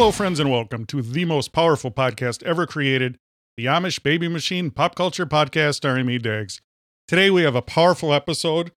Hello, 0.00 0.10
friends, 0.10 0.40
and 0.40 0.50
welcome 0.50 0.86
to 0.86 1.02
the 1.02 1.26
most 1.26 1.52
powerful 1.52 1.90
podcast 1.90 2.42
ever 2.44 2.66
created, 2.66 3.18
the 3.58 3.66
Amish 3.66 4.02
Baby 4.02 4.28
Machine 4.28 4.70
Pop 4.70 4.94
Culture 4.94 5.26
Podcast 5.26 5.74
starring 5.74 6.06
me, 6.06 6.16
Dags. 6.16 6.62
Today 7.06 7.28
we 7.28 7.42
have 7.42 7.54
a 7.54 7.60
powerful 7.60 8.14
episode. 8.14 8.72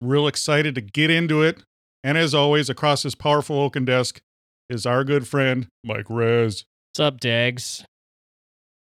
Real 0.00 0.28
excited 0.28 0.76
to 0.76 0.80
get 0.80 1.10
into 1.10 1.42
it. 1.42 1.64
And 2.04 2.16
as 2.16 2.36
always, 2.36 2.70
across 2.70 3.02
this 3.02 3.16
powerful 3.16 3.58
oaken 3.58 3.84
desk 3.84 4.20
is 4.68 4.86
our 4.86 5.02
good 5.02 5.26
friend, 5.26 5.66
Mike 5.82 6.06
Rez. 6.08 6.64
What's 6.92 7.00
up, 7.00 7.18
Dags? 7.18 7.84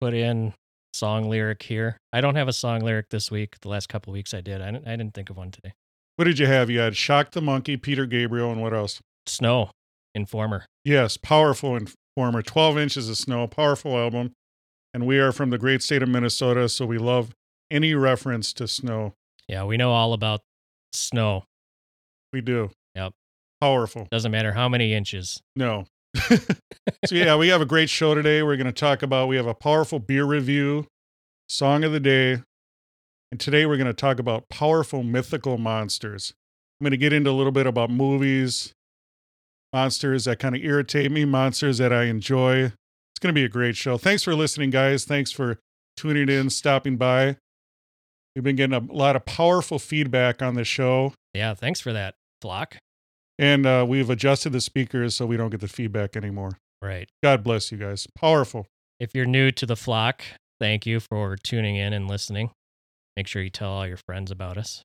Put 0.01 0.15
in 0.15 0.55
song 0.95 1.29
lyric 1.29 1.61
here. 1.61 1.97
I 2.11 2.19
don't 2.19 2.33
have 2.33 2.47
a 2.47 2.53
song 2.53 2.79
lyric 2.79 3.09
this 3.11 3.29
week. 3.29 3.59
The 3.61 3.69
last 3.69 3.89
couple 3.89 4.11
weeks 4.11 4.33
I 4.33 4.41
did. 4.41 4.59
I 4.59 4.71
didn't, 4.71 4.87
I 4.87 4.95
didn't 4.95 5.13
think 5.13 5.29
of 5.29 5.37
one 5.37 5.51
today. 5.51 5.73
What 6.15 6.25
did 6.25 6.39
you 6.39 6.47
have? 6.47 6.71
You 6.71 6.79
had 6.79 6.97
Shock 6.97 7.29
the 7.29 7.43
Monkey, 7.43 7.77
Peter 7.77 8.07
Gabriel, 8.07 8.51
and 8.51 8.59
what 8.59 8.73
else? 8.73 8.99
Snow, 9.27 9.69
Informer. 10.15 10.65
Yes, 10.89 11.17
powerful 11.17 11.75
Informer. 11.77 12.41
12 12.41 12.79
inches 12.79 13.09
of 13.09 13.17
snow, 13.17 13.45
powerful 13.45 13.95
album. 13.95 14.33
And 14.91 15.05
we 15.05 15.19
are 15.19 15.31
from 15.31 15.51
the 15.51 15.59
great 15.59 15.83
state 15.83 16.01
of 16.01 16.09
Minnesota, 16.09 16.67
so 16.67 16.83
we 16.83 16.97
love 16.97 17.35
any 17.69 17.93
reference 17.93 18.53
to 18.53 18.67
snow. 18.67 19.13
Yeah, 19.47 19.65
we 19.65 19.77
know 19.77 19.91
all 19.91 20.13
about 20.13 20.41
snow. 20.91 21.43
We 22.33 22.41
do. 22.41 22.71
Yep. 22.95 23.13
Powerful. 23.61 24.07
Doesn't 24.09 24.31
matter 24.31 24.53
how 24.53 24.67
many 24.67 24.95
inches. 24.95 25.43
No. 25.55 25.85
so 26.25 26.39
yeah, 27.11 27.35
we 27.35 27.49
have 27.49 27.61
a 27.61 27.67
great 27.67 27.91
show 27.91 28.15
today. 28.15 28.41
We're 28.41 28.57
going 28.57 28.65
to 28.65 28.71
talk 28.71 29.03
about 29.03 29.27
we 29.27 29.35
have 29.35 29.45
a 29.45 29.53
powerful 29.53 29.99
beer 29.99 30.25
review, 30.25 30.87
song 31.47 31.83
of 31.83 31.91
the 31.91 31.99
day, 31.99 32.41
and 33.31 33.39
today 33.39 33.67
we're 33.67 33.77
going 33.77 33.85
to 33.85 33.93
talk 33.93 34.17
about 34.17 34.49
powerful 34.49 35.03
mythical 35.03 35.59
monsters. 35.59 36.33
I'm 36.81 36.85
going 36.85 36.91
to 36.91 36.97
get 36.97 37.13
into 37.13 37.29
a 37.29 37.37
little 37.37 37.51
bit 37.51 37.67
about 37.67 37.91
movies, 37.91 38.73
monsters 39.73 40.25
that 40.25 40.39
kind 40.39 40.55
of 40.55 40.63
irritate 40.63 41.11
me, 41.11 41.25
monsters 41.25 41.77
that 41.79 41.91
I 41.93 42.03
enjoy. 42.05 42.63
It's 42.65 43.19
going 43.21 43.33
to 43.33 43.39
be 43.39 43.43
a 43.45 43.49
great 43.49 43.75
show. 43.75 43.97
Thanks 43.97 44.23
for 44.23 44.35
listening, 44.35 44.69
guys. 44.69 45.05
Thanks 45.05 45.31
for 45.31 45.59
tuning 45.97 46.29
in, 46.29 46.49
stopping 46.49 46.95
by. 46.97 47.37
We've 48.35 48.43
been 48.43 48.55
getting 48.55 48.75
a 48.75 48.93
lot 48.93 49.15
of 49.15 49.25
powerful 49.25 49.79
feedback 49.79 50.41
on 50.41 50.53
the 50.55 50.63
show, 50.63 51.13
Yeah, 51.33 51.53
thanks 51.55 51.79
for 51.81 51.91
that, 51.91 52.15
Flock. 52.41 52.77
and 53.37 53.65
uh, 53.65 53.85
we've 53.87 54.09
adjusted 54.09 54.51
the 54.51 54.61
speakers 54.61 55.15
so 55.15 55.25
we 55.25 55.35
don't 55.35 55.49
get 55.49 55.59
the 55.61 55.67
feedback 55.67 56.15
anymore. 56.15 56.57
Right. 56.81 57.09
God 57.21 57.43
bless 57.43 57.71
you 57.71 57.77
guys. 57.77 58.07
Powerful. 58.15 58.65
If 58.99 59.09
you're 59.13 59.25
new 59.25 59.51
to 59.51 59.65
the 59.65 59.75
flock, 59.75 60.23
thank 60.61 60.85
you 60.85 60.99
for 61.01 61.35
tuning 61.35 61.75
in 61.75 61.91
and 61.91 62.07
listening. 62.07 62.51
Make 63.17 63.27
sure 63.27 63.41
you 63.41 63.49
tell 63.49 63.71
all 63.71 63.87
your 63.87 63.97
friends 64.07 64.31
about 64.31 64.57
us. 64.57 64.83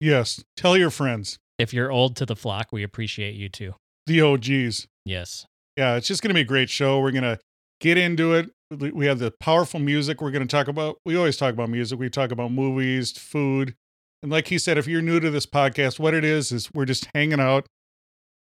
Yes. 0.00 0.42
Tell 0.56 0.76
your 0.76 0.90
friends, 0.90 1.36
If 1.58 1.74
you're 1.74 1.90
old 1.92 2.16
to 2.16 2.26
the 2.26 2.36
flock, 2.36 2.68
we 2.72 2.82
appreciate 2.82 3.34
you 3.34 3.48
too. 3.50 3.74
The 4.06 4.20
OGs. 4.20 4.86
Yes. 5.04 5.46
Yeah, 5.76 5.96
it's 5.96 6.06
just 6.06 6.22
going 6.22 6.30
to 6.30 6.34
be 6.34 6.40
a 6.40 6.44
great 6.44 6.70
show. 6.70 7.00
We're 7.00 7.10
going 7.10 7.24
to 7.24 7.38
get 7.80 7.98
into 7.98 8.34
it. 8.34 8.50
We 8.70 9.06
have 9.06 9.18
the 9.18 9.32
powerful 9.40 9.80
music 9.80 10.20
we're 10.20 10.30
going 10.30 10.46
to 10.46 10.56
talk 10.56 10.68
about. 10.68 10.98
We 11.04 11.16
always 11.16 11.36
talk 11.36 11.52
about 11.52 11.68
music. 11.68 11.98
We 11.98 12.10
talk 12.10 12.30
about 12.30 12.50
movies, 12.50 13.12
food. 13.12 13.74
And 14.22 14.32
like 14.32 14.48
he 14.48 14.58
said, 14.58 14.78
if 14.78 14.86
you're 14.86 15.02
new 15.02 15.20
to 15.20 15.30
this 15.30 15.46
podcast, 15.46 15.98
what 15.98 16.14
it 16.14 16.24
is 16.24 16.50
is 16.50 16.70
we're 16.72 16.86
just 16.86 17.08
hanging 17.14 17.40
out 17.40 17.66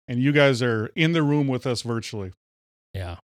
and 0.07 0.21
you 0.21 0.33
guys 0.33 0.63
are 0.63 0.91
in 0.95 1.13
the 1.13 1.23
room 1.23 1.49
with 1.49 1.67
us 1.67 1.83
virtually. 1.83 2.33
Yeah. 2.93 3.17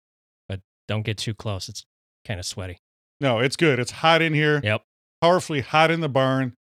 But 0.47 0.61
don't 0.87 1.03
get 1.03 1.17
too 1.17 1.33
close. 1.33 1.67
It's 1.67 1.83
kind 2.25 2.39
of 2.39 2.45
sweaty. 2.45 2.77
No, 3.19 3.39
it's 3.39 3.55
good. 3.55 3.79
It's 3.79 3.91
hot 3.91 4.21
in 4.21 4.33
here. 4.33 4.61
Yep. 4.63 4.81
Powerfully 5.21 5.61
hot 5.61 5.91
in 5.91 6.01
the 6.01 6.09
barn. 6.09 6.53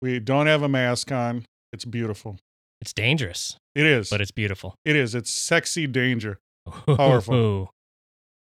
We 0.00 0.20
don't 0.20 0.46
have 0.46 0.62
a 0.62 0.68
mask 0.68 1.12
on. 1.12 1.44
It's 1.72 1.84
beautiful. 1.84 2.38
It's 2.80 2.92
dangerous, 2.92 3.56
It 3.74 3.84
is. 3.86 4.08
but 4.10 4.20
it's 4.20 4.30
beautiful. 4.30 4.74
it 4.84 4.96
is. 4.96 5.14
It's 5.14 5.30
sexy 5.30 5.86
danger. 5.86 6.38
Powerful. 6.86 7.34
Ooh. 7.34 7.68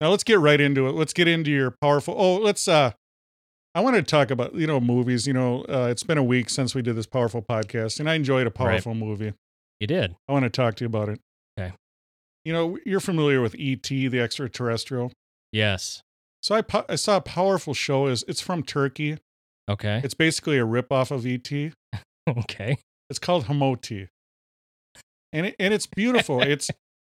Now 0.01 0.09
let's 0.09 0.25
get 0.25 0.39
right 0.39 0.59
into 0.59 0.87
it. 0.87 0.91
Let's 0.91 1.13
get 1.13 1.25
into 1.29 1.51
your 1.51 1.71
powerful. 1.81 2.15
Oh, 2.17 2.35
let's. 2.35 2.67
uh 2.67 2.91
I 3.73 3.79
want 3.79 3.95
to 3.95 4.03
talk 4.03 4.29
about 4.29 4.53
you 4.53 4.67
know 4.67 4.81
movies. 4.81 5.25
You 5.25 5.31
know, 5.33 5.63
uh, 5.69 5.87
it's 5.89 6.03
been 6.03 6.17
a 6.17 6.23
week 6.23 6.49
since 6.49 6.75
we 6.75 6.81
did 6.81 6.97
this 6.97 7.05
powerful 7.05 7.41
podcast, 7.41 8.01
and 8.01 8.09
I 8.09 8.15
enjoyed 8.15 8.45
a 8.45 8.51
powerful 8.51 8.93
movie. 8.93 9.33
You 9.79 9.87
did. 9.87 10.15
I 10.27 10.33
want 10.33 10.43
to 10.43 10.49
talk 10.49 10.75
to 10.75 10.83
you 10.83 10.87
about 10.87 11.07
it. 11.07 11.21
Okay. 11.57 11.73
You 12.43 12.51
know, 12.51 12.77
you're 12.85 12.99
familiar 12.99 13.39
with 13.41 13.55
E.T., 13.55 14.09
the 14.09 14.19
extraterrestrial. 14.19 15.13
Yes. 15.53 16.01
So 16.43 16.55
I 16.55 16.61
po- 16.61 16.85
I 16.89 16.95
saw 16.95 17.15
a 17.17 17.21
powerful 17.21 17.73
show. 17.73 18.07
is 18.07 18.25
It's 18.27 18.41
from 18.41 18.63
Turkey. 18.63 19.17
Okay. 19.69 20.01
It's 20.03 20.13
basically 20.13 20.57
a 20.59 20.65
ripoff 20.65 21.09
of 21.09 21.25
E.T. 21.25 21.71
okay. 22.29 22.77
It's 23.09 23.19
called 23.19 23.45
Hamoti, 23.45 24.09
and 25.35 25.47
it, 25.47 25.55
and 25.59 25.73
it's 25.73 25.85
beautiful. 25.85 26.41
it's 26.41 26.71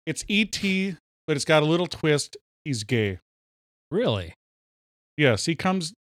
it's 0.06 0.26
E.T., 0.28 0.96
but 1.28 1.36
it's 1.36 1.46
got 1.46 1.64
a 1.64 1.66
little 1.66 1.88
twist. 1.88 2.36
He's 2.66 2.84
gay. 2.84 3.20
Really? 3.92 4.34
Yes, 5.16 5.46
he 5.46 5.56
comes 5.56 5.94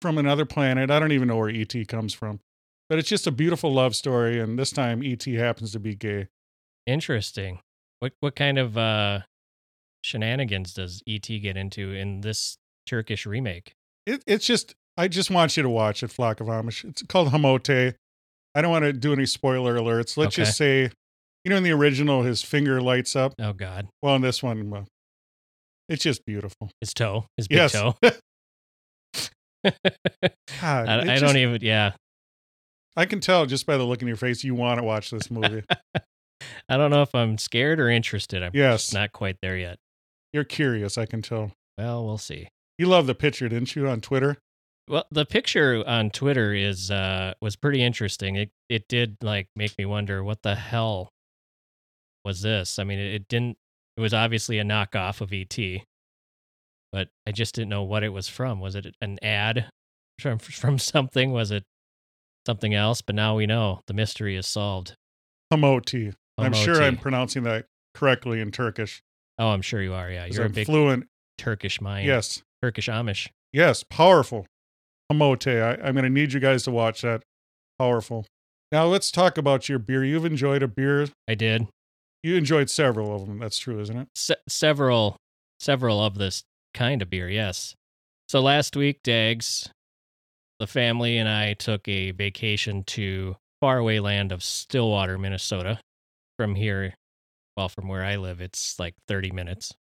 from 0.00 0.18
another 0.18 0.44
planet. 0.44 0.90
I 0.90 0.98
don't 0.98 1.12
even 1.12 1.28
know 1.28 1.36
where 1.36 1.48
ET 1.48 1.74
comes 1.88 2.12
from. 2.14 2.40
But 2.88 2.98
it's 2.98 3.08
just 3.08 3.26
a 3.26 3.30
beautiful 3.30 3.72
love 3.72 3.94
story 3.96 4.38
and 4.38 4.58
this 4.58 4.70
time 4.70 5.02
ET 5.02 5.24
happens 5.24 5.72
to 5.72 5.80
be 5.80 5.94
gay. 5.94 6.28
Interesting. 6.86 7.60
What 8.00 8.12
what 8.20 8.36
kind 8.36 8.58
of 8.58 8.76
uh 8.76 9.20
shenanigans 10.02 10.74
does 10.74 11.02
ET 11.08 11.26
get 11.26 11.56
into 11.56 11.92
in 11.92 12.20
this 12.20 12.58
Turkish 12.86 13.24
remake? 13.24 13.74
It, 14.04 14.22
it's 14.26 14.44
just 14.44 14.74
I 14.98 15.08
just 15.08 15.30
want 15.30 15.56
you 15.56 15.62
to 15.62 15.70
watch 15.70 16.02
it, 16.02 16.10
Flock 16.10 16.40
of 16.40 16.48
Amish. 16.48 16.84
It's 16.84 17.02
called 17.02 17.28
Hamote. 17.28 17.94
I 18.54 18.60
don't 18.60 18.70
want 18.70 18.84
to 18.84 18.92
do 18.92 19.12
any 19.12 19.24
spoiler 19.24 19.78
alerts. 19.78 20.16
Let's 20.16 20.34
just 20.34 20.58
say, 20.58 20.90
you 21.44 21.50
know, 21.50 21.56
in 21.56 21.62
the 21.62 21.72
original, 21.72 22.22
his 22.22 22.42
finger 22.42 22.80
lights 22.80 23.14
up. 23.16 23.34
Oh 23.40 23.52
God, 23.52 23.88
Well, 24.02 24.16
in 24.16 24.22
this 24.22 24.42
one, 24.42 24.70
well, 24.70 24.86
it's 25.88 26.02
just 26.04 26.24
beautiful. 26.24 26.70
his 26.80 26.92
toe, 26.94 27.26
his 27.36 27.48
big 27.48 27.58
Yes. 27.58 27.72
toe. 27.72 27.94
God, 29.64 30.88
I, 30.88 31.00
I 31.00 31.04
just- 31.04 31.20
don't 31.22 31.36
even. 31.36 31.58
Yeah, 31.62 31.92
I 32.96 33.06
can 33.06 33.20
tell 33.20 33.46
just 33.46 33.66
by 33.66 33.76
the 33.76 33.84
look 33.84 34.02
in 34.02 34.08
your 34.08 34.16
face 34.16 34.42
you 34.44 34.54
want 34.54 34.78
to 34.78 34.84
watch 34.84 35.10
this 35.10 35.30
movie. 35.30 35.62
I 36.68 36.76
don't 36.76 36.90
know 36.90 37.02
if 37.02 37.14
I'm 37.14 37.38
scared 37.38 37.78
or 37.80 37.88
interested. 37.88 38.42
I'm 38.42 38.50
Yes. 38.54 38.82
just 38.84 38.94
not 38.94 39.12
quite 39.12 39.36
there 39.42 39.56
yet. 39.56 39.78
You're 40.32 40.44
curious, 40.44 40.98
I 40.98 41.06
can 41.06 41.22
tell. 41.22 41.52
Well, 41.78 42.04
we'll 42.04 42.18
see. 42.18 42.48
You 42.78 42.86
love 42.86 43.06
the 43.06 43.14
picture, 43.14 43.48
didn't 43.48 43.76
you, 43.76 43.86
on 43.88 44.00
Twitter? 44.00 44.36
Well, 44.88 45.04
the 45.12 45.24
picture 45.24 45.84
on 45.86 46.10
Twitter 46.10 46.52
is 46.54 46.90
uh 46.90 47.34
was 47.40 47.54
pretty 47.54 47.82
interesting. 47.82 48.34
It 48.36 48.50
it 48.68 48.88
did 48.88 49.16
like 49.22 49.46
make 49.54 49.78
me 49.78 49.84
wonder 49.84 50.24
what 50.24 50.38
the 50.42 50.56
hell 50.56 51.10
was 52.24 52.42
this? 52.42 52.78
I 52.78 52.84
mean, 52.84 52.98
it, 52.98 53.14
it 53.14 53.28
didn't 53.28 53.56
it 53.96 54.00
was 54.00 54.14
obviously 54.14 54.58
a 54.58 54.64
knockoff 54.64 55.20
of 55.20 55.32
ET. 55.32 55.82
But 56.92 57.08
I 57.26 57.32
just 57.32 57.54
didn't 57.54 57.70
know 57.70 57.82
what 57.82 58.02
it 58.02 58.10
was 58.10 58.28
from. 58.28 58.60
Was 58.60 58.74
it 58.74 58.94
an 59.00 59.18
ad 59.22 59.70
from 60.20 60.38
from 60.38 60.78
something? 60.78 61.32
Was 61.32 61.50
it 61.50 61.64
something 62.46 62.74
else? 62.74 63.00
But 63.00 63.14
now 63.14 63.36
we 63.36 63.46
know. 63.46 63.80
The 63.86 63.94
mystery 63.94 64.36
is 64.36 64.46
solved. 64.46 64.94
Hamoti. 65.52 66.14
I'm 66.38 66.52
sure 66.54 66.82
I'm 66.82 66.96
pronouncing 66.96 67.44
that 67.44 67.66
correctly 67.94 68.40
in 68.40 68.50
Turkish. 68.50 69.02
Oh, 69.38 69.48
I'm 69.48 69.62
sure 69.62 69.82
you 69.82 69.92
are. 69.92 70.10
Yeah, 70.10 70.26
you're 70.26 70.42
a 70.42 70.46
I'm 70.46 70.52
big 70.52 70.66
fluent. 70.66 71.06
Turkish 71.38 71.80
mind. 71.80 72.06
Yes. 72.06 72.42
Turkish 72.62 72.88
Amish. 72.88 73.28
Yes. 73.52 73.82
Powerful. 73.82 74.46
Hamote. 75.10 75.62
I, 75.62 75.86
I'm 75.86 75.94
going 75.94 76.04
to 76.04 76.10
need 76.10 76.32
you 76.32 76.40
guys 76.40 76.62
to 76.64 76.70
watch 76.70 77.02
that. 77.02 77.22
Powerful. 77.78 78.26
Now 78.70 78.86
let's 78.86 79.10
talk 79.10 79.36
about 79.36 79.68
your 79.68 79.78
beer. 79.78 80.04
You've 80.04 80.24
enjoyed 80.24 80.62
a 80.62 80.68
beer. 80.68 81.08
I 81.28 81.34
did 81.34 81.66
You 82.22 82.36
enjoyed 82.36 82.70
several 82.70 83.14
of 83.14 83.26
them. 83.26 83.38
That's 83.38 83.58
true, 83.58 83.80
isn't 83.80 83.96
it? 83.96 84.08
Se- 84.14 84.34
several 84.48 85.16
several 85.58 86.00
of 86.04 86.18
this 86.18 86.44
kind 86.74 87.02
of 87.02 87.10
beer. 87.10 87.28
Yes. 87.28 87.74
So 88.28 88.40
last 88.40 88.76
week, 88.76 89.02
Dags, 89.02 89.68
the 90.58 90.66
family 90.66 91.18
and 91.18 91.28
I 91.28 91.54
took 91.54 91.86
a 91.86 92.12
vacation 92.12 92.84
to 92.84 93.36
faraway 93.60 93.98
land 93.98 94.32
of 94.32 94.42
Stillwater, 94.42 95.18
Minnesota, 95.18 95.78
from 96.36 96.54
here 96.54 96.94
well, 97.56 97.68
from 97.68 97.88
where 97.88 98.04
I 98.04 98.16
live, 98.16 98.40
it's 98.40 98.78
like 98.78 98.94
30 99.08 99.30
minutes. 99.30 99.74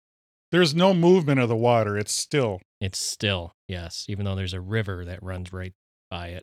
There's 0.51 0.75
no 0.75 0.93
movement 0.93 1.41
of 1.41 1.49
the 1.49 1.57
water. 1.57 1.97
It's 1.97 2.15
still. 2.15 2.61
It's 2.81 2.99
still, 2.99 3.53
yes, 3.69 4.07
even 4.09 4.25
though 4.25 4.35
there's 4.35 4.55
a 4.55 4.61
river 4.61 5.05
that 5.05 5.23
runs 5.23 5.53
right 5.53 5.73
by 6.11 6.29
it. 6.29 6.43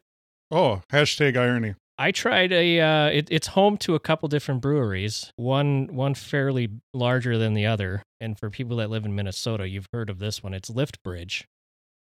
Oh, 0.49 0.81
hashtag 0.91 1.35
irony. 1.35 1.75
I 1.97 2.11
tried 2.11 2.51
a. 2.51 2.79
Uh, 2.79 3.05
it, 3.07 3.27
it's 3.31 3.47
home 3.47 3.77
to 3.77 3.95
a 3.95 3.99
couple 3.99 4.29
different 4.29 4.61
breweries. 4.61 5.31
One 5.35 5.87
one 5.87 6.13
fairly 6.13 6.69
larger 6.93 7.37
than 7.37 7.53
the 7.53 7.65
other. 7.65 8.03
And 8.19 8.37
for 8.37 8.49
people 8.49 8.77
that 8.77 8.89
live 8.89 9.05
in 9.05 9.15
Minnesota, 9.15 9.67
you've 9.67 9.87
heard 9.91 10.09
of 10.09 10.19
this 10.19 10.43
one. 10.43 10.53
It's 10.53 10.69
Lift 10.69 11.01
Bridge 11.03 11.47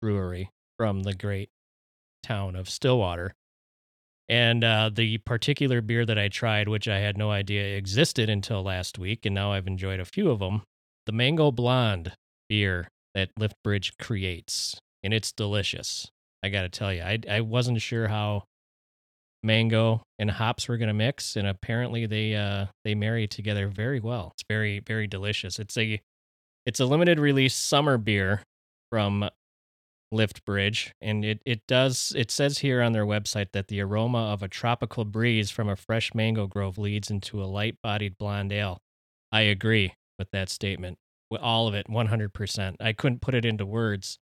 Brewery 0.02 0.50
from 0.78 1.02
the 1.02 1.14
great 1.14 1.48
town 2.22 2.56
of 2.56 2.68
Stillwater. 2.68 3.32
And 4.28 4.64
uh, 4.64 4.90
the 4.92 5.18
particular 5.18 5.80
beer 5.80 6.04
that 6.04 6.18
I 6.18 6.28
tried, 6.28 6.68
which 6.68 6.88
I 6.88 6.98
had 6.98 7.16
no 7.16 7.30
idea 7.30 7.76
existed 7.76 8.28
until 8.28 8.62
last 8.62 8.98
week, 8.98 9.24
and 9.24 9.34
now 9.34 9.52
I've 9.52 9.68
enjoyed 9.68 10.00
a 10.00 10.04
few 10.04 10.30
of 10.30 10.40
them, 10.40 10.62
the 11.06 11.12
Mango 11.12 11.52
Blonde 11.52 12.12
beer 12.48 12.88
that 13.14 13.30
Lift 13.38 13.54
Bridge 13.62 13.96
creates, 13.98 14.78
and 15.02 15.14
it's 15.14 15.32
delicious. 15.32 16.10
I 16.42 16.48
got 16.48 16.62
to 16.62 16.68
tell 16.68 16.92
you, 16.92 17.02
I 17.02 17.20
I 17.30 17.40
wasn't 17.40 17.80
sure 17.80 18.08
how 18.08 18.44
mango 19.46 20.02
and 20.18 20.30
hops 20.30 20.68
were 20.68 20.76
going 20.76 20.88
to 20.88 20.94
mix 20.94 21.36
and 21.36 21.46
apparently 21.46 22.04
they 22.04 22.34
uh 22.34 22.66
they 22.84 22.94
marry 22.94 23.26
together 23.26 23.68
very 23.68 24.00
well. 24.00 24.32
It's 24.34 24.44
very 24.48 24.80
very 24.80 25.06
delicious. 25.06 25.58
It's 25.58 25.76
a 25.78 26.00
it's 26.66 26.80
a 26.80 26.84
limited 26.84 27.18
release 27.18 27.54
summer 27.54 27.96
beer 27.96 28.42
from 28.90 29.30
lift 30.12 30.44
bridge 30.44 30.92
and 31.00 31.24
it 31.24 31.40
it 31.46 31.60
does 31.66 32.12
it 32.16 32.30
says 32.30 32.58
here 32.58 32.82
on 32.82 32.92
their 32.92 33.06
website 33.06 33.52
that 33.52 33.68
the 33.68 33.80
aroma 33.80 34.32
of 34.32 34.42
a 34.42 34.48
tropical 34.48 35.04
breeze 35.04 35.50
from 35.50 35.68
a 35.68 35.76
fresh 35.76 36.14
mango 36.14 36.46
grove 36.46 36.78
leads 36.78 37.10
into 37.10 37.42
a 37.42 37.46
light 37.46 37.76
bodied 37.82 38.18
blonde 38.18 38.52
ale. 38.52 38.78
I 39.32 39.42
agree 39.42 39.94
with 40.18 40.30
that 40.32 40.48
statement. 40.48 40.98
All 41.40 41.66
of 41.66 41.74
it 41.74 41.88
100% 41.88 42.76
i 42.80 42.92
couldn't 42.92 43.20
put 43.20 43.34
it 43.34 43.44
into 43.44 43.66
words 43.66 44.18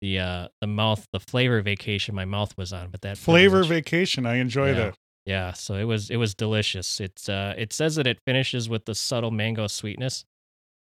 the 0.00 0.18
uh 0.20 0.48
the 0.60 0.66
mouth 0.66 1.06
the 1.12 1.20
flavor 1.20 1.60
vacation 1.60 2.14
my 2.14 2.24
mouth 2.24 2.56
was 2.56 2.72
on 2.72 2.88
but 2.90 3.00
that 3.02 3.18
Flavor 3.18 3.64
vacation. 3.64 4.26
I 4.26 4.36
enjoy 4.36 4.68
Yeah. 4.68 4.74
that. 4.74 4.94
yeah, 5.26 5.52
so 5.52 5.74
it 5.74 5.84
was 5.84 6.10
it 6.10 6.16
was 6.16 6.34
delicious. 6.34 7.00
It's 7.00 7.28
uh 7.28 7.54
it 7.58 7.72
says 7.72 7.96
that 7.96 8.06
it 8.06 8.18
finishes 8.26 8.68
with 8.68 8.84
the 8.84 8.94
subtle 8.94 9.30
mango 9.30 9.66
sweetness. 9.66 10.24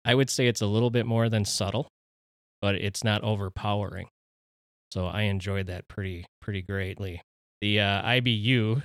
I 0.04 0.14
would 0.14 0.30
say 0.30 0.46
it's 0.46 0.60
a 0.62 0.66
little 0.66 0.90
bit 0.90 1.04
more 1.06 1.28
than 1.28 1.44
subtle, 1.44 1.88
but 2.62 2.74
it's 2.74 3.04
not 3.04 3.22
overpowering. 3.22 4.08
So 4.92 5.06
I 5.06 5.22
enjoyed 5.22 5.66
that 5.68 5.88
pretty 5.88 6.26
pretty 6.40 6.62
greatly. 6.62 7.22
The 7.60 7.80
uh, 7.80 8.02
IBU, 8.02 8.82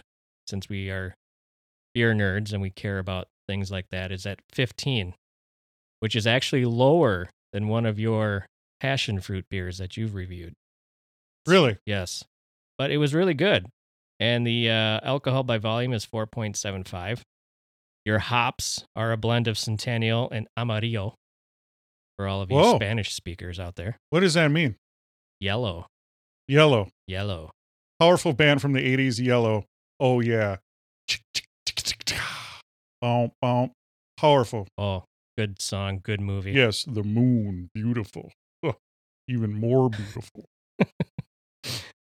since 0.48 0.68
we 0.70 0.90
are 0.90 1.16
beer 1.94 2.14
nerds 2.14 2.52
and 2.52 2.62
we 2.62 2.70
care 2.70 3.00
about 3.00 3.28
things 3.48 3.72
like 3.72 3.86
that, 3.92 4.12
is 4.12 4.26
at 4.26 4.40
15, 4.54 5.14
which 6.02 6.16
is 6.16 6.28
actually 6.28 6.66
lower 6.66 7.30
than 7.54 7.70
one 7.70 7.86
of 7.86 7.98
your 7.98 8.46
passion 8.80 9.20
fruit 9.20 9.46
beers 9.50 9.78
that 9.78 9.98
you've 9.98 10.16
reviewed. 10.16 10.54
Really? 11.48 11.78
Yes. 11.86 12.24
But 12.78 12.92
it 12.92 12.98
was 12.98 13.14
really 13.14 13.34
good. 13.34 13.68
And 14.20 14.46
the 14.46 14.70
uh, 14.70 15.00
alcohol 15.04 15.44
by 15.44 15.58
volume 15.58 15.94
is 15.94 16.06
4.75. 16.06 17.22
Your 18.06 18.20
hops 18.20 18.86
are 18.96 19.12
a 19.12 19.18
blend 19.18 19.48
of 19.48 19.58
Centennial 19.58 20.30
and 20.32 20.48
Amarillo 20.56 21.16
for 22.18 22.28
all 22.28 22.42
of 22.42 22.50
you 22.50 22.58
Whoa. 22.58 22.76
Spanish 22.76 23.14
speakers 23.14 23.60
out 23.60 23.76
there. 23.76 23.98
What 24.10 24.22
does 24.22 24.36
that 24.36 24.52
mean? 24.52 24.76
Yellow. 25.40 25.88
Yellow. 26.48 26.90
Yellow. 27.08 27.52
Powerful 28.00 28.34
band 28.34 28.62
from 28.62 28.74
the 28.74 28.80
80s, 28.80 29.24
Yellow. 29.24 29.66
Oh, 30.00 30.20
yeah. 30.20 30.58
Boom, 33.02 33.32
boom. 33.42 33.72
Powerful. 34.18 34.68
Oh, 34.78 35.04
good 35.38 35.62
song, 35.62 36.00
good 36.04 36.22
movie. 36.22 36.52
Yes, 36.52 36.84
the 36.84 37.04
moon. 37.04 37.70
Beautiful. 37.74 38.32
Even 39.28 39.54
more 39.54 39.90
beautiful. 39.90 40.46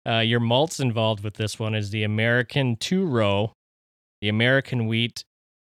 Uh, 0.06 0.20
your 0.20 0.42
malts 0.42 0.82
involved 0.82 1.24
with 1.24 1.36
this 1.36 1.58
one 1.58 1.74
is 1.74 1.92
the 1.92 2.04
American 2.04 2.76
two 2.76 3.06
row, 3.06 3.54
the 4.22 4.28
American 4.28 4.86
wheat, 4.86 5.24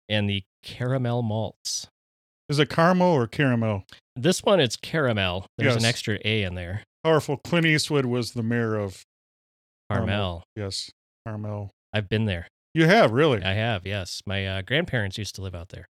and 0.08 0.28
the 0.28 0.42
caramel 0.62 1.22
malts. 1.22 1.86
Is 2.50 2.58
it 2.58 2.68
caramel 2.68 3.12
or 3.12 3.26
caramel? 3.26 3.84
This 4.14 4.42
one 4.42 4.60
is 4.60 4.76
caramel. 4.76 5.46
There's 5.56 5.76
an 5.76 5.86
extra 5.86 6.18
A 6.24 6.42
in 6.42 6.54
there. 6.54 6.82
Powerful. 7.04 7.38
Clint 7.38 7.64
Eastwood 7.64 8.04
was 8.04 8.32
the 8.32 8.42
mayor 8.42 8.74
of 8.76 9.02
Carmel. 9.90 10.06
Caramel. 10.06 10.42
Yes, 10.56 10.90
Carmel. 11.26 11.70
I've 11.94 12.10
been 12.10 12.26
there. 12.26 12.48
You 12.74 12.84
have, 12.84 13.12
really? 13.12 13.42
I 13.42 13.54
have, 13.54 13.86
yes. 13.86 14.20
My 14.26 14.46
uh, 14.46 14.62
grandparents 14.62 15.16
used 15.16 15.34
to 15.36 15.42
live 15.42 15.54
out 15.54 15.70
there. 15.70 15.86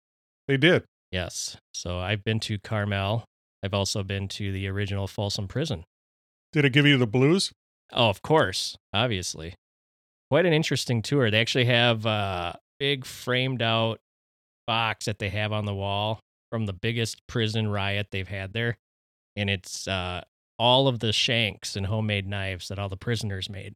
They 0.49 0.57
did. 0.57 0.83
Yes. 1.11 1.55
So 1.73 1.99
I've 1.99 2.23
been 2.23 2.41
to 2.41 2.59
Carmel. 2.59 3.23
I've 3.65 3.73
also 3.73 4.03
been 4.03 4.27
to 4.29 4.51
the 4.51 4.67
original 4.67 5.07
Folsom 5.07 5.47
Prison. 5.47 5.85
Did 6.53 6.65
it 6.65 6.73
give 6.73 6.85
you 6.85 6.97
the 6.97 7.07
blues? 7.07 7.51
Oh, 7.91 8.09
of 8.09 8.21
course, 8.21 8.77
obviously. 8.93 9.55
Quite 10.29 10.45
an 10.45 10.53
interesting 10.53 11.01
tour. 11.01 11.31
They 11.31 11.41
actually 11.41 11.65
have 11.65 12.05
a 12.05 12.59
big 12.79 13.05
framed 13.05 13.63
out 13.63 13.99
box 14.67 15.05
that 15.05 15.17
they 15.17 15.29
have 15.29 15.51
on 15.51 15.65
the 15.65 15.73
wall 15.73 16.19
from 16.51 16.67
the 16.67 16.73
biggest 16.73 17.25
prison 17.27 17.67
riot 17.69 18.07
they've 18.11 18.27
had 18.27 18.53
there. 18.53 18.77
And 19.35 19.49
it's 19.49 19.87
uh, 19.87 20.21
all 20.59 20.87
of 20.87 20.99
the 20.99 21.11
shanks 21.11 21.75
and 21.75 21.87
homemade 21.87 22.27
knives 22.27 22.67
that 22.67 22.77
all 22.77 22.89
the 22.89 22.97
prisoners 22.97 23.49
made 23.49 23.73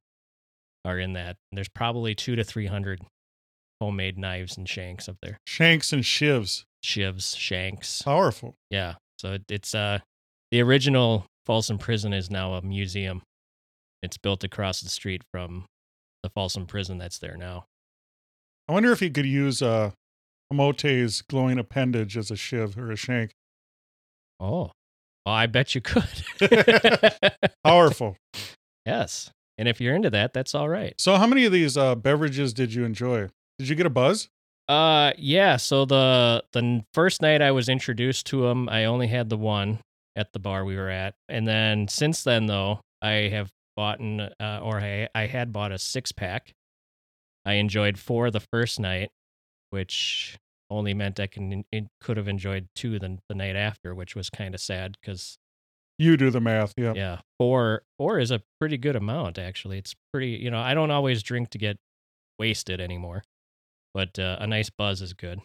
are 0.85 0.99
in 0.99 1.13
that. 1.13 1.37
And 1.51 1.57
there's 1.57 1.67
probably 1.67 2.13
two 2.13 2.35
to 2.35 2.43
300 2.43 3.01
homemade 3.81 4.19
knives 4.19 4.55
and 4.55 4.69
shanks 4.69 5.09
up 5.09 5.17
there. 5.23 5.39
Shanks 5.47 5.91
and 5.91 6.03
shivs. 6.03 6.63
Shivs, 6.85 7.35
shanks. 7.35 8.03
Powerful. 8.03 8.55
Yeah. 8.69 8.95
So 9.19 9.33
it, 9.33 9.43
it's 9.49 9.75
uh 9.75 9.99
the 10.51 10.61
original 10.61 11.25
Folsom 11.45 11.77
Prison 11.77 12.13
is 12.13 12.29
now 12.29 12.53
a 12.53 12.61
museum. 12.61 13.21
It's 14.01 14.17
built 14.17 14.43
across 14.43 14.81
the 14.81 14.89
street 14.89 15.23
from 15.31 15.65
the 16.23 16.29
Folsom 16.29 16.65
Prison 16.65 16.97
that's 16.97 17.19
there 17.19 17.35
now. 17.37 17.65
I 18.67 18.71
wonder 18.71 18.91
if 18.91 19.01
you 19.01 19.09
could 19.09 19.25
use 19.25 19.61
uh, 19.61 19.91
Amote's 20.51 21.21
glowing 21.21 21.57
appendage 21.59 22.17
as 22.17 22.31
a 22.31 22.35
shiv 22.35 22.77
or 22.77 22.91
a 22.91 22.95
shank. 22.95 23.31
Oh. 24.39 24.71
Well, 25.25 25.35
I 25.35 25.47
bet 25.47 25.75
you 25.75 25.81
could. 25.81 26.23
Powerful. 27.63 28.15
yes. 28.85 29.31
And 29.57 29.67
if 29.67 29.81
you're 29.81 29.95
into 29.95 30.09
that, 30.11 30.33
that's 30.33 30.55
all 30.55 30.69
right. 30.69 30.93
so, 30.97 31.17
how 31.17 31.27
many 31.27 31.45
of 31.45 31.51
these 31.51 31.75
uh, 31.75 31.95
beverages 31.95 32.53
did 32.53 32.73
you 32.73 32.85
enjoy? 32.85 33.27
Did 33.57 33.67
you 33.67 33.75
get 33.75 33.85
a 33.85 33.89
buzz? 33.89 34.29
Uh 34.69 35.13
yeah, 35.17 35.57
so 35.57 35.83
the 35.85 36.43
the 36.53 36.85
first 36.93 37.21
night 37.23 37.41
I 37.41 37.51
was 37.51 37.67
introduced 37.69 38.27
to 38.27 38.43
them, 38.43 38.69
I 38.69 38.85
only 38.85 39.07
had 39.07 39.29
the 39.29 39.37
one 39.37 39.79
at 40.15 40.31
the 40.31 40.39
bar 40.39 40.63
we 40.63 40.75
were 40.77 40.89
at. 40.89 41.15
And 41.27 41.47
then 41.47 41.87
since 41.87 42.23
then 42.23 42.45
though, 42.45 42.81
I 43.01 43.29
have 43.31 43.49
bought 43.75 43.99
an, 43.99 44.19
uh, 44.39 44.59
or 44.61 44.79
I, 44.79 45.07
I 45.15 45.25
had 45.25 45.51
bought 45.51 45.71
a 45.71 45.79
six 45.79 46.11
pack. 46.11 46.53
I 47.45 47.53
enjoyed 47.53 47.97
four 47.97 48.29
the 48.29 48.41
first 48.41 48.79
night, 48.79 49.09
which 49.71 50.37
only 50.69 50.93
meant 50.93 51.19
I 51.19 51.25
can 51.27 51.63
it 51.71 51.87
could 51.99 52.17
have 52.17 52.27
enjoyed 52.27 52.67
two 52.75 52.99
the, 52.99 53.17
the 53.27 53.35
night 53.35 53.55
after, 53.55 53.95
which 53.95 54.15
was 54.15 54.29
kind 54.29 54.53
of 54.53 54.61
sad 54.61 54.97
because 55.01 55.39
You 55.97 56.15
do 56.15 56.29
the 56.29 56.41
math. 56.41 56.73
Yeah. 56.77 56.93
yeah, 56.95 57.21
four 57.39 57.83
four 57.97 58.19
is 58.19 58.29
a 58.31 58.43
pretty 58.59 58.77
good 58.77 58.95
amount 58.95 59.39
actually. 59.39 59.79
It's 59.79 59.95
pretty, 60.13 60.31
you 60.31 60.51
know, 60.51 60.59
I 60.59 60.75
don't 60.75 60.91
always 60.91 61.23
drink 61.23 61.49
to 61.51 61.57
get 61.57 61.77
wasted 62.37 62.79
anymore, 62.81 63.23
but 63.93 64.17
uh, 64.19 64.37
a 64.39 64.47
nice 64.47 64.69
buzz 64.69 65.01
is 65.01 65.13
good. 65.13 65.39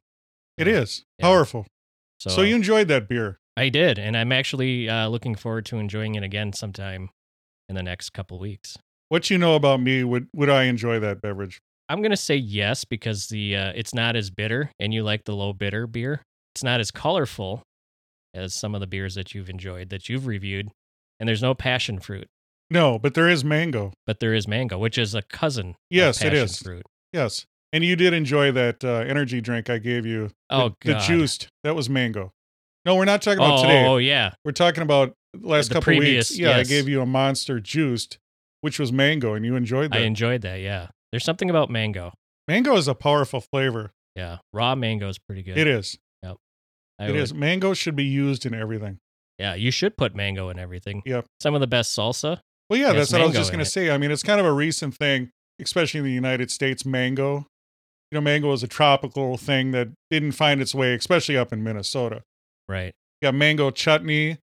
It 0.59 0.69
is. 0.69 1.05
Yeah. 1.19 1.27
Powerful. 1.27 1.67
So, 2.21 2.31
So, 2.31 2.43
you 2.43 2.55
enjoyed 2.55 2.89
that 2.89 3.09
beer. 3.09 3.39
I 3.57 3.69
did, 3.69 3.99
and 3.99 4.17
I'm 4.17 4.33
actually 4.33 4.89
uh, 4.89 5.09
looking 5.09 5.35
forward 5.35 5.65
to 5.67 5.79
enjoying 5.79 6.15
it 6.17 6.23
again 6.23 6.53
sometime 6.53 7.11
in 7.69 7.75
the 7.77 7.83
next 7.83 8.11
couple 8.11 8.39
weeks. 8.39 8.77
What 9.09 9.31
you 9.31 9.39
know 9.39 9.55
about 9.55 9.81
me, 9.81 10.03
would, 10.05 10.29
would 10.35 10.51
I 10.51 10.65
enjoy 10.65 10.99
that 11.01 11.21
beverage? 11.21 11.61
I'm 11.89 12.01
gonna 12.03 12.17
say 12.17 12.37
yes 12.37 12.85
because 12.85 13.27
the 13.29 13.55
uh, 13.57 13.73
it's 13.77 13.93
not 13.95 14.17
as 14.17 14.31
bitter, 14.31 14.71
and 14.81 14.95
you 14.95 15.03
like 15.03 15.25
the 15.25 15.35
low 15.37 15.53
bitter 15.53 15.87
beer. 15.87 16.23
It's 16.55 16.65
not 16.65 16.81
as 16.81 16.91
colorful 16.91 17.63
as 18.33 18.55
some 18.55 18.75
of 18.75 18.81
the 18.81 18.87
beers 18.87 19.15
that 19.17 19.35
you've 19.35 19.51
enjoyed 19.51 19.91
that 19.91 20.09
you've 20.09 20.27
reviewed, 20.27 20.71
and 21.21 21.29
there's 21.29 21.43
no 21.43 21.55
passion 21.55 22.01
fruit, 22.01 22.27
No, 22.71 22.99
but 22.99 23.13
there 23.15 23.29
is 23.29 23.45
mango. 23.45 23.93
but 24.07 24.19
there 24.21 24.33
is 24.33 24.49
mango, 24.49 24.79
which 24.79 24.97
is 24.97 25.15
a 25.15 25.21
cousin. 25.23 25.75
Yes, 25.91 26.23
it 26.25 26.33
is. 26.33 26.59
fruit. 26.59 26.87
Yes. 27.13 27.45
And 27.75 27.85
you 27.85 27.97
did 27.97 28.13
enjoy 28.15 28.53
that 28.53 28.85
uh, 28.85 28.99
energy 28.99 29.41
drink 29.41 29.69
I 29.69 29.79
gave 29.79 30.07
you. 30.07 30.29
The- 30.29 30.35
Oh 30.51 30.69
the, 30.85 30.93
god. 30.93 31.03
juiced. 31.03 31.49
That 31.65 31.75
was 31.75 31.91
mango. 31.91 32.31
No, 32.87 32.95
we're 32.95 33.05
not 33.05 33.21
talking 33.21 33.41
Oh, 33.41 33.47
about 33.47 33.63
today. 33.63 33.85
oh, 33.85 33.95
oh, 33.95 33.97
yeah. 33.97 34.33
We're 34.45 34.53
talking 34.53 34.83
about 34.83 35.13
the 35.33 35.49
last 35.49 35.69
The 35.69 35.75
couple 35.75 35.87
previous, 35.87 36.31
weeks. 36.31 36.39
Yeah, 36.39 36.57
I 36.57 36.63
gave 36.63 36.89
you 36.89 37.01
a 37.01 37.07
monster 37.07 37.59
juiced, 37.59 38.19
which 38.61 38.79
was 38.79 38.93
mango, 38.93 39.35
and 39.35 39.45
you 39.45 39.57
enjoyed 39.57 39.91
that. 39.93 39.99
I 40.01 40.05
enjoyed 40.05 40.43
that. 40.43 40.61
Yeah, 40.61 40.87
there's 41.11 41.25
something 41.25 41.51
about 41.51 41.69
mango. 41.71 42.13
mango 42.47 42.77
is 42.77 42.87
a 42.87 42.95
powerful 42.95 43.41
flavor. 43.41 43.91
Yeah, 44.15 44.39
raw 44.53 44.75
mango 44.77 45.09
is 45.09 45.19
pretty 45.19 45.43
good. 45.43 45.59
It 45.59 45.67
is. 45.67 45.99
I 46.97 47.07
It 47.09 47.11
would- 47.11 47.17
is. 47.17 47.35
Mango 47.35 47.75
should 47.75 47.97
be 47.97 48.05
used 48.05 48.47
in 48.47 48.55
everything. 48.55 48.99
Yeah, 49.41 49.55
you 49.57 49.73
should 49.73 49.97
put 49.97 50.15
mango 50.15 50.49
in 50.51 50.61
everything. 50.61 51.03
Yep. 51.05 51.27
Some 51.43 51.53
of 51.57 51.61
the 51.61 51.67
best 51.67 51.99
salsa. 51.99 52.39
Well, 52.71 52.79
yeah, 52.79 52.93
that's 52.93 53.11
what 53.13 53.21
I 53.21 53.27
was 53.27 53.35
just 53.35 53.51
going 53.51 53.65
to 53.65 53.69
say. 53.69 53.91
I 53.91 53.99
mean, 53.99 54.13
it's 54.13 54.23
kind 54.23 54.39
of 54.39 54.47
a 54.47 54.53
recent 54.53 54.95
thing, 54.95 55.31
especially 55.61 55.99
in 55.99 56.05
the 56.07 56.13
United 56.13 56.53
States. 56.53 56.87
Mango 56.87 57.47
you 58.15 58.21
know, 58.21 58.23
mango 58.23 58.53
is 58.53 58.63
a 58.63 58.69
tropical 58.69 59.37
thing 59.37 59.73
that 59.73 59.89
didn't 60.09 60.33
find 60.33 60.61
its 60.61 60.73
way, 60.73 60.95
especially 60.95 61.37
up 61.37 61.53
in 61.53 61.65
Minnesota. 61.65 62.23
Right. 62.69 62.93
You 63.21 63.27
got 63.27 63.35
mango 63.35 63.73
chutney, 63.73 64.39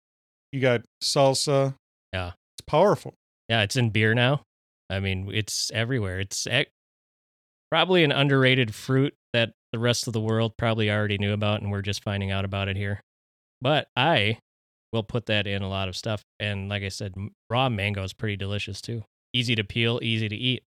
you 0.52 0.60
got 0.60 0.82
salsa. 1.04 1.76
Yeah. 2.12 2.32
It's 2.58 2.66
powerful. 2.66 3.14
Yeah, 3.48 3.62
it's 3.62 3.76
in 3.76 3.92
beer 3.92 4.16
now. 4.16 4.42
I 4.90 5.00
mean, 5.00 5.30
it's 5.32 5.70
everywhere. 5.72 6.20
It's 6.20 6.48
ec- 6.48 6.72
probably 7.70 8.04
an 8.04 8.12
underrated 8.12 8.74
fruit 8.74 9.14
that 9.34 9.52
the 9.72 9.78
rest 9.78 10.08
of 10.08 10.14
the 10.14 10.20
world 10.20 10.54
probably 10.58 10.90
already 10.90 11.20
knew 11.20 11.34
about, 11.34 11.62
and 11.62 11.70
we're 11.70 11.84
just 11.84 12.04
finding 12.04 12.32
out 12.32 12.46
about 12.46 12.70
it 12.70 12.76
here. 12.76 13.02
But 13.62 13.88
I 13.96 14.40
will 14.92 15.04
put 15.04 15.28
that 15.28 15.46
in 15.46 15.62
a 15.62 15.70
lot 15.70 15.90
of 15.90 15.96
stuff. 15.96 16.24
And 16.40 16.70
like 16.70 16.82
I 16.82 16.90
said, 16.90 17.14
raw 17.52 17.70
mango 17.70 18.02
is 18.02 18.14
pretty 18.14 18.36
delicious 18.36 18.82
too. 18.82 19.04
Easy 19.32 19.54
to 19.54 19.64
peel, 19.64 20.00
easy 20.02 20.28
to 20.28 20.36
eat. 20.36 20.64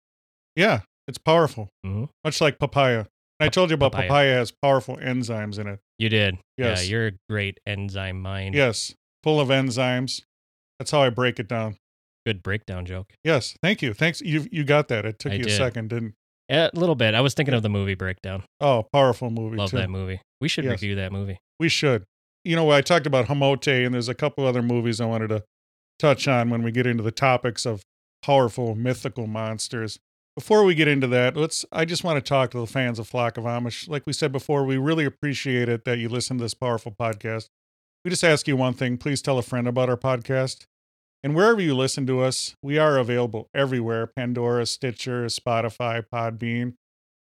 Yeah, 0.55 0.81
it's 1.09 1.19
powerful. 1.19 1.69
Mhm. 1.85 2.09
Much 2.25 2.41
like 2.41 2.59
papaya. 2.59 3.07
And 3.39 3.47
I 3.47 3.49
told 3.49 3.71
you 3.71 3.75
about 3.75 3.93
Papaya. 3.93 4.09
papaya. 4.09 4.35
has 4.35 4.53
powerful 4.63 4.97
enzymes 4.97 5.59
in 5.59 5.67
it. 5.67 5.79
You 5.99 6.09
did. 6.09 6.39
Yes. 6.57 6.85
Yeah, 6.85 6.91
you're 6.91 7.07
a 7.09 7.13
great 7.29 7.61
enzyme 7.67 8.21
mind. 8.21 8.55
Yes, 8.55 8.95
full 9.23 9.41
of 9.41 9.49
enzymes. 9.49 10.23
That's 10.79 10.91
how 10.91 11.03
I 11.03 11.11
break 11.11 11.39
it 11.39 11.49
down. 11.49 11.77
Good 12.25 12.43
breakdown 12.43 12.87
joke. 12.87 13.13
Yes, 13.25 13.55
thank 13.63 13.83
you. 13.83 13.93
Thanks. 13.95 14.21
You 14.21 14.47
you 14.51 14.65
got 14.65 14.89
that. 14.89 15.05
It 15.05 15.19
took 15.19 15.33
I 15.33 15.37
you 15.37 15.47
a 15.47 15.51
second, 15.51 15.91
didn't? 15.91 16.15
A 16.49 16.71
little 16.75 16.95
bit. 16.95 17.15
I 17.15 17.21
was 17.21 17.35
thinking 17.35 17.55
of 17.55 17.63
the 17.63 17.69
movie 17.69 17.95
breakdown. 17.95 18.45
Oh, 18.61 18.87
powerful 18.93 19.31
movie 19.31 19.57
Love 19.57 19.71
too. 19.71 19.77
that 19.79 19.91
movie. 19.91 20.21
We 20.41 20.49
should 20.49 20.65
Yes. 20.65 20.73
review 20.73 20.95
that 20.97 21.13
movie. 21.13 21.39
We 21.61 21.69
should. 21.69 22.05
You 22.45 22.57
know, 22.57 22.71
I 22.71 22.81
talked 22.81 23.07
about 23.07 23.27
Hamote, 23.27 23.85
and 23.85 23.93
there's 23.95 24.09
a 24.09 24.15
couple 24.15 24.47
other 24.47 24.63
movies 24.63 25.01
I 25.01 25.07
wanted 25.07 25.29
to 25.29 25.43
touch 25.99 26.27
on 26.29 26.49
when 26.51 26.63
we 26.63 26.71
get 26.73 26.87
into 26.87 27.03
the 27.03 27.11
topics 27.11 27.67
of 27.67 27.83
powerful 28.23 28.75
mythical 28.75 29.27
monsters. 29.27 29.99
Before 30.37 30.65
we 30.65 30.75
get 30.75 30.87
into 30.87 31.07
that, 31.07 31.35
let's. 31.35 31.65
I 31.73 31.87
just 31.87 32.05
want 32.05 32.23
to 32.23 32.29
talk 32.29 32.51
to 32.51 32.59
the 32.59 32.67
fans 32.67 32.99
of 32.99 33.09
Flock 33.09 33.39
of 33.39 33.45
Amish. 33.45 33.89
Like 33.89 34.03
we 34.07 34.13
said 34.13 34.33
before, 34.33 34.65
we 34.65 34.77
really 34.77 35.07
appreciate 35.07 35.67
it 35.67 35.87
that 35.87 35.97
you 35.97 36.11
listen 36.11 36.37
to 36.37 36.45
this 36.45 36.53
powerful 36.53 36.93
podcast. 36.93 37.49
We 38.05 38.11
just 38.11 38.23
ask 38.23 38.47
you 38.47 38.55
one 38.55 38.75
thing: 38.75 38.99
please 38.99 39.23
tell 39.23 39.39
a 39.39 39.43
friend 39.43 39.67
about 39.67 39.89
our 39.89 39.97
podcast. 39.97 40.67
And 41.23 41.35
wherever 41.35 41.63
you 41.63 41.75
listen 41.75 42.07
to 42.09 42.21
us, 42.21 42.55
we 42.63 42.77
are 42.77 42.99
available 42.99 43.49
everywhere: 43.55 44.07
Pandora, 44.07 44.67
Stitcher, 44.67 45.25
Spotify, 45.25 46.05
Podbean, 46.13 46.75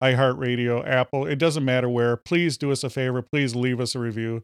iHeartRadio, 0.03 0.85
Apple. 0.85 1.25
It 1.25 1.37
doesn't 1.39 1.65
matter 1.65 1.89
where. 1.89 2.17
Please 2.17 2.59
do 2.59 2.73
us 2.73 2.83
a 2.83 2.91
favor. 2.91 3.23
Please 3.23 3.55
leave 3.55 3.79
us 3.79 3.95
a 3.95 4.01
review. 4.01 4.43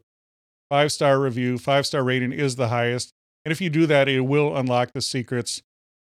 Five 0.69 0.93
star 0.93 1.19
review, 1.19 1.57
five 1.57 1.85
star 1.85 2.05
rating 2.05 2.31
is 2.31 2.55
the 2.55 2.69
highest. 2.69 3.11
And 3.43 3.51
if 3.51 3.59
you 3.59 3.69
do 3.69 3.85
that, 3.87 4.07
it 4.07 4.21
will 4.21 4.55
unlock 4.55 4.93
the 4.93 5.01
secrets 5.01 5.61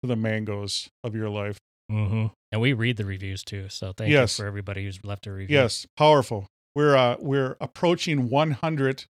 to 0.02 0.08
the 0.10 0.18
mangoes 0.18 0.90
of 1.06 1.16
your 1.16 1.30
life. 1.30 1.58
Hmm 1.90 2.28
And 2.52 2.62
we 2.62 2.74
read 2.74 2.98
the 2.98 3.06
reviews 3.06 3.44
too. 3.44 3.70
So 3.70 3.94
thank 3.94 4.12
Yes. 4.12 4.38
you 4.38 4.44
for 4.44 4.48
everybody 4.48 4.84
who's 4.86 5.04
left 5.04 5.28
a 5.28 5.32
review. 5.32 5.56
Yes, 5.56 5.86
powerful. 5.98 6.48
We're 6.76 6.96
uh 6.96 7.18
we're 7.20 7.56
approaching 7.62 8.30
100 8.30 9.06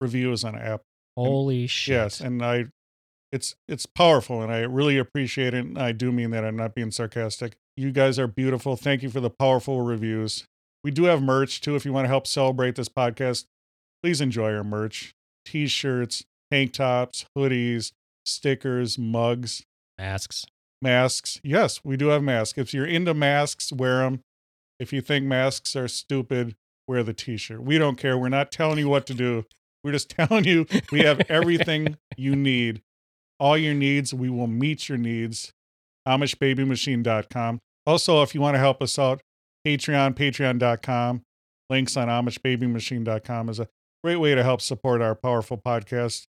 reviews 0.00 0.44
on 0.44 0.54
app. 0.56 0.82
Holy 1.16 1.66
shit. 1.66 1.92
Yes, 1.94 2.20
and 2.20 2.42
I 2.44 2.66
it's 3.32 3.54
it's 3.68 3.86
powerful 3.86 4.42
and 4.42 4.52
I 4.52 4.60
really 4.60 4.98
appreciate 4.98 5.52
it. 5.54 5.64
And 5.64 5.78
I 5.78 5.92
do 5.92 6.12
mean 6.12 6.30
that 6.30 6.44
I'm 6.44 6.56
not 6.56 6.74
being 6.74 6.90
sarcastic. 6.90 7.56
You 7.76 7.92
guys 7.92 8.18
are 8.18 8.26
beautiful. 8.26 8.76
Thank 8.76 9.02
you 9.02 9.10
for 9.10 9.20
the 9.20 9.30
powerful 9.30 9.82
reviews. 9.82 10.44
We 10.84 10.90
do 10.90 11.04
have 11.04 11.22
merch 11.22 11.60
too 11.60 11.74
if 11.76 11.84
you 11.84 11.92
want 11.92 12.04
to 12.04 12.08
help 12.08 12.26
celebrate 12.26 12.76
this 12.76 12.88
podcast. 12.88 13.44
Please 14.02 14.20
enjoy 14.20 14.54
our 14.54 14.64
merch. 14.64 15.12
T-shirts, 15.44 16.24
tank 16.52 16.72
tops, 16.72 17.26
hoodies, 17.36 17.92
stickers, 18.24 18.96
mugs, 18.98 19.62
Masks. 19.98 20.44
Masks. 20.82 21.40
Yes, 21.42 21.80
we 21.84 21.96
do 21.96 22.08
have 22.08 22.22
masks. 22.22 22.58
If 22.58 22.72
you're 22.72 22.86
into 22.86 23.14
masks, 23.14 23.72
wear 23.72 23.98
them. 23.98 24.22
If 24.78 24.92
you 24.92 25.00
think 25.00 25.26
masks 25.26 25.74
are 25.74 25.88
stupid, 25.88 26.56
wear 26.86 27.02
the 27.02 27.12
t-shirt. 27.12 27.62
We 27.62 27.78
don't 27.78 27.96
care. 27.96 28.16
We're 28.16 28.28
not 28.28 28.52
telling 28.52 28.78
you 28.78 28.88
what 28.88 29.06
to 29.06 29.14
do. 29.14 29.44
We're 29.82 29.92
just 29.92 30.10
telling 30.18 30.44
you 30.44 30.66
we 30.92 31.00
have 31.00 31.20
everything 31.28 31.96
you 32.16 32.36
need. 32.36 32.82
All 33.40 33.56
your 33.56 33.74
needs, 33.74 34.12
we 34.12 34.28
will 34.30 34.46
meet 34.46 34.88
your 34.88 34.98
needs. 34.98 35.52
AmishBabyMachine.com. 36.06 37.60
Also, 37.86 38.22
if 38.22 38.34
you 38.34 38.40
want 38.40 38.54
to 38.54 38.58
help 38.58 38.82
us 38.82 38.98
out, 38.98 39.22
Patreon, 39.66 40.14
patreon.com. 40.14 41.22
Links 41.70 41.96
on 41.96 42.08
AmishBabyMachine.com 42.08 43.48
is 43.48 43.60
a 43.60 43.68
great 44.02 44.16
way 44.16 44.34
to 44.34 44.42
help 44.42 44.60
support 44.60 45.02
our 45.02 45.14
powerful 45.14 45.58
podcast. 45.58 46.26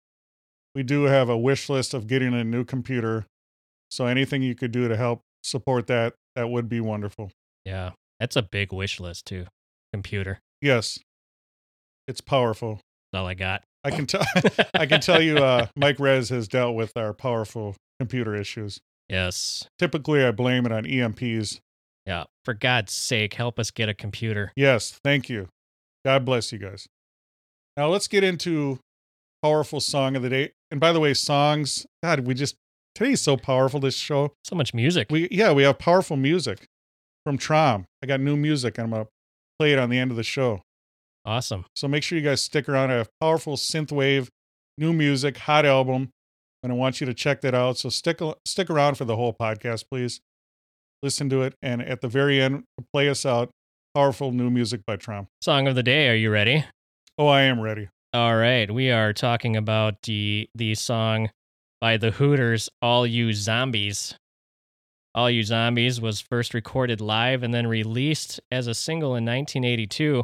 We 0.74 0.84
do 0.84 1.04
have 1.04 1.30
a 1.30 1.38
wish 1.38 1.70
list 1.70 1.94
of 1.94 2.08
getting 2.08 2.34
a 2.34 2.44
new 2.44 2.64
computer. 2.64 3.28
So 3.90 4.06
anything 4.06 4.42
you 4.42 4.56
could 4.56 4.72
do 4.72 4.88
to 4.88 4.98
help 4.98 5.22
support 5.44 5.88
that, 5.88 6.14
that 6.36 6.50
would 6.50 6.70
be 6.70 6.80
wonderful. 6.80 7.32
Yeah. 7.66 7.92
That's 8.20 8.36
a 8.36 8.42
big 8.42 8.74
wish 8.74 9.00
list 9.00 9.26
too. 9.26 9.46
Computer. 9.94 10.40
Yes. 10.62 11.00
It's 12.08 12.22
powerful. 12.22 12.80
That's 13.12 13.22
all 13.22 13.28
I 13.28 13.34
got. 13.34 13.64
I 13.84 13.92
can 13.92 14.06
tell 14.06 14.26
I 14.74 14.86
can 14.86 15.02
tell 15.02 15.22
you 15.22 15.38
uh 15.38 15.68
Mike 15.76 16.00
Rez 16.00 16.30
has 16.30 16.48
dealt 16.48 16.76
with 16.76 16.96
our 16.98 17.14
powerful 17.14 17.76
computer 18.00 18.36
issues. 18.36 18.80
Yes. 19.10 19.68
Typically 19.80 20.24
I 20.24 20.32
blame 20.32 20.66
it 20.66 20.72
on 20.72 20.84
EMPs. 20.84 21.60
Yeah. 22.06 22.24
For 22.46 22.54
God's 22.54 22.94
sake, 22.94 23.34
help 23.34 23.60
us 23.60 23.70
get 23.72 23.90
a 23.90 23.94
computer. 23.94 24.54
Yes, 24.56 24.98
thank 25.04 25.30
you. 25.30 25.50
God 26.06 26.24
bless 26.24 26.54
you 26.54 26.58
guys. 26.58 26.88
Now 27.76 27.90
let's 27.90 28.08
get 28.08 28.24
into 28.24 28.80
powerful 29.44 29.80
song 29.82 30.16
of 30.16 30.24
the 30.24 30.30
day. 30.30 30.52
And 30.72 30.80
by 30.80 30.94
the 30.94 31.00
way, 31.00 31.14
songs, 31.14 31.86
God, 32.02 32.22
we 32.22 32.34
just 32.34 32.56
today's 32.98 33.22
so 33.22 33.38
powerful 33.38 33.80
this 33.80 33.96
show. 33.96 34.34
So 34.44 34.56
much 34.56 34.74
music. 34.74 35.08
We 35.12 35.28
yeah, 35.30 35.52
we 35.54 35.64
have 35.64 35.78
powerful 35.78 36.18
music 36.18 36.66
from 37.24 37.38
Trom. 37.38 37.86
I 38.04 38.08
got 38.08 38.20
new 38.20 38.36
music 38.36 38.78
and 38.78 38.86
I'm 38.86 38.92
gonna 38.92 39.08
play 39.60 39.74
it 39.74 39.80
on 39.80 39.90
the 39.90 40.00
end 40.00 40.12
of 40.12 40.18
the 40.18 40.24
show. 40.24 40.62
awesome. 41.26 41.66
So 41.76 41.88
make 41.88 42.04
sure 42.04 42.18
you 42.18 42.24
guys 42.24 42.42
stick 42.42 42.68
around. 42.68 42.92
I 42.92 42.96
have 42.96 43.10
powerful 43.22 43.56
synthwave, 43.56 44.30
new 44.78 44.94
music, 44.94 45.38
hot 45.38 45.66
album, 45.66 46.10
and 46.64 46.72
I 46.72 46.76
want 46.76 47.00
you 47.00 47.06
to 47.06 47.14
check 47.14 47.42
that 47.42 47.54
out. 47.54 47.78
So 47.78 47.90
stick 47.90 48.20
stick 48.46 48.70
around 48.70 48.96
for 48.96 49.06
the 49.06 49.16
whole 49.16 49.34
podcast, 49.34 49.86
please. 49.92 50.20
Listen 51.04 51.30
to 51.30 51.44
it, 51.44 51.54
and 51.62 51.80
at 51.84 52.02
the 52.02 52.08
very 52.08 52.42
end, 52.42 52.64
play 52.92 53.08
us 53.08 53.24
out. 53.24 53.52
Powerful 53.94 54.32
new 54.32 54.50
music 54.50 54.82
by 54.88 54.98
Trom. 54.98 55.28
Song 55.42 55.68
of 55.68 55.76
the 55.76 55.84
day. 55.84 56.10
Are 56.10 56.16
you 56.16 56.32
ready? 56.32 56.66
Oh, 57.20 57.28
I 57.28 57.44
am 57.44 57.62
ready. 57.62 57.90
All 58.14 58.36
right. 58.36 58.72
We 58.72 58.90
are 58.90 59.14
talking 59.14 59.56
about 59.56 60.02
the 60.04 60.50
the 60.56 60.74
song 60.74 61.30
by 61.80 61.98
the 61.98 62.12
Hooters, 62.12 62.70
All 62.82 63.06
You 63.06 63.34
Zombies. 63.34 64.16
All 65.14 65.30
You 65.30 65.44
Zombies 65.44 66.02
was 66.02 66.22
first 66.22 66.54
recorded 66.54 67.02
live 67.02 67.44
and 67.44 67.54
then 67.54 67.68
released 67.68 68.40
as 68.52 68.68
a 68.68 68.74
single 68.74 69.10
in 69.10 69.26
1982, 69.26 70.24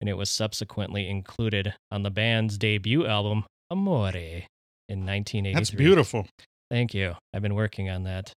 and 0.00 0.08
it 0.08 0.16
was 0.16 0.30
subsequently 0.30 1.08
included 1.08 1.74
on 1.90 2.02
the 2.02 2.10
band's 2.10 2.58
debut 2.58 3.06
album, 3.06 3.44
Amore, 3.70 4.44
in 4.88 5.06
1983. 5.06 5.54
That's 5.54 5.70
beautiful. 5.70 6.26
Thank 6.70 6.94
you. 6.94 7.14
I've 7.34 7.42
been 7.42 7.54
working 7.54 7.90
on 7.90 8.04
that. 8.04 8.32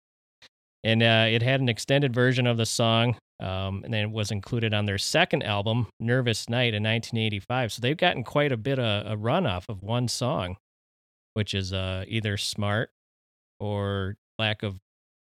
And 0.83 1.01
uh, 1.01 1.27
it 1.29 1.41
had 1.41 1.61
an 1.61 1.69
extended 1.69 2.13
version 2.13 2.45
of 2.45 2.57
the 2.57 2.65
song, 2.65 3.15
um, 3.39 3.81
and 3.85 3.93
then 3.93 4.03
it 4.03 4.11
was 4.11 4.31
included 4.31 4.73
on 4.73 4.85
their 4.85 4.97
second 4.97 5.43
album, 5.43 5.87
Nervous 5.99 6.49
Night, 6.49 6.73
in 6.73 6.83
1985. 6.83 7.73
So 7.73 7.81
they've 7.81 7.95
gotten 7.95 8.23
quite 8.23 8.51
a 8.51 8.57
bit 8.57 8.79
of 8.79 9.11
a 9.11 9.15
run 9.15 9.45
off 9.45 9.65
of 9.69 9.81
one 9.81 10.07
song, 10.07 10.57
which 11.33 11.53
is 11.53 11.73
uh, 11.73 12.05
either 12.07 12.37
smart 12.37 12.89
or 13.59 14.15
lack 14.39 14.63
of 14.63 14.79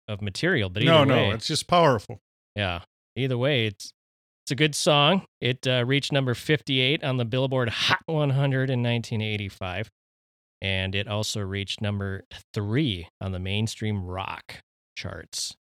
of 0.08 0.22
material. 0.22 0.68
But 0.70 0.84
No, 0.84 0.98
either 1.02 1.06
no, 1.06 1.14
way, 1.16 1.30
it's 1.30 1.46
just 1.46 1.66
powerful. 1.66 2.20
yeah. 2.54 2.80
Either 3.16 3.36
way, 3.38 3.66
it's 3.66 3.92
it's 4.44 4.52
a 4.52 4.54
good 4.54 4.74
song. 4.74 5.22
It 5.40 5.66
uh, 5.66 5.84
reached 5.86 6.12
number 6.12 6.32
58 6.34 7.02
on 7.02 7.16
the 7.16 7.24
Billboard 7.24 7.68
Hot 7.68 7.98
100 8.06 8.70
in 8.70 8.80
1985, 8.82 9.90
and 10.62 10.94
it 10.94 11.08
also 11.08 11.40
reached 11.40 11.80
number 11.80 12.22
three 12.54 13.08
on 13.20 13.32
the 13.32 13.40
mainstream 13.40 14.04
rock 14.04 14.60
charts. 14.96 15.56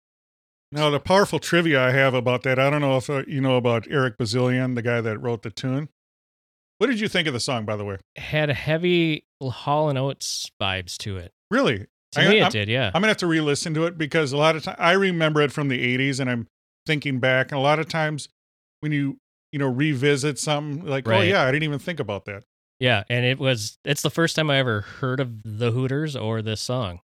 Now, 0.72 0.90
the 0.90 1.00
powerful 1.00 1.38
trivia 1.40 1.84
I 1.86 1.92
have 1.92 2.14
about 2.14 2.44
that, 2.44 2.58
I 2.58 2.70
don't 2.70 2.82
know 2.82 2.96
if 2.98 3.10
uh, 3.10 3.24
you 3.28 3.42
know 3.42 3.58
about 3.58 3.86
Eric 3.92 4.18
Bazilian, 4.18 4.74
the 4.76 4.82
guy 4.82 5.02
that 5.02 5.20
wrote 5.20 5.42
the 5.44 5.52
tune. 5.52 5.90
What 6.82 6.88
did 6.90 7.00
you 7.00 7.08
think 7.08 7.28
of 7.28 7.34
the 7.36 7.40
song, 7.40 7.66
by 7.66 7.76
the 7.76 7.86
way? 7.86 7.98
Had 8.16 8.50
a 8.50 8.56
heavy 8.56 9.24
Hall 9.40 9.90
and 9.90 10.00
Oates 10.00 10.50
vibes 10.60 10.98
to 10.98 11.18
it. 11.18 11.32
Really? 11.52 11.86
To 12.14 12.22
I- 12.22 12.28
me, 12.28 12.40
it 12.40 12.42
I'm- 12.42 12.52
did. 12.52 12.70
Yeah. 12.70 12.88
I'm 12.88 13.02
gonna 13.04 13.10
have 13.10 13.18
to 13.18 13.28
re-listen 13.28 13.76
to 13.76 13.86
it 13.86 14.00
because 14.00 14.32
a 14.32 14.38
lot 14.38 14.56
of 14.56 14.64
times 14.64 14.78
I 14.80 14.94
remember 14.94 15.42
it 15.42 15.52
from 15.52 15.68
the 15.68 15.78
'80s, 15.78 16.20
and 16.20 16.28
I'm 16.28 16.48
thinking 16.88 17.20
back. 17.20 17.52
And 17.52 17.60
a 17.60 17.62
lot 17.62 17.78
of 17.78 17.88
times 17.88 18.30
when 18.80 18.92
you 18.92 19.20
you 19.52 19.60
know 19.60 19.68
revisit 19.68 20.40
something, 20.40 20.84
like 20.84 21.08
oh 21.08 21.22
yeah, 21.22 21.44
I 21.44 21.52
didn't 21.52 21.66
even 21.66 21.78
think 21.78 22.00
about 22.00 22.26
that. 22.26 22.46
Yeah, 22.80 23.04
and 23.12 23.26
it 23.28 23.38
was 23.38 23.78
it's 23.86 24.02
the 24.02 24.10
first 24.10 24.36
time 24.36 24.50
I 24.50 24.58
ever 24.58 24.82
heard 24.82 25.20
of 25.20 25.44
the 25.46 25.70
Hooters 25.70 26.16
or 26.16 26.42
this 26.42 26.62
song. 26.62 27.02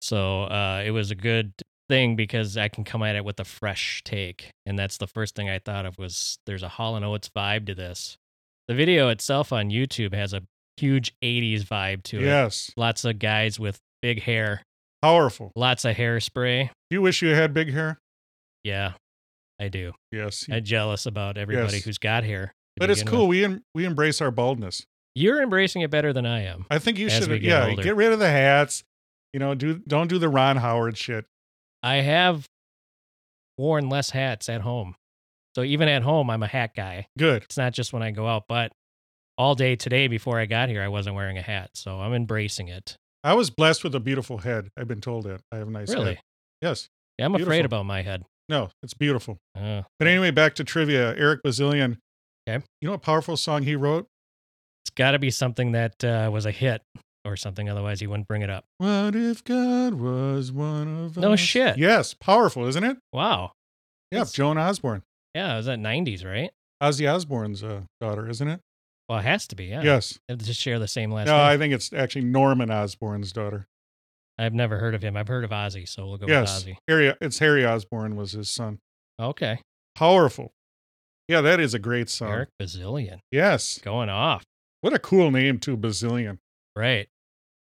So 0.00 0.46
uh 0.46 0.82
it 0.84 0.90
was 0.90 1.12
a 1.12 1.14
good 1.14 1.52
thing 1.88 2.16
because 2.16 2.56
I 2.56 2.66
can 2.66 2.82
come 2.82 3.04
at 3.04 3.14
it 3.14 3.24
with 3.24 3.38
a 3.38 3.44
fresh 3.44 4.02
take. 4.04 4.50
And 4.66 4.76
that's 4.76 4.96
the 4.96 5.06
first 5.06 5.36
thing 5.36 5.48
I 5.48 5.60
thought 5.60 5.86
of 5.86 5.96
was 5.96 6.40
there's 6.44 6.64
a 6.64 6.68
Hall 6.70 6.96
and 6.96 7.04
Oates 7.04 7.28
vibe 7.28 7.66
to 7.66 7.74
this. 7.76 8.18
The 8.68 8.74
video 8.74 9.08
itself 9.08 9.52
on 9.52 9.70
YouTube 9.70 10.14
has 10.14 10.32
a 10.32 10.42
huge 10.76 11.14
80s 11.22 11.62
vibe 11.64 12.02
to 12.04 12.18
it. 12.18 12.24
Yes, 12.24 12.70
Lots 12.76 13.04
of 13.04 13.18
guys 13.18 13.58
with 13.60 13.78
big 14.02 14.22
hair, 14.22 14.62
powerful. 15.02 15.52
lots 15.56 15.84
of 15.84 15.96
hairspray. 15.96 16.68
Do 16.90 16.94
you 16.96 17.02
wish 17.02 17.22
you 17.22 17.28
had 17.30 17.54
big 17.54 17.72
hair? 17.72 17.98
Yeah. 18.64 18.92
I 19.60 19.68
do. 19.68 19.92
Yes. 20.12 20.46
I'm 20.50 20.64
jealous 20.64 21.06
about 21.06 21.38
everybody 21.38 21.76
Yes. 21.76 21.84
who's 21.84 21.98
got 21.98 22.24
hair. 22.24 22.52
but 22.76 22.90
it's 22.90 23.02
cool. 23.02 23.26
with. 23.28 23.38
We 23.38 23.44
em- 23.44 23.62
we 23.74 23.84
embrace 23.86 24.20
our 24.20 24.30
baldness. 24.30 24.84
You're 25.14 25.40
embracing 25.42 25.80
it 25.80 25.90
better 25.90 26.12
than 26.12 26.26
I 26.26 26.42
am. 26.42 26.66
I 26.70 26.78
think 26.78 26.98
you 26.98 27.08
should. 27.08 27.26
get 27.30 27.42
Yeah, 27.42 27.68
older. 27.68 27.82
get 27.82 27.96
rid 27.96 28.12
of 28.12 28.18
the 28.18 28.28
hats. 28.28 28.84
You 29.32 29.40
know, 29.40 29.54
do 29.54 29.78
don't 29.88 30.08
do 30.08 30.18
the 30.18 30.28
Ron 30.28 30.56
Howard 30.58 30.98
shit. 30.98 31.24
I 31.82 31.96
have 31.96 32.44
worn 33.56 33.88
less 33.88 34.10
hats 34.10 34.50
at 34.50 34.60
home. 34.60 34.94
So 35.56 35.62
even 35.62 35.88
at 35.88 36.02
home, 36.02 36.28
I'm 36.28 36.42
a 36.42 36.46
hat 36.46 36.72
guy. 36.76 37.06
Good. 37.18 37.42
It's 37.44 37.56
not 37.56 37.72
just 37.72 37.90
when 37.94 38.02
I 38.02 38.10
go 38.10 38.26
out, 38.28 38.44
but 38.46 38.72
all 39.38 39.54
day 39.54 39.74
today 39.74 40.06
before 40.06 40.38
I 40.38 40.44
got 40.44 40.68
here, 40.68 40.82
I 40.82 40.88
wasn't 40.88 41.16
wearing 41.16 41.38
a 41.38 41.42
hat. 41.42 41.70
So 41.72 41.98
I'm 41.98 42.12
embracing 42.12 42.68
it. 42.68 42.94
I 43.24 43.32
was 43.32 43.48
blessed 43.48 43.82
with 43.82 43.94
a 43.94 44.00
beautiful 44.00 44.36
head. 44.36 44.68
I've 44.76 44.86
been 44.86 45.00
told 45.00 45.24
that. 45.24 45.40
I 45.50 45.56
have 45.56 45.68
a 45.68 45.70
nice 45.70 45.88
really? 45.88 46.16
head. 46.16 46.20
Yes. 46.60 46.88
Yeah, 47.18 47.24
I'm 47.24 47.34
afraid 47.36 47.46
Beautiful. 47.60 47.78
about 47.78 47.86
my 47.86 48.02
head. 48.02 48.24
No, 48.50 48.68
it's 48.82 48.92
beautiful. 48.92 49.38
Uh, 49.58 49.84
But 49.98 50.08
anyway, 50.08 50.30
back 50.30 50.56
to 50.56 50.64
trivia. 50.64 51.16
Eric 51.16 51.40
Bazilian. 51.42 52.00
Okay. 52.46 52.62
You 52.82 52.88
know 52.88 52.92
what 52.92 53.00
powerful 53.00 53.38
song 53.38 53.62
he 53.62 53.76
wrote? 53.76 54.06
it's 54.84 54.90
got 54.94 55.12
to 55.12 55.18
be 55.18 55.30
something 55.30 55.72
that 55.72 56.04
uh, 56.04 56.28
was 56.30 56.44
a 56.44 56.50
hit 56.50 56.82
or 57.24 57.34
something. 57.38 57.70
Otherwise, 57.70 58.00
he 58.00 58.06
wouldn't 58.06 58.28
bring 58.28 58.42
it 58.42 58.50
up. 58.50 58.66
What 58.76 59.16
if 59.16 59.42
God 59.42 59.94
was 59.94 60.52
one 60.52 61.06
of 61.06 61.16
No 61.16 61.32
us? 61.32 61.40
shit. 61.40 61.78
Yes, 61.78 62.12
powerful, 62.12 62.66
isn't 62.66 62.84
it? 62.84 62.98
Wow. 63.10 63.52
Yeah, 64.10 64.24
Joan 64.30 64.58
Osborne. 64.58 65.02
Yeah, 65.36 65.52
it 65.52 65.56
was 65.58 65.66
that 65.66 65.78
90s, 65.78 66.24
right? 66.24 66.50
Ozzy 66.82 67.12
Osbourne's 67.12 67.62
uh, 67.62 67.82
daughter, 68.00 68.26
isn't 68.26 68.48
it? 68.48 68.60
Well, 69.06 69.18
it 69.18 69.24
has 69.24 69.46
to 69.48 69.56
be. 69.56 69.66
Yeah. 69.66 69.82
Yes. 69.82 70.18
They 70.28 70.36
just 70.36 70.58
share 70.58 70.78
the 70.78 70.88
same 70.88 71.10
last 71.12 71.26
No, 71.26 71.36
name. 71.36 71.44
I 71.46 71.58
think 71.58 71.74
it's 71.74 71.92
actually 71.92 72.24
Norman 72.24 72.70
Osborn's 72.70 73.32
daughter. 73.32 73.66
I've 74.38 74.54
never 74.54 74.78
heard 74.78 74.94
of 74.94 75.02
him. 75.02 75.14
I've 75.14 75.28
heard 75.28 75.44
of 75.44 75.50
Ozzy, 75.50 75.86
so 75.86 76.06
we'll 76.06 76.16
go 76.16 76.26
yes. 76.26 76.64
with 76.64 76.74
Ozzy. 76.74 76.76
Harry, 76.88 77.14
it's 77.20 77.38
Harry 77.38 77.66
Osborn 77.66 78.16
was 78.16 78.32
his 78.32 78.48
son. 78.48 78.78
Okay. 79.20 79.60
Powerful. 79.94 80.52
Yeah, 81.28 81.42
that 81.42 81.60
is 81.60 81.74
a 81.74 81.78
great 81.78 82.08
song. 82.08 82.30
Eric 82.30 82.48
Bazilian 82.58 83.20
Yes. 83.30 83.78
going 83.78 84.08
off. 84.08 84.42
What 84.80 84.94
a 84.94 84.98
cool 84.98 85.30
name 85.30 85.58
too, 85.58 85.76
Bazillion. 85.76 86.38
Right. 86.74 87.08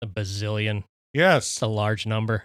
A 0.00 0.06
bazillion. 0.06 0.84
Yes. 1.12 1.54
It's 1.54 1.62
a 1.62 1.66
large 1.66 2.06
number. 2.06 2.44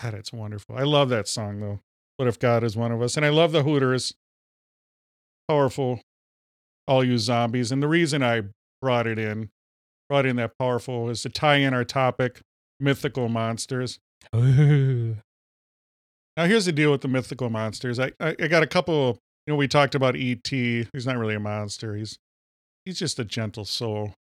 God, 0.00 0.14
it's 0.14 0.32
wonderful. 0.32 0.76
I 0.76 0.82
love 0.84 1.08
that 1.08 1.26
song 1.26 1.60
though. 1.60 1.80
What 2.16 2.28
if 2.28 2.38
God 2.38 2.62
is 2.62 2.76
one 2.76 2.92
of 2.92 3.02
us? 3.02 3.16
And 3.16 3.26
I 3.26 3.30
love 3.30 3.50
the 3.50 3.64
Hooters. 3.64 4.14
Powerful, 5.48 6.00
all 6.86 7.04
you 7.04 7.18
zombies. 7.18 7.70
And 7.72 7.82
the 7.82 7.88
reason 7.88 8.22
I 8.22 8.42
brought 8.82 9.06
it 9.06 9.18
in, 9.18 9.48
brought 10.08 10.26
in 10.26 10.36
that 10.36 10.52
powerful, 10.58 11.08
is 11.08 11.22
to 11.22 11.28
tie 11.28 11.56
in 11.56 11.72
our 11.74 11.84
topic, 11.84 12.40
mythical 12.80 13.28
monsters. 13.28 13.98
Ooh. 14.34 15.16
Now 16.36 16.44
here's 16.46 16.66
the 16.66 16.72
deal 16.72 16.90
with 16.90 17.00
the 17.00 17.08
mythical 17.08 17.48
monsters. 17.50 17.98
I 17.98 18.12
I, 18.20 18.34
I 18.40 18.48
got 18.48 18.62
a 18.62 18.66
couple. 18.66 19.18
You 19.46 19.52
know, 19.52 19.56
we 19.56 19.68
talked 19.68 19.94
about 19.94 20.16
E.T. 20.16 20.88
He's 20.92 21.06
not 21.06 21.16
really 21.16 21.36
a 21.36 21.40
monster. 21.40 21.94
He's 21.94 22.18
he's 22.84 22.98
just 22.98 23.18
a 23.20 23.24
gentle 23.24 23.64
soul. 23.64 24.14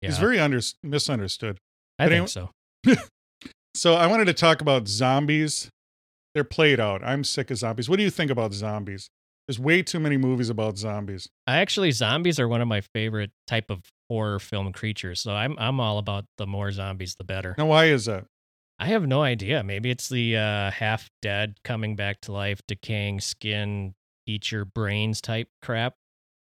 Yeah, 0.00 0.10
He's 0.10 0.18
very 0.18 0.38
under, 0.38 0.60
misunderstood. 0.82 1.58
I 1.98 2.04
but 2.06 2.10
think 2.10 2.36
anyway- 2.36 2.96
so. 2.96 3.02
So 3.76 3.94
I 3.94 4.08
wanted 4.08 4.24
to 4.24 4.34
talk 4.34 4.60
about 4.60 4.88
zombies. 4.88 5.68
They're 6.34 6.42
played 6.44 6.80
out. 6.80 7.02
I'm 7.04 7.22
sick 7.22 7.50
of 7.52 7.56
zombies. 7.58 7.88
What 7.88 7.96
do 7.98 8.02
you 8.02 8.10
think 8.10 8.30
about 8.30 8.52
zombies? 8.52 9.08
There's 9.50 9.58
way 9.58 9.82
too 9.82 9.98
many 9.98 10.16
movies 10.16 10.48
about 10.48 10.78
zombies. 10.78 11.28
I 11.44 11.56
actually 11.56 11.90
zombies 11.90 12.38
are 12.38 12.46
one 12.46 12.60
of 12.60 12.68
my 12.68 12.82
favorite 12.94 13.32
type 13.48 13.68
of 13.68 13.80
horror 14.08 14.38
film 14.38 14.72
creatures. 14.72 15.20
So 15.20 15.32
I'm 15.32 15.56
I'm 15.58 15.80
all 15.80 15.98
about 15.98 16.24
the 16.38 16.46
more 16.46 16.70
zombies 16.70 17.16
the 17.16 17.24
better. 17.24 17.56
Now, 17.58 17.66
why 17.66 17.86
is 17.86 18.04
that? 18.04 18.26
I 18.78 18.86
have 18.86 19.08
no 19.08 19.24
idea. 19.24 19.64
Maybe 19.64 19.90
it's 19.90 20.08
the 20.08 20.36
uh, 20.36 20.70
half 20.70 21.10
dead 21.20 21.56
coming 21.64 21.96
back 21.96 22.20
to 22.20 22.32
life, 22.32 22.60
decaying 22.68 23.22
skin, 23.22 23.94
eat 24.24 24.52
your 24.52 24.64
brains 24.64 25.20
type 25.20 25.48
crap. 25.60 25.94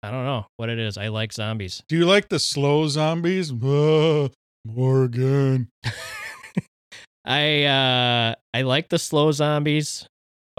I 0.04 0.12
don't 0.12 0.26
know 0.26 0.46
what 0.58 0.70
it 0.70 0.78
is. 0.78 0.96
I 0.96 1.08
like 1.08 1.34
zombies. 1.34 1.82
Do 1.90 1.98
you 1.98 2.06
like 2.06 2.30
the 2.30 2.38
slow 2.38 2.88
zombies? 2.90 3.52
Uh, 3.52 4.30
Morgan. 4.64 5.70
I 7.26 7.64
uh 7.64 8.36
I 8.54 8.62
like 8.62 8.90
the 8.90 9.00
slow 9.00 9.32
zombies, 9.32 10.08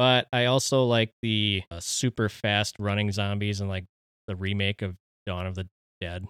but 0.01 0.29
I 0.33 0.47
also 0.47 0.85
like 0.87 1.13
the 1.21 1.63
uh, 1.71 1.79
super 1.79 2.31
fast 2.31 2.77
running 2.79 3.13
zombies 3.13 3.61
and 3.61 3.69
like 3.69 3.85
the 4.29 4.35
remake 4.35 4.81
of 4.81 4.97
Dawn 5.27 5.47
of 5.47 5.55
the 5.55 5.69
Dead. 6.01 6.27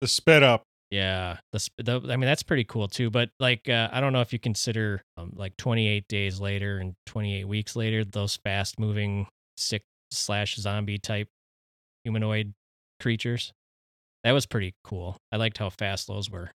The 0.00 0.08
sped 0.08 0.42
up. 0.42 0.62
Yeah, 0.90 1.36
the, 1.52 1.68
the 1.76 1.96
I 2.08 2.16
mean 2.16 2.22
that's 2.22 2.42
pretty 2.42 2.64
cool 2.64 2.88
too. 2.88 3.10
But 3.10 3.28
like 3.38 3.68
uh, 3.68 3.90
I 3.92 4.00
don't 4.00 4.14
know 4.14 4.22
if 4.22 4.32
you 4.32 4.38
consider 4.38 5.02
um, 5.18 5.34
like 5.36 5.58
28 5.58 6.08
days 6.08 6.40
later 6.40 6.78
and 6.78 6.94
28 7.04 7.46
weeks 7.46 7.76
later 7.76 8.02
those 8.02 8.38
fast 8.42 8.80
moving 8.80 9.26
sick 9.58 9.82
slash 10.10 10.56
zombie 10.56 10.96
type 10.96 11.28
humanoid 12.02 12.54
creatures. 12.98 13.52
That 14.24 14.32
was 14.32 14.46
pretty 14.46 14.72
cool. 14.84 15.18
I 15.30 15.36
liked 15.36 15.58
how 15.58 15.68
fast 15.68 16.06
those 16.06 16.30
were. 16.30 16.50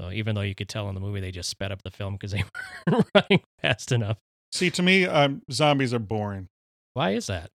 So 0.00 0.10
even 0.10 0.34
though 0.34 0.40
you 0.40 0.56
could 0.56 0.68
tell 0.68 0.88
in 0.88 0.96
the 0.96 1.00
movie 1.00 1.20
they 1.20 1.30
just 1.30 1.48
sped 1.48 1.70
up 1.70 1.84
the 1.84 1.92
film 1.92 2.14
because 2.14 2.32
they 2.32 2.42
were 2.90 3.04
running 3.14 3.44
fast 3.62 3.92
enough. 3.92 4.18
See, 4.52 4.70
to 4.70 4.82
me, 4.82 5.04
um, 5.06 5.42
zombies 5.50 5.92
are 5.92 5.98
boring. 5.98 6.48
Why 6.94 7.10
is 7.10 7.26
that? 7.26 7.50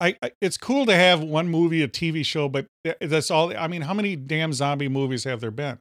I, 0.00 0.16
I 0.22 0.30
it's 0.40 0.56
cool 0.56 0.86
to 0.86 0.94
have 0.94 1.20
one 1.22 1.48
movie, 1.48 1.82
a 1.82 1.88
TV 1.88 2.24
show, 2.24 2.48
but 2.48 2.66
that's 3.00 3.30
all. 3.30 3.56
I 3.56 3.66
mean, 3.66 3.82
how 3.82 3.94
many 3.94 4.14
damn 4.16 4.52
zombie 4.52 4.88
movies 4.88 5.24
have 5.24 5.40
there 5.40 5.50
been? 5.50 5.78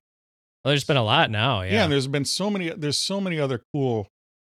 Well, 0.66 0.72
there's 0.72 0.84
been 0.84 0.98
a 0.98 1.04
lot 1.04 1.30
now. 1.30 1.62
Yeah, 1.62 1.72
Yeah, 1.72 1.84
and 1.84 1.92
there's 1.92 2.08
been 2.08 2.26
so 2.26 2.50
many. 2.50 2.70
There's 2.70 2.98
so 2.98 3.22
many 3.22 3.40
other 3.40 3.62
cool 3.74 4.08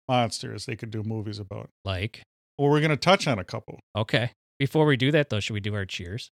monsters 0.08 0.64
they 0.66 0.76
could 0.76 0.90
do 0.90 1.02
movies 1.02 1.38
about. 1.38 1.68
like 1.84 2.22
Well, 2.58 2.70
we're 2.70 2.80
gonna 2.80 2.96
touch 2.96 3.26
on 3.28 3.38
a 3.38 3.44
couple. 3.44 3.80
okay. 3.94 4.32
Before 4.58 4.84
we 4.86 4.96
do 4.96 5.10
that 5.12 5.30
though, 5.30 5.40
should 5.40 5.54
we 5.54 5.60
do 5.60 5.74
our 5.74 5.84
cheers? 5.86 6.30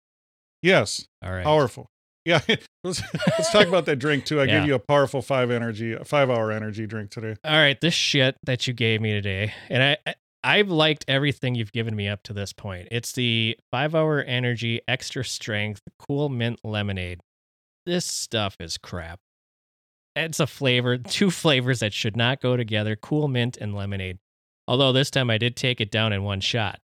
Yes, 0.62 1.06
All 1.24 1.32
right. 1.32 1.42
powerful. 1.44 1.88
Yeah, 2.24 2.40
let's 2.84 3.02
let's 3.38 3.50
talk 3.50 3.66
about 3.66 3.86
that 3.86 3.96
drink 3.96 4.24
too. 4.24 4.40
I 4.40 4.44
Yeah. 4.44 4.58
gave 4.60 4.68
you 4.68 4.74
a 4.74 4.78
powerful 4.78 5.22
five 5.22 5.50
energy, 5.50 5.92
a 5.92 6.04
five 6.04 6.30
hour 6.30 6.52
energy 6.52 6.86
drink 6.86 7.10
today. 7.10 7.36
All 7.44 7.56
right, 7.56 7.80
this 7.80 7.94
shit 7.94 8.36
that 8.44 8.66
you 8.66 8.72
gave 8.74 9.00
me 9.00 9.12
today, 9.12 9.52
and 9.68 9.82
I, 9.82 9.96
I 10.06 10.14
I've 10.44 10.68
liked 10.70 11.04
everything 11.08 11.54
you've 11.54 11.72
given 11.72 11.94
me 11.94 12.08
up 12.08 12.22
to 12.24 12.32
this 12.32 12.52
point. 12.52 12.88
It's 12.90 13.12
the 13.12 13.56
five 13.70 13.94
hour 13.94 14.22
energy 14.22 14.80
extra 14.88 15.24
strength 15.24 15.80
cool 15.98 16.28
mint 16.28 16.60
lemonade. 16.64 17.20
This 17.86 18.04
stuff 18.04 18.56
is 18.60 18.76
crap. 18.78 19.18
It's 20.14 20.40
a 20.40 20.46
flavor, 20.46 20.98
two 20.98 21.30
flavors 21.30 21.80
that 21.80 21.92
should 21.92 22.16
not 22.16 22.40
go 22.40 22.56
together: 22.56 22.94
cool 22.96 23.28
mint 23.28 23.56
and 23.56 23.74
lemonade. 23.74 24.18
Although 24.68 24.92
this 24.92 25.10
time 25.10 25.28
I 25.30 25.38
did 25.38 25.56
take 25.56 25.80
it 25.80 25.90
down 25.90 26.12
in 26.12 26.22
one 26.22 26.40
shot. 26.40 26.78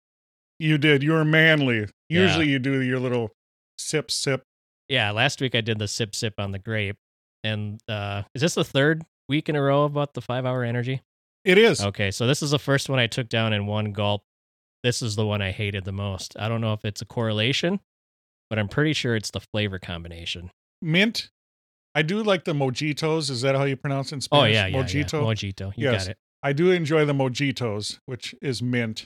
You 0.60 0.80
did. 0.80 1.04
You 1.04 1.12
were 1.12 1.24
manly. 1.26 1.88
Yeah. 2.10 2.22
Usually, 2.24 2.48
you 2.50 2.58
do 2.58 2.82
your 2.82 3.00
little 3.00 3.32
sip, 3.78 4.10
sip. 4.10 4.42
Yeah, 4.90 5.12
last 5.12 5.42
week 5.42 5.56
I 5.56 5.62
did 5.62 5.80
the 5.80 5.88
sip 5.88 6.16
sip 6.16 6.36
on 6.38 6.52
the 6.52 6.60
grape, 6.60 6.98
and 7.44 7.80
uh, 7.90 8.24
is 8.34 8.42
this 8.42 8.56
the 8.56 8.64
third 8.64 9.04
week 9.28 9.50
in 9.50 9.56
a 9.56 9.62
row 9.62 9.84
about 9.84 10.14
the 10.14 10.22
five 10.22 10.46
hour 10.46 10.64
energy? 10.64 11.02
It 11.44 11.58
is. 11.58 11.82
Okay, 11.82 12.12
so 12.12 12.28
this 12.28 12.42
is 12.42 12.52
the 12.52 12.60
first 12.60 12.90
one 12.90 13.00
I 13.00 13.08
took 13.08 13.30
down 13.30 13.54
in 13.54 13.66
one 13.68 13.92
gulp. 13.94 14.24
This 14.84 15.02
is 15.02 15.16
the 15.16 15.26
one 15.26 15.42
I 15.42 15.52
hated 15.52 15.86
the 15.86 15.92
most. 15.92 16.36
I 16.40 16.48
don't 16.48 16.62
know 16.62 16.74
if 16.74 16.86
it's 16.86 17.02
a 17.02 17.06
correlation, 17.06 17.80
but 18.50 18.60
I'm 18.60 18.68
pretty 18.68 18.94
sure 18.94 19.16
it's 19.16 19.32
the 19.32 19.42
flavor 19.42 19.80
combination. 19.80 20.52
Mint. 20.82 21.30
I 21.96 22.04
do 22.04 22.22
like 22.22 22.44
the 22.46 22.54
mojitos. 22.54 23.30
Is 23.32 23.42
that 23.42 23.56
how 23.56 23.64
you 23.64 23.76
pronounce 23.76 24.12
it 24.12 24.16
in 24.16 24.22
Oh 24.32 24.44
yeah, 24.44 24.68
yeah, 24.68 24.84
Mojito. 24.84 25.14
yeah. 25.14 25.20
Mojito. 25.20 25.74
You 25.76 25.92
Yes. 25.92 26.04
got 26.06 26.12
it. 26.12 26.18
I 26.44 26.54
do 26.54 26.72
enjoy 26.72 27.06
the 27.06 27.14
mojitos, 27.14 27.98
which 28.06 28.36
is 28.42 28.62
mint. 28.62 29.06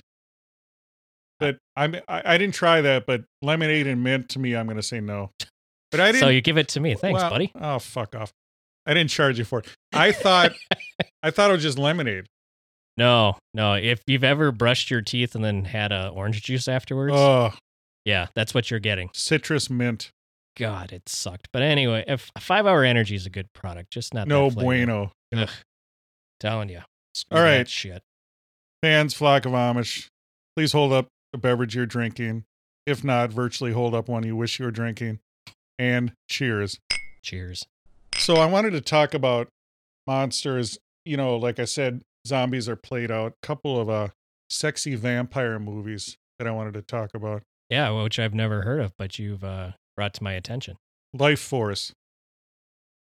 But 1.39 1.57
I'm 1.75 1.95
I, 2.07 2.21
I 2.25 2.37
didn't 2.37 2.53
try 2.53 2.81
that, 2.81 3.05
but 3.07 3.23
lemonade 3.41 3.87
and 3.87 4.03
mint 4.03 4.29
to 4.29 4.39
me, 4.39 4.55
I'm 4.55 4.67
gonna 4.67 4.83
say 4.83 4.99
no. 4.99 5.31
But 5.91 5.99
I 5.99 6.07
didn't. 6.11 6.21
So 6.21 6.29
you 6.29 6.41
give 6.41 6.57
it 6.57 6.69
to 6.69 6.79
me. 6.79 6.95
Thanks, 6.95 7.21
well, 7.21 7.29
buddy. 7.29 7.51
Oh 7.59 7.79
fuck 7.79 8.15
off! 8.15 8.31
I 8.85 8.93
didn't 8.93 9.09
charge 9.09 9.37
you 9.37 9.45
for 9.45 9.59
it. 9.59 9.67
I 9.93 10.11
thought 10.11 10.53
I 11.23 11.31
thought 11.31 11.49
it 11.49 11.53
was 11.53 11.63
just 11.63 11.77
lemonade. 11.77 12.25
No, 12.97 13.37
no. 13.53 13.73
If 13.73 14.01
you've 14.07 14.23
ever 14.23 14.51
brushed 14.51 14.91
your 14.91 15.01
teeth 15.01 15.33
and 15.35 15.43
then 15.43 15.65
had 15.65 15.91
a 15.91 16.09
orange 16.09 16.41
juice 16.43 16.67
afterwards, 16.67 17.13
Oh, 17.15 17.51
yeah, 18.05 18.27
that's 18.35 18.53
what 18.53 18.69
you're 18.69 18.79
getting. 18.81 19.09
citrus 19.13 19.69
mint. 19.69 20.11
God, 20.57 20.91
it 20.91 21.07
sucked. 21.07 21.47
But 21.53 21.61
anyway, 21.61 22.03
if 22.07 22.29
five 22.39 22.67
hour 22.67 22.83
energy 22.83 23.15
is 23.15 23.25
a 23.25 23.29
good 23.29 23.47
product, 23.53 23.91
just 23.91 24.13
not 24.13 24.27
No 24.27 24.49
bueno. 24.51 25.11
Ugh. 25.35 25.49
Telling 26.39 26.69
you. 26.69 26.81
All 27.31 27.39
that 27.41 27.69
shit. 27.69 28.01
Fans, 28.83 29.13
flock 29.13 29.45
of 29.45 29.51
Amish, 29.53 30.07
please 30.55 30.71
hold 30.73 30.91
up 30.91 31.07
the 31.31 31.37
beverage 31.37 31.75
you're 31.75 31.85
drinking. 31.85 32.43
If 32.85 33.03
not, 33.03 33.31
virtually 33.31 33.71
hold 33.73 33.93
up 33.93 34.09
one 34.09 34.23
you 34.23 34.35
wish 34.35 34.59
you 34.59 34.65
were 34.65 34.71
drinking. 34.71 35.19
And 35.81 36.13
cheers. 36.29 36.77
Cheers. 37.23 37.65
So 38.15 38.35
I 38.35 38.45
wanted 38.45 38.71
to 38.71 38.81
talk 38.81 39.15
about 39.15 39.47
monsters. 40.05 40.77
You 41.05 41.17
know, 41.17 41.35
like 41.37 41.57
I 41.59 41.65
said, 41.65 42.03
zombies 42.27 42.69
are 42.69 42.75
played 42.75 43.09
out. 43.09 43.33
Couple 43.41 43.79
of 43.79 43.89
uh 43.89 44.09
sexy 44.51 44.93
vampire 44.93 45.57
movies 45.57 46.17
that 46.37 46.47
I 46.47 46.51
wanted 46.51 46.75
to 46.75 46.83
talk 46.83 47.15
about. 47.15 47.41
Yeah, 47.69 47.89
which 48.03 48.19
I've 48.19 48.35
never 48.35 48.61
heard 48.61 48.79
of, 48.81 48.91
but 48.99 49.17
you've 49.17 49.43
uh, 49.43 49.71
brought 49.95 50.13
to 50.15 50.23
my 50.23 50.33
attention. 50.33 50.75
Life 51.17 51.39
Force, 51.39 51.93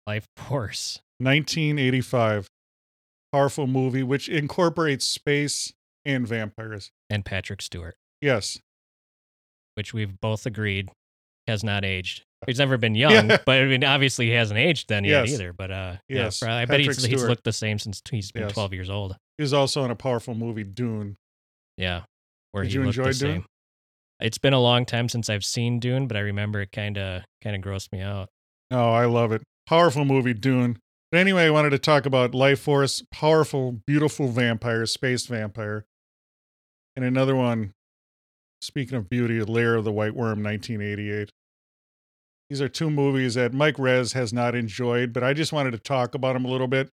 Life 0.07 0.27
Force. 0.37 1.01
1985. 1.19 2.47
Powerful 3.33 3.67
movie 3.67 4.03
which 4.03 4.29
incorporates 4.29 5.07
space 5.07 5.73
and 6.05 6.27
vampires. 6.29 6.91
and 7.09 7.25
Patrick 7.25 7.63
Stewart, 7.63 7.95
Yes. 8.21 8.59
which 9.75 9.95
we've 9.95 10.21
both 10.21 10.45
agreed 10.47 10.91
has 11.47 11.65
not 11.65 11.85
aged. 11.85 12.23
He's 12.47 12.59
never 12.59 12.77
been 12.77 12.95
young, 12.97 13.31
Yeah. 13.31 13.39
but 13.47 13.61
I 13.63 13.65
mean, 13.65 13.83
obviously 13.85 14.27
he 14.27 14.33
hasn't 14.33 14.59
aged 14.59 14.89
then 14.89 15.05
yet 15.05 15.27
Yes. 15.29 15.35
either. 15.35 15.53
But 15.53 15.71
uh, 15.71 15.97
Yes. 16.09 16.43
yeah, 16.43 16.55
I 16.57 16.65
bet 16.67 16.81
he's, 16.81 17.03
he's 17.05 17.25
looked 17.25 17.45
the 17.45 17.53
same 17.53 17.79
since 17.79 18.03
he's 18.11 18.31
been 18.33 18.43
Yes. 18.45 18.53
12 18.53 18.73
years 18.75 18.91
old. 18.91 19.17
He 19.39 19.43
was 19.43 19.55
also 19.55 19.85
in 19.85 19.91
a 19.91 19.97
powerful 19.97 20.35
movie, 20.35 20.65
Dune. 20.65 21.17
Yeah, 21.77 22.03
where 22.53 22.63
Did 22.65 22.73
he 22.73 22.79
you 22.79 22.85
enjoy 22.85 23.05
the 23.05 23.13
Dune? 23.15 23.33
same. 23.41 23.45
It's 24.21 24.39
been 24.39 24.55
a 24.55 24.61
long 24.61 24.87
time 24.87 25.09
since 25.11 25.29
I've 25.29 25.45
seen 25.45 25.79
Dune, 25.79 26.07
but 26.07 26.17
I 26.17 26.21
remember 26.21 26.61
it 26.63 26.73
kind 26.73 26.97
of 26.97 27.23
kind 27.43 27.55
of 27.57 27.63
grossed 27.63 27.93
me 27.93 28.01
out. 28.01 28.29
Oh, 28.71 28.91
I 28.91 29.05
love 29.05 29.31
it. 29.33 29.43
Powerful 29.67 30.05
movie, 30.05 30.33
Dune. 30.35 30.79
But 31.13 31.19
anyway, 31.21 31.45
I 31.47 31.51
wanted 31.51 31.71
to 31.71 31.79
talk 31.79 32.07
about 32.07 32.35
Life 32.35 32.61
Force, 32.61 33.03
powerful, 33.13 33.81
beautiful 33.87 34.29
vampire, 34.29 34.87
space 34.87 35.27
vampire. 35.27 35.85
And 36.97 37.05
another 37.05 37.37
one, 37.37 37.73
speaking 38.63 38.97
of 38.97 39.09
beauty, 39.11 39.41
Lair 39.43 39.75
of 39.77 39.85
the 39.85 39.93
White 39.93 40.15
Worm, 40.15 40.43
1988. 40.43 41.31
These 42.49 42.61
are 42.61 42.69
two 42.69 42.91
movies 42.91 43.35
that 43.35 43.53
Mike 43.53 43.79
Rez 43.79 44.13
has 44.13 44.33
not 44.33 44.55
enjoyed, 44.55 45.13
but 45.13 45.25
I 45.25 45.33
just 45.33 45.53
wanted 45.53 45.73
to 45.73 45.79
talk 45.79 46.15
about 46.15 46.35
them 46.35 46.45
a 46.45 46.49
little 46.49 46.69
bit. 46.69 46.91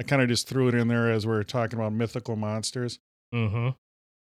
I 0.00 0.02
kind 0.02 0.22
of 0.22 0.28
just 0.28 0.48
threw 0.48 0.68
it 0.68 0.74
in 0.74 0.88
there 0.88 1.10
as 1.10 1.26
we 1.26 1.32
are 1.34 1.44
talking 1.44 1.78
about 1.78 1.92
mythical 1.92 2.34
monsters. 2.34 2.98
Mm-hmm. 3.34 3.70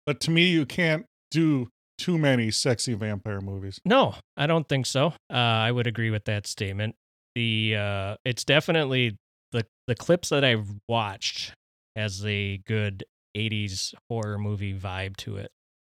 But 0.05 0.21
to 0.21 0.31
me, 0.31 0.47
you 0.47 0.67
can't 0.67 1.07
do 1.31 1.69
too 1.99 2.19
many 2.19 2.51
sexy 2.51 2.95
vampire 2.95 3.41
movies. 3.41 3.81
No, 3.85 4.17
I 4.37 4.47
don't 4.47 4.69
think 4.69 4.87
so. 4.87 5.15
Uh, 5.31 5.37
I 5.37 5.71
would 5.71 5.87
agree 5.87 6.11
with 6.11 6.25
that 6.25 6.47
statement. 6.47 6.97
The 7.35 7.77
uh, 7.77 8.17
it's 8.25 8.45
definitely 8.45 9.17
the 9.53 9.65
the 9.87 9.95
clips 9.95 10.29
that 10.31 10.45
I've 10.45 10.69
watched 10.89 11.55
has 11.97 12.27
a 12.27 12.59
good 12.67 13.05
'80s 13.37 13.95
horror 14.11 14.37
movie 14.37 14.79
vibe 14.79 15.17
to 15.19 15.37
it. 15.37 15.51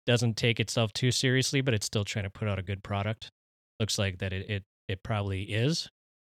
Doesn't 0.06 0.36
take 0.36 0.60
itself 0.60 0.92
too 0.92 1.10
seriously, 1.10 1.62
but 1.62 1.72
it's 1.72 1.86
still 1.86 2.04
trying 2.04 2.24
to 2.24 2.30
put 2.30 2.46
out 2.46 2.58
a 2.58 2.62
good 2.62 2.84
product. 2.84 3.30
Looks 3.80 3.98
like 3.98 4.18
that 4.18 4.32
it 4.32 4.48
it, 4.50 4.62
it 4.88 5.02
probably 5.02 5.42
is. 5.44 5.88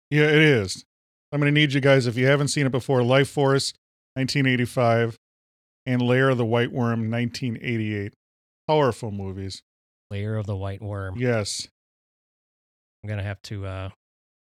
Yeah, 0.10 0.26
it 0.26 0.42
is. 0.42 0.84
I'm 1.32 1.40
going 1.42 1.54
to 1.54 1.60
need 1.60 1.74
you 1.74 1.82
guys, 1.82 2.08
if 2.08 2.16
you 2.16 2.28
haven't 2.28 2.50
seen 2.50 2.66
it 2.66 2.72
before, 2.72 3.04
Life 3.04 3.30
Force, 3.30 3.74
1985, 4.14 5.18
and 5.86 6.02
Lair 6.02 6.30
of 6.30 6.38
the 6.38 6.46
White 6.46 6.72
Worm, 6.72 7.10
1988. 7.12 8.14
Powerful 8.68 9.12
movies. 9.12 9.62
Lair 10.12 10.38
of 10.38 10.46
the 10.46 10.56
White 10.56 10.82
Worm. 10.82 11.16
Yes. 11.18 11.68
I'm 13.04 13.10
gonna 13.10 13.24
have 13.24 13.42
to 13.44 13.66
uh, 13.66 13.90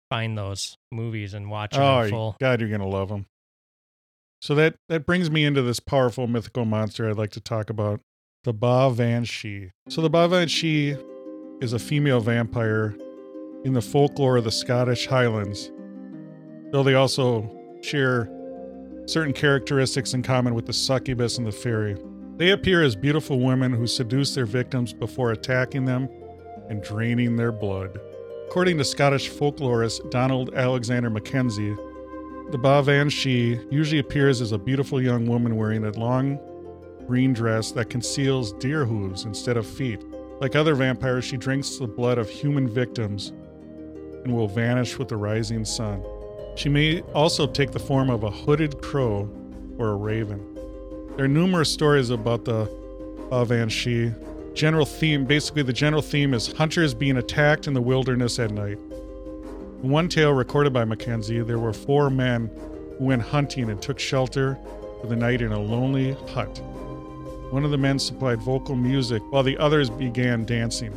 find 0.10 0.38
those 0.38 0.78
movies 0.92 1.34
and 1.34 1.50
watch 1.50 1.72
them 1.72 1.82
Oh, 1.82 2.02
in 2.02 2.10
full. 2.10 2.36
God, 2.40 2.60
you're 2.62 2.70
going 2.70 2.82
to 2.82 2.88
love 2.88 3.10
them. 3.10 3.26
So 4.42 4.56
that, 4.56 4.76
that 4.88 5.06
brings 5.06 5.30
me 5.30 5.44
into 5.44 5.62
this 5.62 5.80
powerful 5.82 6.26
mythical 6.28 6.64
monster 6.66 7.10
I'd 7.10 7.18
like 7.18 7.32
to 7.32 7.42
talk 7.42 7.70
about 7.70 8.00
the 8.46 8.54
Ba 8.54 8.94
Banshee. 8.96 9.72
So 9.90 10.02
the 10.02 10.10
Ba 10.10 10.30
Banshee 10.30 10.96
is 11.62 11.74
a 11.74 11.80
female 11.80 12.22
vampire 12.22 12.96
in 13.66 13.74
the 13.74 13.82
folklore 13.82 14.38
of 14.38 14.46
the 14.46 14.52
Scottish 14.52 15.08
Highlands, 15.08 15.72
though 16.72 16.84
they 16.84 16.94
also 16.94 17.50
share 17.82 18.30
certain 19.06 19.34
characteristics 19.34 20.14
in 20.14 20.24
common 20.24 20.54
with 20.54 20.66
the 20.66 20.74
succubus 20.74 21.38
and 21.38 21.46
the 21.46 21.52
fairy. 21.52 21.98
They 22.38 22.52
appear 22.52 22.84
as 22.84 22.96
beautiful 22.96 23.40
women 23.40 23.74
who 23.74 23.88
seduce 23.88 24.34
their 24.34 24.46
victims 24.46 24.94
before 24.94 25.32
attacking 25.32 25.84
them 25.84 26.08
and 26.70 26.82
draining 26.82 27.36
their 27.36 27.52
blood. 27.52 28.00
According 28.48 28.78
to 28.78 28.86
Scottish 28.86 29.30
folklorist 29.30 30.10
Donald 30.12 30.54
Alexander 30.54 31.10
Mackenzie, 31.10 31.76
the 32.52 32.58
Banshee 32.58 33.60
usually 33.70 34.00
appears 34.00 34.42
as 34.42 34.54
a 34.54 34.58
beautiful 34.58 35.02
young 35.02 35.28
woman 35.28 35.56
wearing 35.58 35.84
a 35.84 35.92
long 35.92 36.40
green 37.06 37.34
dress 37.34 37.72
that 37.74 37.90
conceals 37.90 38.54
deer 38.54 38.86
hooves 38.86 39.26
instead 39.26 39.58
of 39.58 39.68
feet. 39.68 40.02
Like 40.40 40.56
other 40.56 40.74
vampires, 40.76 41.26
she 41.26 41.38
drinks 41.38 41.78
the 41.78 41.88
blood 41.88 42.18
of 42.18 42.30
human 42.30 42.68
victims 42.68 43.34
and 44.24 44.34
will 44.34 44.48
vanish 44.48 44.98
with 44.98 45.10
the 45.10 45.18
rising 45.18 45.66
sun. 45.66 46.04
She 46.56 46.70
may 46.70 47.02
also 47.14 47.46
take 47.46 47.72
the 47.72 47.80
form 47.80 48.10
of 48.10 48.24
a 48.24 48.32
hooded 48.32 48.82
crow 48.82 49.30
or 49.78 49.90
a 49.90 49.96
raven. 49.96 50.58
There 51.16 51.26
are 51.26 51.30
numerous 51.30 51.72
stories 51.72 52.10
about 52.10 52.46
the 52.46 52.70
Banshee. 53.48 54.14
General 54.54 54.86
theme, 54.86 55.26
basically, 55.26 55.64
the 55.64 55.74
general 55.74 56.02
theme 56.02 56.34
is 56.34 56.52
hunters 56.52 56.94
being 56.94 57.18
attacked 57.18 57.68
in 57.68 57.74
the 57.74 57.82
wilderness 57.82 58.40
at 58.40 58.52
night. 58.52 58.78
In 59.84 59.90
one 59.90 60.10
tale 60.10 60.34
recorded 60.34 60.74
by 60.74 60.86
Mackenzie, 60.86 61.42
there 61.42 61.60
were 61.60 61.74
four 61.74 62.10
men 62.10 62.50
who 62.98 63.06
went 63.06 63.22
hunting 63.22 63.70
and 63.70 63.82
took 63.82 64.00
shelter 64.00 64.58
for 65.02 65.08
the 65.08 65.16
night 65.16 65.42
in 65.42 65.52
a 65.52 65.60
lonely 65.60 66.14
hut. 66.34 66.62
One 67.52 67.66
of 67.66 67.72
the 67.72 67.78
men 67.78 67.98
supplied 67.98 68.42
vocal 68.42 68.76
music 68.76 69.24
while 69.32 69.42
the 69.42 69.58
others 69.58 69.90
began 69.90 70.46
dancing. 70.46 70.94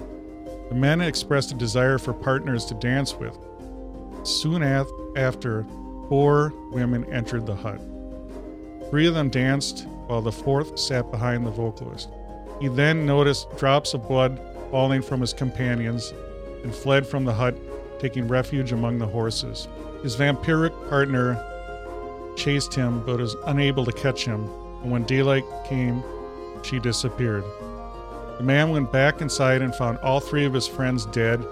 The 0.68 0.74
men 0.74 1.00
expressed 1.00 1.50
a 1.52 1.54
desire 1.54 1.96
for 1.98 2.12
partners 2.12 2.66
to 2.66 2.74
dance 2.74 3.14
with. 3.14 3.38
Soon 4.22 4.62
af- 4.62 4.90
after, 5.16 5.64
four 6.08 6.52
women 6.70 7.10
entered 7.12 7.46
the 7.46 7.54
hut. 7.54 7.80
Three 8.90 9.06
of 9.06 9.14
them 9.14 9.30
danced, 9.30 9.86
while 10.08 10.20
the 10.20 10.30
fourth 10.30 10.78
sat 10.78 11.10
behind 11.10 11.46
the 11.46 11.50
vocalist. 11.50 12.10
He 12.60 12.68
then 12.68 13.06
noticed 13.06 13.56
drops 13.56 13.94
of 13.94 14.06
blood 14.06 14.38
falling 14.70 15.00
from 15.00 15.22
his 15.22 15.32
companions 15.32 16.12
and 16.62 16.74
fled 16.74 17.06
from 17.06 17.24
the 17.24 17.32
hut, 17.32 17.56
taking 17.98 18.28
refuge 18.28 18.72
among 18.72 18.98
the 18.98 19.06
horses. 19.06 19.68
His 20.02 20.16
vampiric 20.16 20.72
partner 20.90 21.42
chased 22.36 22.74
him 22.74 23.02
but 23.06 23.20
was 23.20 23.36
unable 23.46 23.86
to 23.86 23.92
catch 23.92 24.26
him, 24.26 24.48
and 24.82 24.92
when 24.92 25.04
daylight 25.04 25.44
came, 25.66 26.02
she 26.64 26.78
disappeared. 26.78 27.44
The 28.38 28.44
man 28.44 28.70
went 28.70 28.90
back 28.90 29.20
inside 29.20 29.62
and 29.62 29.74
found 29.74 29.98
all 29.98 30.20
three 30.20 30.44
of 30.44 30.52
his 30.52 30.66
friends 30.66 31.06
dead 31.06 31.44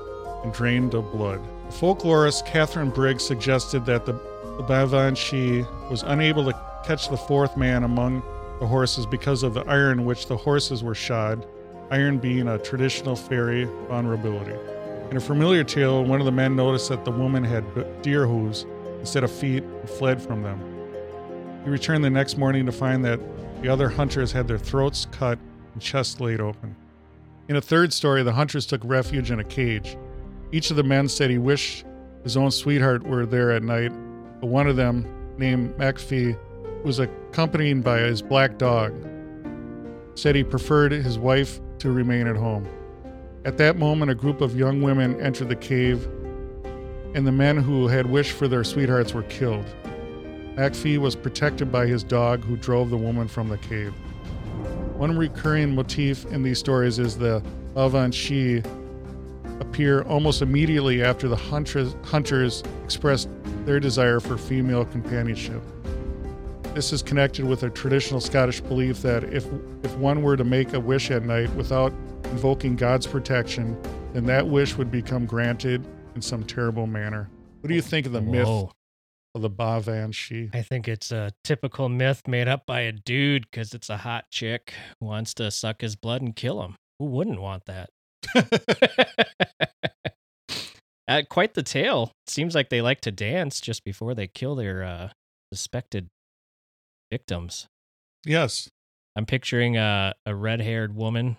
and 0.43 0.53
drained 0.53 0.95
of 0.95 1.13
blood. 1.13 1.41
The 1.67 1.73
folklorist 1.77 2.47
Katharine 2.47 2.91
Briggs 2.91 3.25
suggested 3.25 3.87
that 3.87 4.07
the, 4.07 4.13
the 4.57 4.63
Banshee 4.63 5.65
was 5.91 6.03
unable 6.03 6.45
to 6.45 6.61
catch 6.85 7.09
the 7.09 7.17
fourth 7.17 7.57
man 7.57 7.85
among 7.85 8.23
the 8.59 8.67
horses 8.67 9.07
because 9.07 9.43
of 9.43 9.55
the 9.55 9.65
iron 9.69 10.05
which 10.05 10.27
the 10.27 10.37
horses 10.37 10.83
were 10.83 10.95
shod, 10.95 11.47
iron 11.91 12.19
being 12.19 12.49
a 12.49 12.59
traditional 12.59 13.17
fairy 13.17 13.65
vulnerability. 13.89 14.57
In 15.11 15.17
a 15.17 15.21
familiar 15.21 15.65
tale, 15.65 16.05
one 16.05 16.21
of 16.21 16.27
the 16.27 16.33
men 16.33 16.57
noticed 16.57 16.89
that 16.89 17.05
the 17.05 17.11
woman 17.11 17.43
had 17.43 17.65
deer 18.03 18.27
hooves 18.27 18.67
instead 19.01 19.25
of 19.25 19.31
feet 19.31 19.63
and 19.63 19.91
fled 19.91 20.23
from 20.23 20.43
them. 20.43 20.61
He 21.65 21.71
returned 21.71 22.05
the 22.05 22.11
next 22.11 22.37
morning 22.37 22.65
to 22.67 22.73
find 22.73 23.05
that 23.05 23.19
the 23.63 23.69
other 23.69 23.89
hunters 23.89 24.33
had 24.33 24.49
their 24.49 24.59
throats 24.59 25.07
cut 25.11 25.39
and 25.73 25.83
chests 25.83 26.21
laid 26.21 26.41
open. 26.41 26.75
In 27.49 27.57
a 27.57 27.61
third 27.61 27.93
story, 27.93 28.23
the 28.23 28.33
hunters 28.33 28.67
took 28.67 28.81
refuge 28.85 29.31
in 29.31 29.41
a 29.41 29.45
cage. 29.45 29.97
Each 30.53 30.71
of 30.71 30.77
the 30.77 30.83
men 30.83 31.09
said 31.09 31.31
he 31.31 31.39
wished 31.39 31.85
his 32.23 32.37
own 32.37 32.51
sweetheart 32.51 33.03
were 33.03 33.27
there 33.27 33.51
at 33.51 33.63
night, 33.63 33.93
but 34.41 34.49
one 34.49 34.67
of 34.67 34.77
them, 34.77 35.07
named 35.37 35.77
MacPhee, 35.77 36.39
was 36.85 36.99
accompanied 36.99 37.83
by 37.83 38.01
his 38.01 38.23
black 38.23 38.59
dog, 38.59 38.95
said 40.15 40.35
he 40.35 40.45
preferred 40.45 40.93
his 40.93 41.19
wife 41.19 41.61
to 41.79 41.91
remain 41.91 42.27
at 42.27 42.37
home. 42.37 42.69
At 43.45 43.57
that 43.59 43.79
moment, 43.79 44.11
a 44.11 44.15
group 44.15 44.41
of 44.41 44.57
young 44.57 44.83
women 44.83 45.21
entered 45.21 45.49
the 45.49 45.57
cave, 45.57 46.07
and 47.15 47.27
the 47.27 47.33
men 47.33 47.57
who 47.57 47.89
had 47.89 48.07
wished 48.07 48.33
for 48.33 48.49
their 48.49 48.65
sweethearts 48.65 49.15
were 49.15 49.23
killed. 49.25 49.65
MacPhee 50.57 50.99
was 50.99 51.17
protected 51.17 51.71
by 51.71 51.87
his 51.87 52.03
dog, 52.03 52.45
who 52.45 52.57
drove 52.57 52.91
the 52.91 52.97
woman 52.97 53.29
from 53.29 53.49
the 53.49 53.59
cave. 53.59 53.93
One 54.97 55.17
recurring 55.17 55.75
motif 55.75 56.27
in 56.27 56.43
these 56.43 56.59
stories 56.59 56.99
is 56.99 57.17
the 57.17 57.43
Banshee 57.75 58.63
appear 59.61 60.03
almost 60.03 60.43
immediately 60.43 61.03
after 61.03 61.29
the 61.29 61.37
hunters, 61.37 62.63
expressed 62.85 63.29
their 63.65 63.81
desire 63.81 64.21
for 64.21 64.37
female 64.37 64.85
companionship. 64.85 65.63
This 66.75 66.93
is 66.93 67.03
connected 67.03 67.45
with 67.45 67.63
a 67.63 67.71
traditional 67.71 68.21
Scottish 68.21 68.61
belief 68.61 69.03
that 69.03 69.25
if 69.25 69.47
if 69.83 69.95
one 69.97 70.23
were 70.23 70.37
to 70.37 70.45
make 70.45 70.73
a 70.73 70.81
wish 70.81 71.11
at 71.11 71.25
night 71.25 71.51
without 71.55 71.93
invoking 72.25 72.77
God's 72.77 73.07
protection, 73.07 73.81
then 74.13 74.25
that 74.27 74.47
wish 74.47 74.77
would 74.77 74.91
become 74.91 75.27
granted 75.27 75.87
in 76.15 76.23
some 76.23 76.45
terrible 76.45 76.87
manner. 76.87 77.29
What 77.61 77.69
do 77.69 77.75
you 77.75 77.83
think 77.83 78.07
of 78.07 78.13
the 78.13 78.21
myth 78.21 78.47
Whoa. 78.47 78.65
of 78.65 78.80
the 79.35 79.49
Banshee? 79.51 80.51
I 80.53 80.63
think 80.63 80.89
it's 80.89 81.13
a 81.13 81.31
typical 81.45 81.89
myth 81.89 82.23
made 82.27 82.49
up 82.49 82.67
by 82.67 82.81
a 82.81 82.93
dude 82.93 83.45
because 83.51 83.75
it's 83.75 83.89
a 83.91 83.99
hot 83.99 84.25
chick 84.31 84.75
who 85.01 85.07
wants 85.07 85.35
to 85.35 85.51
suck 85.51 85.81
his 85.83 85.97
blood 85.97 86.23
and 86.23 86.35
kill 86.35 86.63
him. 86.63 86.75
Who 86.99 87.07
wouldn't 87.07 87.41
want 87.41 87.65
that? 87.67 87.91
uh, 91.09 91.23
quite 91.29 91.55
the 91.55 91.63
tale. 91.63 92.13
Seems 92.27 92.55
like 92.55 92.69
they 92.71 92.81
like 92.83 93.01
to 93.03 93.11
dance 93.11 93.61
just 93.61 93.85
before 93.85 94.15
they 94.15 94.27
kill 94.27 94.55
their 94.55 94.83
uh, 94.83 95.09
suspected 95.53 96.09
victims. 97.11 97.67
yes. 98.25 98.69
I'm 99.17 99.27
picturing 99.27 99.77
a, 99.77 100.15
a 100.25 100.35
red 100.37 100.61
haired 100.61 100.95
woman 100.95 101.37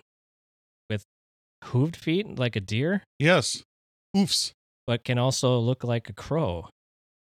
with 0.90 1.04
hooved 1.64 1.96
feet 1.96 2.38
like 2.38 2.54
a 2.54 2.60
deer, 2.60 3.02
Yes. 3.18 3.62
Oofs. 4.14 4.52
but 4.86 5.04
can 5.04 5.16
also 5.18 5.58
look 5.58 5.82
like 5.82 6.10
a 6.10 6.12
crow. 6.12 6.68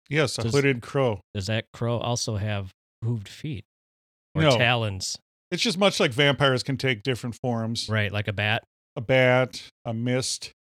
Yes, 0.10 0.38
a 0.38 0.44
Does- 0.44 0.54
hooded 0.54 0.82
crow. 0.82 1.22
Does 1.34 1.48
that 1.48 1.66
crow 1.74 1.98
also 1.98 2.36
have 2.38 2.72
hooved 3.04 3.28
feet 3.28 3.66
or 4.36 4.42
No. 4.44 4.58
talons? 4.58 5.18
It's 5.52 5.62
just 5.64 5.78
much 5.78 6.00
like 6.00 6.12
vampires 6.12 6.64
can 6.64 6.78
take 6.78 7.04
different 7.04 7.36
forms. 7.42 7.88
Right, 7.90 8.12
like 8.12 8.28
a 8.28 8.34
bat, 8.34 8.64
A 8.96 9.02
bat, 9.02 9.70
a 9.86 9.94
mist, 9.94 10.52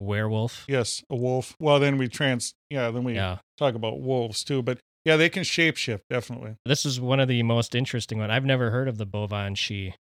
werewolf. 0.00 0.64
yes, 0.68 1.02
a 1.08 1.16
wolf. 1.16 1.54
Well, 1.60 1.78
then 1.78 1.96
we 1.96 2.08
trans, 2.08 2.52
yeah, 2.70 2.90
then 2.90 3.04
we 3.04 3.14
Yeah. 3.14 3.38
talk 3.56 3.74
about 3.74 4.00
wolves 4.00 4.42
too. 4.44 4.62
But 4.62 4.78
yeah, 5.04 5.16
they 5.16 5.28
can 5.28 5.42
shapeshift 5.44 6.02
definitely. 6.10 6.56
This 6.64 6.84
is 6.84 7.00
one 7.00 7.20
of 7.20 7.28
the 7.28 7.42
most 7.44 7.74
interesting 7.74 8.18
one. 8.18 8.30
I've 8.30 8.44
never 8.44 8.70
heard 8.70 8.88
of 8.88 8.98
the 8.98 9.06
bovine 9.06 9.54
she 9.54 9.94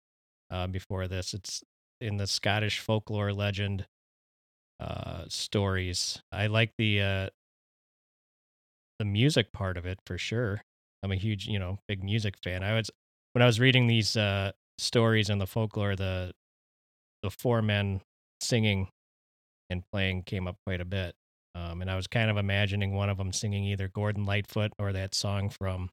uh, 0.49 0.67
before 0.67 1.07
this. 1.07 1.33
It's 1.33 1.63
in 2.01 2.17
the 2.17 2.27
Scottish 2.27 2.79
folklore 2.79 3.31
legend 3.31 3.85
uh, 4.79 5.25
stories. 5.29 6.21
I 6.31 6.47
like 6.47 6.71
the 6.77 7.01
uh, 7.01 7.29
the 8.99 9.05
music 9.05 9.51
part 9.51 9.77
of 9.77 9.85
it 9.85 9.99
for 10.05 10.17
sure. 10.17 10.61
I'm 11.03 11.11
a 11.11 11.15
huge, 11.15 11.47
you 11.47 11.59
know, 11.59 11.79
big 11.87 12.03
music 12.03 12.35
fan. 12.43 12.63
I 12.63 12.75
was 12.75 12.89
when 13.33 13.41
I 13.41 13.45
was 13.45 13.59
reading 13.59 13.87
these 13.87 14.15
uh, 14.17 14.51
stories 14.77 15.29
and 15.29 15.39
the 15.39 15.47
folklore, 15.47 15.95
the 15.95 16.33
the 17.21 17.29
four 17.29 17.61
men 17.61 18.01
singing 18.41 18.87
and 19.69 19.83
playing 19.91 20.23
came 20.23 20.47
up 20.47 20.57
quite 20.65 20.81
a 20.81 20.85
bit. 20.85 21.15
Um, 21.55 21.81
and 21.81 21.89
I 21.89 21.95
was 21.95 22.07
kind 22.07 22.29
of 22.29 22.37
imagining 22.37 22.93
one 22.93 23.09
of 23.09 23.17
them 23.17 23.31
singing 23.31 23.63
either 23.65 23.87
Gordon 23.87 24.25
Lightfoot 24.25 24.73
or 24.77 24.91
that 24.93 25.15
song 25.15 25.49
from 25.49 25.89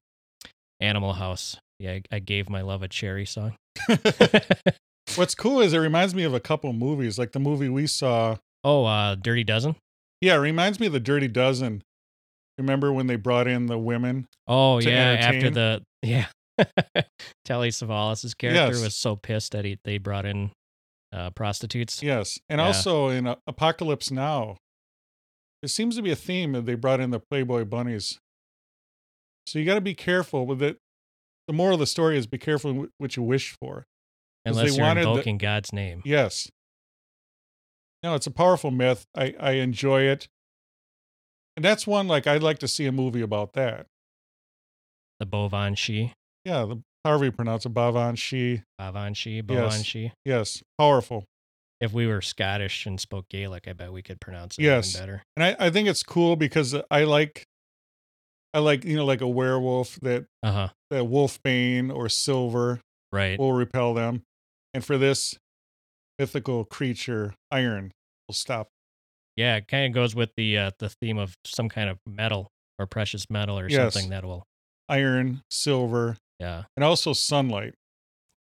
Animal 0.79 1.13
House. 1.13 1.57
Yeah, 1.79 1.91
I, 1.91 2.01
I 2.11 2.19
gave 2.19 2.49
my 2.49 2.61
love 2.61 2.83
a 2.83 2.87
cherry 2.87 3.25
song. 3.25 3.55
What's 5.15 5.35
cool 5.35 5.61
is 5.61 5.73
it 5.73 5.77
reminds 5.77 6.13
me 6.13 6.23
of 6.23 6.33
a 6.33 6.39
couple 6.39 6.73
movies, 6.73 7.17
like 7.17 7.31
the 7.31 7.39
movie 7.39 7.69
we 7.69 7.87
saw. 7.87 8.37
oh, 8.63 8.85
uh, 8.85 9.15
Dirty 9.15 9.43
Dozen. 9.43 9.75
Yeah, 10.21 10.35
it 10.35 10.39
reminds 10.39 10.79
me 10.79 10.87
of 10.87 10.93
the 10.93 10.99
Dirty 10.99 11.27
Dozen. 11.27 11.83
Remember 12.57 12.93
when 12.93 13.07
they 13.07 13.15
brought 13.15 13.47
in 13.47 13.65
the 13.67 13.77
women? 13.77 14.27
Oh 14.47 14.79
yeah, 14.79 15.17
after 15.19 15.49
the 15.49 15.83
yeah, 16.03 16.27
Telly 17.45 17.69
Savalas' 17.69 18.37
character 18.37 18.73
Yes. 18.73 18.81
was 18.81 18.95
so 18.95 19.15
pissed 19.15 19.53
that 19.53 19.65
he, 19.65 19.79
they 19.83 19.97
brought 19.97 20.25
in 20.25 20.51
uh, 21.11 21.31
prostitutes. 21.31 22.03
Yes, 22.03 22.39
and 22.49 22.59
Yeah. 22.59 22.65
also 22.67 23.07
in 23.09 23.25
uh, 23.27 23.35
Apocalypse 23.47 24.11
Now, 24.11 24.57
it 25.63 25.69
seems 25.69 25.95
to 25.95 26.01
be 26.01 26.11
a 26.11 26.15
theme 26.15 26.51
that 26.53 26.65
they 26.65 26.75
brought 26.75 26.99
in 26.99 27.09
the 27.11 27.19
Playboy 27.19 27.65
bunnies. 27.65 28.19
So 29.47 29.59
you 29.59 29.65
got 29.65 29.75
to 29.75 29.81
be 29.81 29.95
careful 29.95 30.45
with 30.45 30.61
it. 30.61 30.77
The 31.47 31.53
moral 31.53 31.73
of 31.73 31.79
the 31.79 31.87
story 31.87 32.17
is 32.17 32.27
be 32.27 32.37
careful 32.37 32.87
what 32.97 33.15
you 33.17 33.23
wish 33.23 33.55
for. 33.59 33.83
Unless 34.45 34.69
they 34.71 34.75
you're 34.77 34.85
wanted 34.85 35.05
the- 35.05 35.09
invoking 35.09 35.37
God's 35.37 35.73
name. 35.73 36.01
Yes. 36.05 36.49
No, 38.03 38.15
it's 38.15 38.27
a 38.27 38.31
powerful 38.31 38.71
myth. 38.71 39.05
I 39.15 39.33
I 39.39 39.51
enjoy 39.53 40.01
it, 40.03 40.27
and 41.55 41.63
that's 41.63 41.85
one 41.87 42.07
like 42.07 42.27
I'd 42.27 42.43
like 42.43 42.59
to 42.59 42.67
see 42.67 42.85
a 42.85 42.91
movie 42.91 43.21
about 43.21 43.53
that. 43.53 43.87
The 45.19 45.25
bovine 45.25 45.75
she, 45.75 46.13
Yeah, 46.45 46.65
the 46.65 46.81
however 47.05 47.25
you 47.25 47.31
pronounce 47.31 47.65
it, 47.65 47.73
Bavan 47.73 48.17
She. 48.17 48.63
bovine 48.79 49.13
she, 49.13 49.41
bovine 49.41 49.83
she. 49.83 50.11
Yes, 50.25 50.63
powerful. 50.77 51.25
If 51.79 51.91
we 51.93 52.07
were 52.07 52.21
Scottish 52.21 52.85
and 52.85 52.99
spoke 52.99 53.27
Gaelic, 53.29 53.67
I 53.67 53.73
bet 53.73 53.91
we 53.91 54.01
could 54.01 54.19
pronounce 54.21 54.57
it 54.57 54.63
Yes. 54.63 54.95
even 54.95 55.01
better. 55.01 55.23
And 55.35 55.43
I, 55.43 55.67
I 55.67 55.69
think 55.69 55.87
it's 55.87 56.03
cool 56.03 56.35
because 56.35 56.75
I 56.89 57.03
like 57.03 57.45
I 58.53 58.59
like, 58.59 58.85
you 58.85 58.95
know, 58.95 59.05
like 59.05 59.21
a 59.21 59.27
werewolf 59.27 59.99
that 60.01 60.25
Uh 60.41 60.51
huh. 60.51 60.67
that 60.91 61.03
wolfbane 61.03 61.93
or 61.93 62.07
silver 62.09 62.81
Right. 63.11 63.37
will 63.39 63.53
repel 63.53 63.93
them. 63.93 64.23
And 64.73 64.83
for 64.83 64.97
this 64.97 65.37
mythical 66.19 66.65
creature, 66.65 67.33
iron 67.51 67.91
will 68.27 68.35
stop. 68.35 68.69
Yeah, 69.35 69.55
it 69.57 69.67
kind 69.67 69.85
of 69.87 69.93
goes 69.93 70.13
with 70.15 70.31
the 70.37 70.57
uh, 70.57 70.71
the 70.79 70.89
theme 70.89 71.17
of 71.17 71.35
some 71.45 71.69
kind 71.69 71.89
of 71.89 71.97
metal 72.07 72.47
or 72.79 72.85
precious 72.85 73.29
metal 73.29 73.57
or 73.57 73.67
Yes. 73.69 73.93
something 73.93 74.09
that 74.11 74.23
will. 74.25 74.43
Iron, 74.89 75.41
silver, 75.49 76.17
Yeah. 76.39 76.63
and 76.75 76.83
also 76.83 77.13
sunlight. 77.13 77.73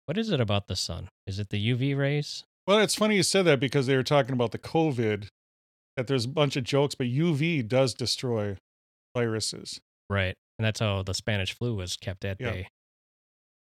What 0.05 0.17
is 0.17 0.29
it 0.31 0.39
about 0.41 0.67
the 0.67 0.75
sun? 0.75 1.09
Is 1.27 1.37
it 1.39 1.49
the 1.49 1.59
UV 1.59 1.95
rays? 1.95 2.43
Well, 2.65 2.79
it's 2.79 2.95
funny 2.95 3.15
you 3.15 3.23
said 3.23 3.43
that 3.45 3.59
because 3.59 3.87
they 3.87 3.95
were 3.95 4.03
talking 4.03 4.33
about 4.33 4.51
the 4.51 4.57
COVID, 4.59 5.27
that 5.97 6.07
there's 6.07 6.25
a 6.25 6.29
bunch 6.29 6.55
of 6.55 6.63
jokes, 6.63 6.95
but 6.95 7.07
UV 7.07 7.61
does 7.67 7.93
destroy 7.93 8.57
viruses. 9.15 9.79
Right. 10.09 10.35
And 10.57 10.65
that's 10.65 10.79
how 10.79 11.03
the 11.03 11.13
Spanish 11.13 11.53
flu 11.53 11.75
was 11.75 11.95
kept 11.97 12.25
at 12.25 12.37
Yeah. 12.39 12.51
bay. 12.51 12.67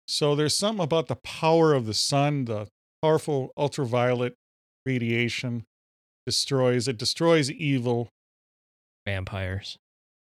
So 0.07 0.35
there's 0.35 0.55
something 0.55 0.83
about 0.83 1.07
the 1.07 1.17
power 1.17 1.73
of 1.73 1.85
the 1.85 1.93
sun, 1.93 2.45
the 2.45 2.67
powerful 3.01 3.51
ultraviolet 3.57 4.33
radiation 4.85 5.65
destroys 6.27 6.89
it 6.89 6.97
destroys 6.97 7.49
evil. 7.49 8.09
Vampires. 9.07 9.77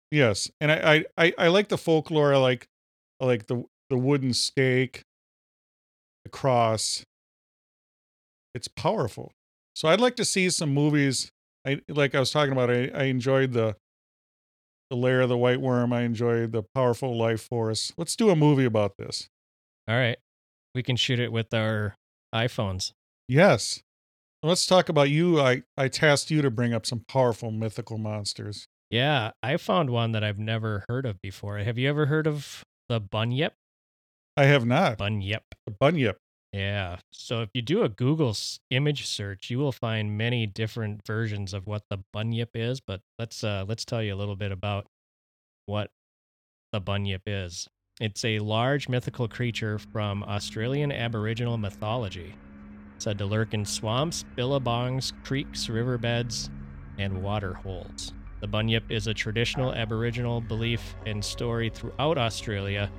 Yes, 0.10 0.50
and 0.60 0.72
I 0.72 1.06
I 1.18 1.26
I, 1.26 1.34
I 1.38 1.48
like 1.48 1.70
the 1.70 1.78
folklore. 1.78 2.34
I 2.34 2.38
like 2.38 2.66
I 3.22 3.26
like 3.26 3.46
the 3.46 3.64
the 3.92 3.98
wooden 3.98 4.34
stake, 4.34 5.04
the 6.26 6.30
cross. 6.30 7.06
It's 8.56 8.68
powerful. 8.68 9.32
So 9.76 9.88
I'd 9.88 10.02
like 10.02 10.16
to 10.16 10.26
see 10.26 10.50
some 10.50 10.74
movies. 10.74 11.32
I 11.66 11.82
like 11.88 12.16
I 12.16 12.20
was 12.20 12.32
talking 12.32 12.52
about. 12.52 12.72
I, 12.72 12.90
I 12.94 13.04
enjoyed 13.04 13.54
the 13.54 13.76
the 14.90 14.98
lair 14.98 15.22
of 15.22 15.30
the 15.30 15.38
white 15.38 15.62
worm. 15.62 15.94
I 15.94 16.02
enjoyed 16.02 16.52
the 16.52 16.64
powerful 16.74 17.16
life 17.16 17.44
force. 17.44 17.94
Let's 17.96 18.16
do 18.16 18.32
a 18.32 18.36
movie 18.36 18.66
about 18.66 18.98
this. 18.98 19.30
All 19.88 19.96
right. 19.96 20.18
We 20.74 20.82
can 20.82 20.96
shoot 20.96 21.20
it 21.20 21.32
with 21.32 21.54
our 21.54 21.96
iPhones. 22.34 22.92
Yes. 23.28 23.82
Let's 24.44 24.66
talk 24.66 24.90
about 24.90 25.10
you. 25.12 25.40
I, 25.40 25.62
I 25.78 25.88
tasked 25.88 26.32
you 26.32 26.42
to 26.42 26.50
bring 26.50 26.74
up 26.74 26.86
some 26.86 27.06
powerful 27.08 27.52
mythical 27.52 28.00
monsters. 28.00 28.68
Yeah, 28.90 29.32
I 29.44 29.58
found 29.58 29.92
one 29.92 30.14
that 30.14 30.24
I've 30.24 30.40
never 30.40 30.84
heard 30.90 31.06
of 31.06 31.22
before. 31.22 31.60
Have 31.60 31.78
you 31.78 31.88
ever 31.88 32.08
heard 32.08 32.26
of 32.26 32.64
the 32.90 33.00
bunyip? 33.00 33.54
I 34.36 34.46
have 34.46 34.66
not. 34.66 34.98
Bunyip. 34.98 35.44
The 35.66 35.72
bunyip. 35.72 36.18
Yeah. 36.52 36.98
So 37.14 37.42
if 37.42 37.50
you 37.54 37.62
do 37.62 37.84
a 37.84 37.90
Google 37.90 38.36
image 38.70 39.06
search, 39.06 39.50
you 39.50 39.60
will 39.60 39.72
find 39.72 40.18
many 40.18 40.48
different 40.48 41.06
versions 41.06 41.54
of 41.54 41.68
what 41.68 41.84
the 41.90 42.00
bunyip 42.12 42.50
is, 42.56 42.82
but 42.82 43.02
let's 43.20 43.44
uh 43.44 43.64
let's 43.68 43.86
tell 43.86 44.04
you 44.04 44.14
a 44.14 44.18
little 44.18 44.36
bit 44.36 44.52
about 44.52 44.88
what 45.68 45.92
the 46.74 46.82
bunyip 46.82 47.22
is. 47.26 47.68
It's 48.02 48.26
a 48.26 48.40
large 48.40 48.90
mythical 48.90 49.28
creature 49.28 49.78
from 49.78 50.24
Australian 50.24 50.92
Aboriginal 50.92 51.58
mythology, 51.58 52.34
said 53.02 53.18
to 53.18 53.26
lurk 53.26 53.56
in 53.56 53.66
swamps, 53.66 54.24
billabongs, 54.38 55.12
creeks, 55.24 55.70
riverbeds, 55.70 56.52
and 57.00 57.24
water 57.24 57.56
holes. 57.56 58.14
The 58.42 58.48
bunyip 58.48 58.92
is 58.92 59.08
a 59.08 59.14
traditional 59.14 59.74
Aboriginal 59.74 60.40
belief 60.40 60.96
and 61.08 61.26
story 61.26 61.72
throughout 61.72 62.20
Australia, 62.20 62.92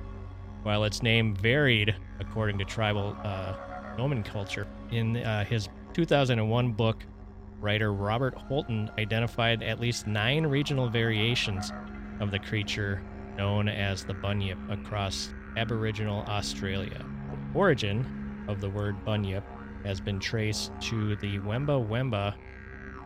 while 0.63 0.83
its 0.83 1.01
name 1.01 1.33
varied 1.33 1.95
according 2.19 2.57
to 2.57 2.65
tribal 2.65 3.15
uh, 3.23 3.55
nomenclature. 3.97 4.67
In 4.91 5.17
uh, 5.17 5.45
his 5.45 5.69
2001 5.93 6.73
book, 6.73 7.05
writer 7.61 7.93
Robert 7.93 8.35
Holden 8.35 8.91
identified 8.99 9.63
at 9.63 9.79
least 9.79 10.05
nine 10.05 10.45
regional 10.45 10.89
variations 10.89 11.71
of 12.19 12.29
the 12.29 12.39
creature 12.39 13.01
known 13.37 13.69
as 13.69 14.03
the 14.03 14.13
bunyip 14.13 14.57
across 14.69 15.33
Aboriginal 15.55 16.23
Australia. 16.23 17.05
The 17.31 17.57
origin 17.57 18.45
of 18.49 18.59
the 18.59 18.69
word 18.69 19.03
bunyip 19.05 19.45
has 19.83 19.99
been 19.99 20.19
traced 20.19 20.71
to 20.81 21.15
the 21.17 21.39
Wemba 21.39 21.87
Wemba 21.87 22.33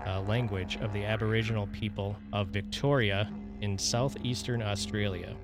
uh, 0.06 0.22
language 0.22 0.78
of 0.78 0.94
the 0.94 1.04
Aboriginal 1.04 1.68
people 1.68 2.16
of 2.34 2.48
Victoria 2.48 3.32
in 3.62 3.78
southeastern 3.78 4.62
Australia. 4.62 5.36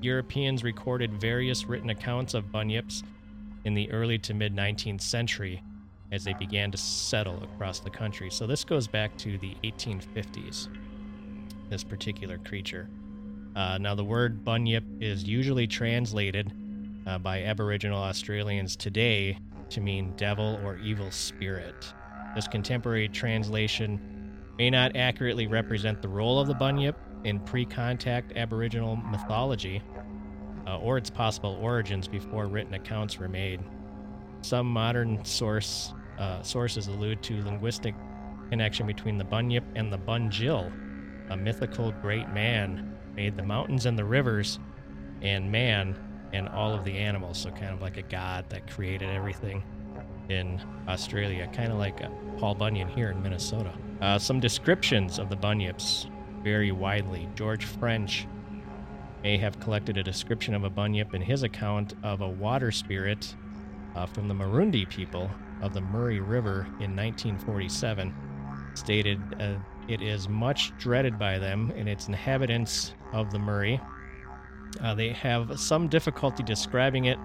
Europeans 0.00 0.62
recorded 0.62 1.20
various 1.20 1.66
written 1.66 1.90
accounts 1.90 2.34
of 2.34 2.44
bunyips 2.46 3.02
in 3.64 3.74
the 3.74 3.90
early 3.90 4.18
to 4.18 4.34
mid 4.34 4.54
19th 4.54 5.00
century 5.00 5.62
as 6.12 6.24
they 6.24 6.32
began 6.34 6.70
to 6.70 6.78
settle 6.78 7.42
across 7.42 7.80
the 7.80 7.90
country. 7.90 8.30
So 8.30 8.46
this 8.46 8.64
goes 8.64 8.86
back 8.86 9.16
to 9.18 9.36
the 9.38 9.54
1850s, 9.64 10.68
this 11.68 11.84
particular 11.84 12.38
creature. 12.38 12.88
Uh, 13.54 13.76
now, 13.78 13.94
the 13.94 14.04
word 14.04 14.44
bunyip 14.44 14.84
is 15.00 15.24
usually 15.24 15.66
translated 15.66 16.52
uh, 17.06 17.18
by 17.18 17.42
Aboriginal 17.42 18.02
Australians 18.02 18.76
today 18.76 19.36
to 19.70 19.80
mean 19.80 20.14
devil 20.16 20.60
or 20.64 20.76
evil 20.78 21.10
spirit. 21.10 21.92
This 22.34 22.48
contemporary 22.48 23.08
translation 23.08 24.00
may 24.58 24.70
not 24.70 24.96
accurately 24.96 25.46
represent 25.46 26.02
the 26.02 26.08
role 26.08 26.40
of 26.40 26.48
the 26.48 26.54
bunyip 26.54 26.96
in 27.24 27.40
pre 27.40 27.64
contact 27.64 28.32
Aboriginal 28.36 28.96
mythology 28.96 29.82
uh, 30.66 30.78
or 30.78 30.98
its 30.98 31.10
possible 31.10 31.58
origins 31.60 32.08
before 32.08 32.46
written 32.46 32.74
accounts 32.74 33.18
were 33.18 33.28
made. 33.28 33.60
Some 34.42 34.66
modern 34.66 35.24
source 35.24 35.94
uh, 36.18 36.42
sources 36.42 36.88
allude 36.88 37.22
to 37.24 37.42
linguistic 37.42 37.94
connection 38.50 38.86
between 38.86 39.18
the 39.18 39.24
bunyip 39.24 39.64
and 39.74 39.92
the 39.92 39.98
bunjil, 39.98 40.72
a 41.30 41.36
mythical 41.36 41.92
great 41.92 42.28
man 42.30 42.96
made 43.14 43.36
the 43.36 43.42
mountains 43.42 43.86
and 43.86 43.98
the 43.98 44.04
rivers, 44.04 44.58
and 45.22 45.50
man 45.50 45.96
and 46.32 46.48
all 46.48 46.72
of 46.72 46.84
the 46.84 46.96
animals. 46.96 47.38
So 47.38 47.50
kind 47.50 47.72
of 47.72 47.80
like 47.80 47.96
a 47.96 48.02
god 48.02 48.48
that 48.50 48.70
created 48.70 49.10
everything 49.10 49.62
in 50.28 50.60
Australia, 50.88 51.48
kind 51.52 51.72
of 51.72 51.78
like 51.78 52.02
uh, 52.02 52.08
Paul 52.38 52.54
Bunyan 52.54 52.88
here 52.88 53.10
in 53.10 53.22
Minnesota. 53.22 53.72
Uh, 54.00 54.18
some 54.18 54.40
descriptions 54.40 55.18
of 55.18 55.28
the 55.30 55.36
bunyips 55.36 56.10
vary 56.42 56.70
widely. 56.70 57.28
George 57.34 57.64
French 57.64 58.26
may 59.22 59.36
have 59.36 59.58
collected 59.60 59.96
a 59.96 60.02
description 60.02 60.54
of 60.54 60.64
a 60.64 60.70
bunyip 60.70 61.14
in 61.14 61.22
his 61.22 61.42
account 61.42 61.94
of 62.02 62.20
a 62.20 62.28
water 62.28 62.70
spirit 62.70 63.34
uh, 63.96 64.06
from 64.06 64.28
the 64.28 64.34
Moorundi 64.34 64.88
people 64.88 65.30
of 65.60 65.74
the 65.74 65.80
Murray 65.80 66.20
River 66.20 66.66
in 66.80 66.94
1947 66.94 68.14
stated 68.74 69.20
uh, 69.40 69.54
it 69.88 70.02
is 70.02 70.28
much 70.28 70.76
dreaded 70.78 71.18
by 71.18 71.38
them 71.38 71.72
and 71.76 71.88
its 71.88 72.06
inhabitants 72.06 72.92
of 73.12 73.32
the 73.32 73.38
Murray. 73.38 73.80
Uh, 74.82 74.94
they 74.94 75.10
have 75.10 75.58
some 75.58 75.88
difficulty 75.88 76.42
describing 76.42 77.06
it. 77.06 77.18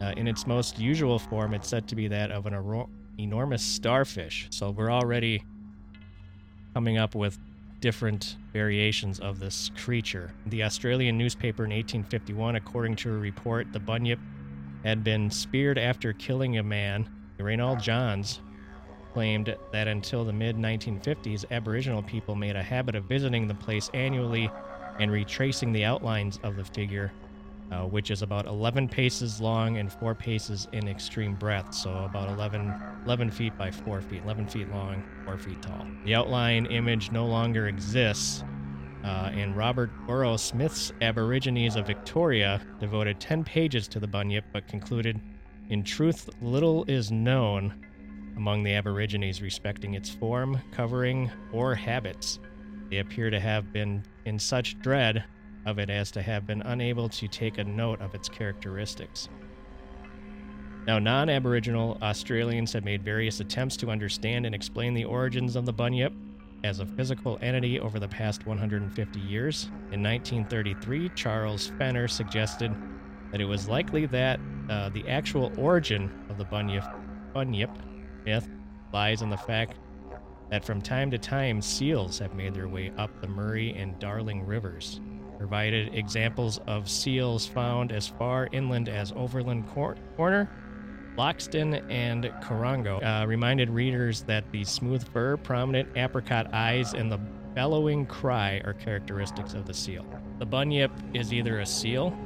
Uh, 0.00 0.12
in 0.16 0.26
its 0.26 0.46
most 0.46 0.78
usual 0.78 1.18
form, 1.18 1.54
it's 1.54 1.68
said 1.68 1.86
to 1.88 1.94
be 1.94 2.08
that 2.08 2.30
of 2.30 2.46
an 2.46 2.54
ero- 2.54 2.90
enormous 3.18 3.62
starfish. 3.62 4.48
So 4.50 4.70
we're 4.70 4.90
already 4.90 5.44
coming 6.74 6.98
up 6.98 7.14
with 7.14 7.38
different 7.80 8.36
variations 8.52 9.20
of 9.20 9.38
this 9.38 9.70
creature. 9.76 10.32
The 10.46 10.64
Australian 10.64 11.16
newspaper 11.18 11.64
in 11.64 11.70
1851, 11.70 12.56
according 12.56 12.96
to 12.96 13.10
a 13.10 13.18
report, 13.18 13.72
the 13.72 13.78
bunyip 13.78 14.18
had 14.82 15.04
been 15.04 15.30
speared 15.30 15.78
after 15.78 16.12
killing 16.12 16.58
a 16.58 16.62
man. 16.62 17.08
Reynell 17.38 17.80
Johns 17.80 18.40
claimed 19.12 19.54
that 19.72 19.86
until 19.86 20.24
the 20.24 20.32
mid 20.32 20.56
1950s, 20.56 21.44
Aboriginal 21.50 22.02
people 22.02 22.34
made 22.34 22.56
a 22.56 22.62
habit 22.62 22.94
of 22.94 23.04
visiting 23.04 23.46
the 23.46 23.54
place 23.54 23.90
annually 23.94 24.50
and 24.98 25.10
retracing 25.10 25.72
the 25.72 25.84
outlines 25.84 26.38
of 26.42 26.56
the 26.56 26.64
figure, 26.64 27.12
uh, 27.72 27.82
which 27.82 28.10
is 28.10 28.22
about 28.22 28.46
11 28.46 28.88
paces 28.88 29.40
long 29.40 29.78
and 29.78 29.92
4 29.92 30.14
paces 30.14 30.68
in 30.72 30.88
extreme 30.88 31.34
breadth, 31.34 31.74
so 31.74 32.04
about 32.04 32.28
11, 32.28 32.74
11 33.04 33.30
feet 33.30 33.56
by 33.58 33.70
4 33.70 34.00
feet, 34.00 34.22
11 34.22 34.48
feet 34.48 34.70
long, 34.70 35.02
4 35.24 35.38
feet 35.38 35.60
tall. 35.62 35.86
The 36.04 36.14
outline 36.14 36.66
image 36.66 37.10
no 37.10 37.26
longer 37.26 37.68
exists, 37.68 38.44
uh, 39.04 39.30
and 39.34 39.56
Robert 39.56 39.90
Brough 40.06 40.36
Smyth's 40.36 40.92
Aborigines 41.02 41.76
of 41.76 41.86
Victoria 41.86 42.60
devoted 42.80 43.20
10 43.20 43.44
pages 43.44 43.88
to 43.88 44.00
the 44.00 44.06
bunyip, 44.06 44.44
but 44.52 44.66
concluded, 44.68 45.20
in 45.70 45.82
truth, 45.82 46.28
little 46.40 46.84
is 46.84 47.10
known 47.10 47.74
among 48.36 48.62
the 48.62 48.74
Aborigines 48.74 49.40
respecting 49.40 49.94
its 49.94 50.10
form, 50.10 50.60
covering, 50.72 51.30
or 51.52 51.74
habits. 51.74 52.38
They 52.90 52.98
appear 52.98 53.30
to 53.30 53.40
have 53.40 53.72
been 53.72 54.04
in 54.24 54.38
such 54.38 54.78
dread 54.80 55.24
of 55.66 55.78
it 55.78 55.90
as 55.90 56.10
to 56.12 56.22
have 56.22 56.46
been 56.46 56.62
unable 56.62 57.08
to 57.08 57.28
take 57.28 57.58
a 57.58 57.64
note 57.64 58.00
of 58.00 58.14
its 58.14 58.28
characteristics. 58.28 59.28
Now, 60.86 60.98
non 60.98 61.30
Aboriginal 61.30 61.96
Australians 62.02 62.72
have 62.74 62.84
made 62.84 63.02
various 63.02 63.40
attempts 63.40 63.76
to 63.78 63.90
understand 63.90 64.44
and 64.44 64.54
explain 64.54 64.92
the 64.92 65.04
origins 65.04 65.56
of 65.56 65.64
the 65.64 65.72
bunyip 65.72 66.12
as 66.62 66.80
a 66.80 66.86
physical 66.86 67.38
entity 67.40 67.80
over 67.80 67.98
the 67.98 68.08
past 68.08 68.46
150 68.46 69.20
years. 69.20 69.64
In 69.92 70.02
1933, 70.02 71.10
Charles 71.10 71.72
Fenner 71.78 72.08
suggested 72.08 72.74
that 73.32 73.40
it 73.40 73.44
was 73.44 73.68
likely 73.68 74.06
that 74.06 74.40
uh, 74.68 74.90
the 74.90 75.06
actual 75.08 75.52
origin 75.58 76.10
of 76.28 76.38
the 76.38 76.44
bunyip, 76.44 76.84
bunyip 77.32 77.70
myth 78.24 78.48
lies 78.92 79.22
in 79.22 79.30
the 79.30 79.36
fact 79.36 79.76
that 80.54 80.64
from 80.64 80.80
time 80.80 81.10
to 81.10 81.18
time 81.18 81.60
seals 81.60 82.20
have 82.20 82.32
made 82.32 82.54
their 82.54 82.68
way 82.68 82.92
up 82.96 83.10
the 83.20 83.26
Murray 83.26 83.74
and 83.76 83.98
Darling 83.98 84.46
rivers, 84.46 85.00
provided 85.36 85.92
examples 85.96 86.60
of 86.68 86.88
seals 86.88 87.44
found 87.44 87.90
as 87.90 88.06
far 88.06 88.48
inland 88.52 88.88
as 88.88 89.10
Overland 89.16 89.66
Cor- 89.70 89.96
Corner, 90.16 90.48
Loxton, 91.18 91.84
and 91.90 92.26
Conargo. 92.40 93.02
Uh, 93.02 93.26
reminded 93.26 93.68
readers 93.68 94.22
that 94.22 94.44
the 94.52 94.62
smooth 94.62 95.04
fur, 95.12 95.36
prominent 95.38 95.88
apricot 95.96 96.54
eyes, 96.54 96.94
and 96.94 97.10
the 97.10 97.18
bellowing 97.56 98.06
cry 98.06 98.62
are 98.64 98.74
characteristics 98.74 99.54
of 99.54 99.66
the 99.66 99.74
seal. 99.74 100.06
The 100.38 100.46
bunyip 100.46 100.92
is 101.14 101.32
either 101.32 101.58
a 101.58 101.66
seal 101.66 102.16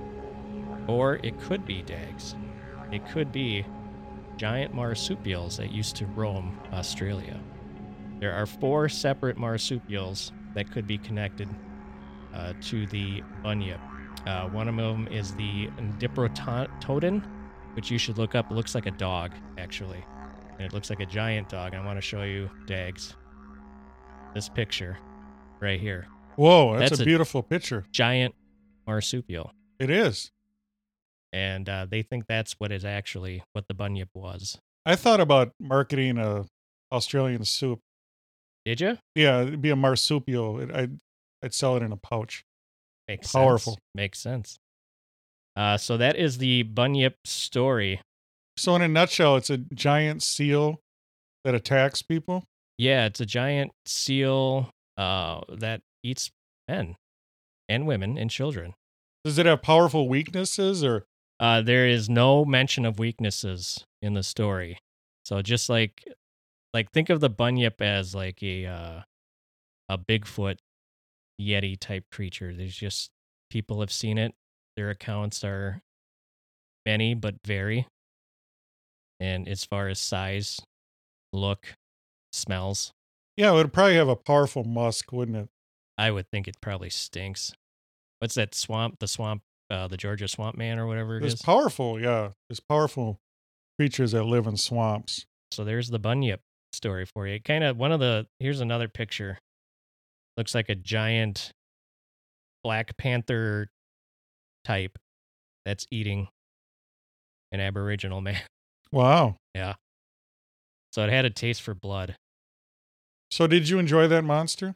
or 0.87 1.15
it 1.23 1.41
could 1.41 1.65
be 1.65 1.81
dags. 1.81 2.37
It 2.93 3.09
could 3.09 3.33
be 3.33 3.65
giant 4.37 4.75
marsupials 4.75 5.57
that 5.57 5.73
used 5.73 5.97
to 5.97 6.05
roam 6.05 6.61
Australia. 6.75 7.41
There 8.21 8.33
are 8.35 8.47
four 8.47 8.89
separate 8.89 9.37
marsupials 9.37 10.33
that 10.55 10.71
could 10.73 10.87
be 10.87 10.99
connected 10.99 11.49
uh, 12.35 12.53
to 12.63 12.87
the 12.87 13.23
bunyip. 13.43 13.81
Uh, 14.27 14.49
one 14.49 14.69
of 14.69 14.77
them 14.77 15.07
is 15.09 15.35
the 15.35 15.69
Diprotodon, 15.99 17.23
which 17.75 17.91
you 17.91 17.99
should 17.99 18.19
look 18.19 18.35
up. 18.35 18.51
It 18.51 18.55
looks 18.55 18.75
like 18.75 18.87
a 18.87 18.91
dog, 18.91 19.33
actually. 19.57 20.05
And 20.53 20.63
it 20.63 20.73
looks 20.73 20.91
like 20.91 21.01
a 21.01 21.07
giant 21.07 21.49
dog. 21.49 21.75
I 21.75 21.85
want 21.85 21.97
to 21.97 22.03
show 22.03 22.23
you 22.25 22.51
Dags. 22.67 23.15
This 24.35 24.49
picture 24.49 24.99
right 25.61 25.81
here. 25.81 26.07
Whoa, 26.37 26.77
that's, 26.77 26.91
That's 26.91 27.01
a 27.01 27.05
a- 27.05 27.07
beautiful 27.07 27.43
picture. 27.43 27.85
Giant 27.93 28.35
marsupial. 28.87 29.53
It 29.79 29.91
is. 29.91 30.31
And 31.33 31.69
uh, 31.69 31.87
they 31.89 32.03
think 32.03 32.27
that's 32.27 32.55
what 32.59 32.73
is 32.73 32.85
actually 32.85 33.43
what 33.53 33.69
the 33.69 33.75
bunyip 33.75 34.09
was. 34.15 34.59
I 34.87 34.97
thought 34.97 35.21
about 35.21 35.53
marketing 35.61 36.19
a 36.19 36.47
Australian 36.91 37.45
soup. 37.45 37.81
Did 38.69 38.83
you? 38.83 38.99
Yeah, 39.15 39.41
it'd 39.41 39.63
be 39.63 39.71
a 39.71 39.77
marsupial. 39.77 40.61
It, 40.61 40.71
I'd 40.71 40.99
I'd 41.43 41.55
sell 41.55 41.75
it 41.79 41.83
in 41.83 41.91
a 41.91 41.97
pouch. 41.97 42.45
Makes 43.09 43.33
Powerful. 43.33 43.73
sense. 43.73 43.83
Makes 43.95 44.19
sense. 44.19 44.59
Uh, 45.57 45.79
so 45.79 45.97
that 45.97 46.17
is 46.17 46.37
the 46.37 46.65
bunyip 46.65 47.15
story. 47.25 48.03
So 48.59 48.77
in 48.77 48.83
a 48.83 48.89
nutshell, 48.89 49.37
it's 49.37 49.49
a 49.49 49.57
giant 49.57 50.23
seal 50.23 50.81
that 51.45 51.55
attacks 51.55 52.03
people. 52.03 52.45
Yeah, 52.77 53.07
it's 53.07 53.21
a 53.21 53.25
giant 53.27 53.73
seal 53.87 54.71
uh, 54.99 55.41
that 55.49 55.81
eats 56.03 56.31
men 56.69 56.97
and 57.71 57.87
women 57.87 58.19
and 58.19 58.31
children. 58.31 58.75
Does 59.25 59.39
it 59.39 59.47
have 59.47 59.63
powerful 59.63 60.11
weaknesses 60.11 60.85
or 60.85 61.07
Uh, 61.41 61.63
there 61.63 61.87
is 61.87 62.11
no 62.11 62.45
mention 62.45 62.85
of 62.85 62.99
weaknesses 62.99 63.87
in 64.03 64.13
the 64.13 64.23
story. 64.23 64.77
So 65.25 65.41
just 65.41 65.71
like, 65.71 66.05
like 66.75 66.91
think 66.93 67.11
of 67.11 67.21
the 67.21 67.31
bunyip 67.31 67.81
as 67.81 68.15
like 68.15 68.43
a 68.43 68.67
uh, 68.67 69.01
a 69.89 69.99
Bigfoot 69.99 70.59
Yeti 71.41 71.79
type 71.79 72.05
creature. 72.13 72.55
There's 72.55 72.77
just 72.77 73.11
people 73.51 73.81
have 73.81 73.93
seen 73.93 74.19
it. 74.19 74.35
Their 74.77 74.91
accounts 74.91 75.43
are 75.45 75.81
many 76.87 77.15
but 77.15 77.37
vary. 77.45 77.87
And 79.21 79.49
as 79.49 79.65
far 79.65 79.89
as 79.89 79.99
size, 79.99 80.61
look, 81.33 81.75
smells, 82.33 82.93
yeah, 83.37 83.53
it 83.53 83.55
would 83.55 83.73
probably 83.73 83.97
have 83.97 84.09
a 84.09 84.17
powerful 84.17 84.65
musk, 84.65 85.13
wouldn't 85.13 85.37
it? 85.37 85.49
I 85.97 86.11
would 86.11 86.29
think 86.31 86.47
it 86.47 86.61
probably 86.61 86.91
stinks. 86.91 87.53
What's 88.21 88.35
that 88.35 88.55
swamp? 88.55 88.99
The 88.99 89.09
swamp, 89.09 89.43
uh, 89.71 89.89
the 89.89 89.97
Georgia 89.97 90.29
swamp 90.29 90.57
man 90.57 90.79
or 90.79 90.87
whatever 90.87 91.17
it 91.17 91.21
There's 91.21 91.35
is. 91.35 91.43
powerful, 91.43 92.01
yeah. 92.01 92.31
It's 92.51 92.61
powerful 92.61 93.19
creatures 93.79 94.13
that 94.13 94.25
live 94.25 94.47
in 94.47 94.57
swamps. 94.57 95.25
So 95.53 95.65
there's 95.65 95.91
the 95.91 95.99
bunyip 95.99 96.41
story 96.73 97.07
for 97.07 97.27
you. 97.27 97.41
Kind 97.41 97.65
of 97.65 97.77
one 97.77 97.93
of 97.93 98.01
the 98.01 98.27
here's 98.39 98.61
another 98.61 98.89
picture. 98.89 99.39
Looks 100.37 100.55
like 100.55 100.69
a 100.69 100.75
giant 100.75 101.53
Black 102.63 102.97
Panther 102.97 103.69
type 104.65 104.99
that's 105.65 105.87
eating 105.91 106.29
an 107.53 107.61
Aboriginal 107.61 108.21
man. 108.23 108.41
Wow. 108.93 109.37
Yeah. 109.55 109.75
So 110.93 111.03
it 111.03 111.11
had 111.11 111.25
a 111.25 111.31
taste 111.31 111.63
for 111.63 111.75
blood. 111.75 112.17
So 113.31 113.47
did 113.47 113.69
you 113.69 113.79
enjoy 113.79 114.09
that 114.09 114.25
monster? 114.25 114.75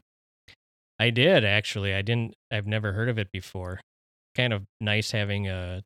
I 0.99 1.11
did 1.11 1.45
actually. 1.45 1.95
I 1.95 2.03
didn't. 2.03 2.35
I've 2.51 2.67
never 2.67 2.93
heard 2.93 3.09
of 3.09 3.19
it 3.19 3.33
before. 3.33 3.81
Kind 4.35 4.53
of 4.53 4.63
nice 4.81 5.11
having 5.11 5.49
a 5.49 5.83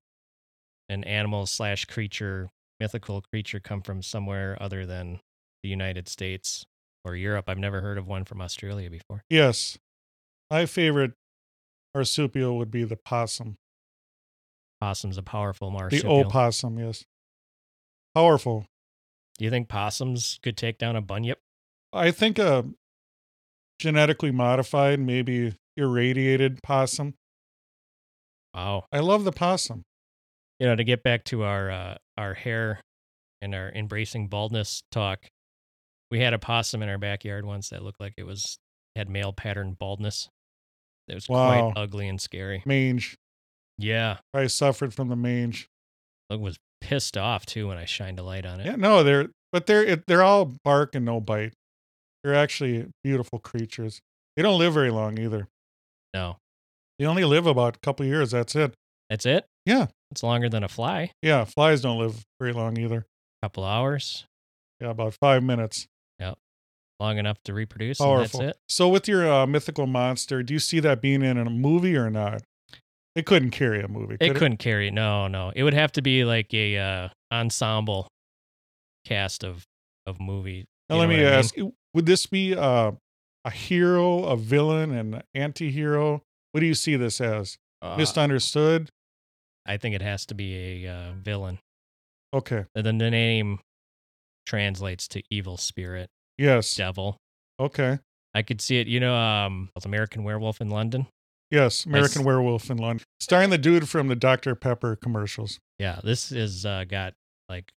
an 0.88 1.04
animal 1.04 1.46
slash 1.46 1.84
creature, 1.84 2.48
mythical 2.80 3.22
creature, 3.32 3.60
come 3.60 3.82
from 3.82 4.02
somewhere 4.02 4.56
other 4.60 4.86
than 4.86 5.20
the 5.66 5.70
United 5.70 6.08
States 6.08 6.64
or 7.04 7.16
Europe. 7.16 7.46
I've 7.48 7.58
never 7.58 7.80
heard 7.80 7.98
of 7.98 8.06
one 8.06 8.24
from 8.24 8.40
Australia 8.40 8.88
before. 8.88 9.24
Yes. 9.28 9.76
My 10.48 10.64
favorite 10.64 11.14
marsupial 11.92 12.56
would 12.56 12.70
be 12.70 12.84
the 12.84 12.96
possum. 12.96 13.56
Possum's 14.80 15.18
a 15.18 15.24
powerful 15.24 15.72
marsupial. 15.72 16.18
The 16.18 16.26
opossum, 16.26 16.78
yes. 16.78 17.04
Powerful. 18.14 18.64
Do 19.38 19.44
you 19.44 19.50
think 19.50 19.68
possums 19.68 20.38
could 20.40 20.56
take 20.56 20.78
down 20.78 20.94
a 20.94 21.00
bunyip? 21.00 21.40
I 21.92 22.12
think 22.12 22.38
a 22.38 22.64
genetically 23.80 24.30
modified, 24.30 25.00
maybe 25.00 25.56
irradiated 25.76 26.62
possum. 26.62 27.14
Wow. 28.54 28.84
I 28.92 29.00
love 29.00 29.24
the 29.24 29.32
possum. 29.32 29.82
You 30.60 30.68
know, 30.68 30.76
to 30.76 30.84
get 30.84 31.02
back 31.02 31.24
to 31.24 31.42
our 31.42 31.70
uh, 31.70 31.96
our 32.16 32.34
hair 32.34 32.80
and 33.42 33.52
our 33.52 33.70
embracing 33.72 34.28
baldness 34.28 34.84
talk, 34.92 35.26
we 36.10 36.20
had 36.20 36.32
a 36.34 36.38
possum 36.38 36.82
in 36.82 36.88
our 36.88 36.98
backyard 36.98 37.44
once 37.44 37.70
that 37.70 37.82
looked 37.82 38.00
like 38.00 38.14
it 38.16 38.24
was 38.26 38.58
had 38.94 39.08
male 39.10 39.32
pattern 39.32 39.76
baldness. 39.78 40.28
It 41.08 41.14
was 41.14 41.28
Wow. 41.28 41.70
quite 41.72 41.80
ugly 41.82 42.08
and 42.08 42.20
scary. 42.20 42.62
Mange. 42.66 43.16
Yeah. 43.78 44.18
I 44.34 44.46
suffered 44.46 44.94
from 44.94 45.08
the 45.08 45.16
mange. 45.16 45.68
Look 46.30 46.40
was 46.40 46.56
pissed 46.80 47.16
off 47.16 47.46
too 47.46 47.68
when 47.68 47.76
I 47.78 47.84
shined 47.84 48.18
a 48.18 48.22
light 48.22 48.44
on 48.46 48.60
it. 48.60 48.66
Yeah, 48.66 48.76
no, 48.76 49.02
they're 49.02 49.28
but 49.52 49.66
they're 49.66 49.84
it, 49.84 50.04
they're 50.06 50.22
all 50.22 50.52
bark 50.64 50.94
and 50.94 51.04
no 51.04 51.20
bite. 51.20 51.52
They're 52.24 52.34
actually 52.34 52.86
beautiful 53.04 53.38
creatures. 53.38 54.00
They 54.36 54.42
don't 54.42 54.58
live 54.58 54.74
very 54.74 54.90
long 54.90 55.18
either. 55.18 55.46
No. 56.12 56.38
They 56.98 57.04
only 57.06 57.24
live 57.24 57.46
about 57.46 57.76
a 57.76 57.78
couple 57.80 58.04
years. 58.06 58.30
That's 58.32 58.56
it. 58.56 58.74
That's 59.10 59.26
it? 59.26 59.46
Yeah. 59.64 59.86
It's 60.10 60.22
longer 60.22 60.48
than 60.48 60.64
a 60.64 60.68
fly. 60.68 61.12
Yeah, 61.22 61.44
flies 61.44 61.82
don't 61.82 61.98
live 61.98 62.24
very 62.40 62.52
long 62.52 62.78
either. 62.78 62.98
A 63.42 63.46
couple 63.46 63.64
hours, 63.64 64.24
Yeah, 64.80 64.90
about 64.90 65.14
five 65.14 65.42
minutes. 65.42 65.86
Long 67.00 67.18
enough 67.18 67.38
to 67.44 67.54
reproduce, 67.54 67.98
Powerful. 67.98 68.40
and 68.40 68.48
that's 68.48 68.56
it. 68.56 68.62
So, 68.68 68.88
with 68.88 69.08
your 69.08 69.30
uh, 69.30 69.46
mythical 69.46 69.86
monster, 69.86 70.42
do 70.42 70.54
you 70.54 70.60
see 70.60 70.80
that 70.80 71.00
being 71.00 71.22
in 71.22 71.38
a 71.38 71.50
movie 71.50 71.96
or 71.96 72.10
not? 72.10 72.42
It 73.14 73.24
couldn't 73.24 73.50
carry 73.50 73.82
a 73.82 73.88
movie. 73.88 74.16
It 74.20 74.28
could 74.28 74.36
couldn't 74.36 74.58
carry. 74.58 74.90
No, 74.90 75.26
no. 75.26 75.50
It 75.56 75.62
would 75.62 75.74
have 75.74 75.92
to 75.92 76.02
be 76.02 76.24
like 76.24 76.52
a 76.52 76.76
uh, 76.76 77.08
ensemble 77.32 78.08
cast 79.06 79.44
of 79.44 79.64
of 80.06 80.20
movie. 80.20 80.66
Now, 80.90 80.96
let 80.96 81.08
me 81.08 81.16
I 81.16 81.18
mean? 81.18 81.26
ask: 81.26 81.54
Would 81.94 82.06
this 82.06 82.26
be 82.26 82.54
uh, 82.54 82.92
a 83.44 83.50
hero, 83.50 84.24
a 84.24 84.36
villain, 84.36 84.92
an 84.92 85.22
anti-hero? 85.34 86.22
What 86.52 86.60
do 86.60 86.66
you 86.66 86.74
see 86.74 86.96
this 86.96 87.20
as? 87.20 87.56
Uh, 87.80 87.96
Misunderstood. 87.96 88.90
I 89.66 89.76
think 89.78 89.94
it 89.94 90.02
has 90.02 90.26
to 90.26 90.34
be 90.34 90.84
a 90.84 90.92
uh, 90.92 91.12
villain. 91.20 91.58
Okay. 92.32 92.66
And 92.74 92.86
then 92.86 92.98
the 92.98 93.10
name 93.10 93.60
translates 94.46 95.08
to 95.08 95.22
evil 95.30 95.56
spirit, 95.56 96.08
Yes. 96.38 96.74
devil. 96.74 97.16
Okay. 97.60 97.98
I 98.34 98.42
could 98.42 98.60
see 98.60 98.78
it. 98.78 98.86
You 98.86 99.00
know, 99.00 99.14
um, 99.16 99.70
American 99.84 100.22
Werewolf 100.24 100.60
in 100.60 100.68
London. 100.68 101.06
Yes. 101.50 101.86
American 101.86 102.20
s- 102.22 102.24
Werewolf 102.26 102.70
in 102.70 102.76
London, 102.76 103.04
starring 103.20 103.50
the 103.50 103.58
dude 103.58 103.88
from 103.88 104.08
the 104.08 104.16
Dr 104.16 104.54
Pepper 104.56 104.96
commercials. 104.96 105.58
Yeah, 105.78 106.00
this 106.02 106.32
is 106.32 106.66
uh, 106.66 106.84
got 106.88 107.14
like 107.48 107.72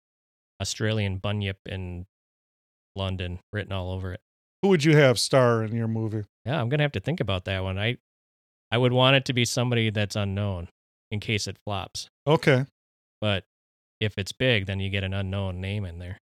Australian 0.62 1.18
bunyip 1.18 1.58
in 1.66 2.06
London 2.94 3.40
written 3.52 3.72
all 3.72 3.90
over 3.92 4.12
it. 4.12 4.20
Who 4.62 4.68
would 4.68 4.84
you 4.84 4.96
have 4.96 5.18
star 5.18 5.62
in 5.64 5.74
your 5.74 5.88
movie? 5.88 6.22
Yeah, 6.44 6.60
I'm 6.60 6.68
gonna 6.68 6.84
have 6.84 6.92
to 6.92 7.00
think 7.00 7.20
about 7.20 7.44
that 7.46 7.62
one. 7.62 7.78
I 7.78 7.98
I 8.70 8.78
would 8.78 8.92
want 8.92 9.16
it 9.16 9.24
to 9.26 9.32
be 9.32 9.44
somebody 9.44 9.90
that's 9.90 10.16
unknown 10.16 10.68
in 11.10 11.20
case 11.20 11.46
it 11.46 11.56
flops. 11.64 12.08
Okay. 12.26 12.66
But 13.20 13.44
if 14.00 14.14
it's 14.16 14.32
big, 14.32 14.66
then 14.66 14.80
you 14.80 14.90
get 14.90 15.04
an 15.04 15.12
unknown 15.14 15.60
name 15.60 15.84
in 15.84 15.98
there. 15.98 16.18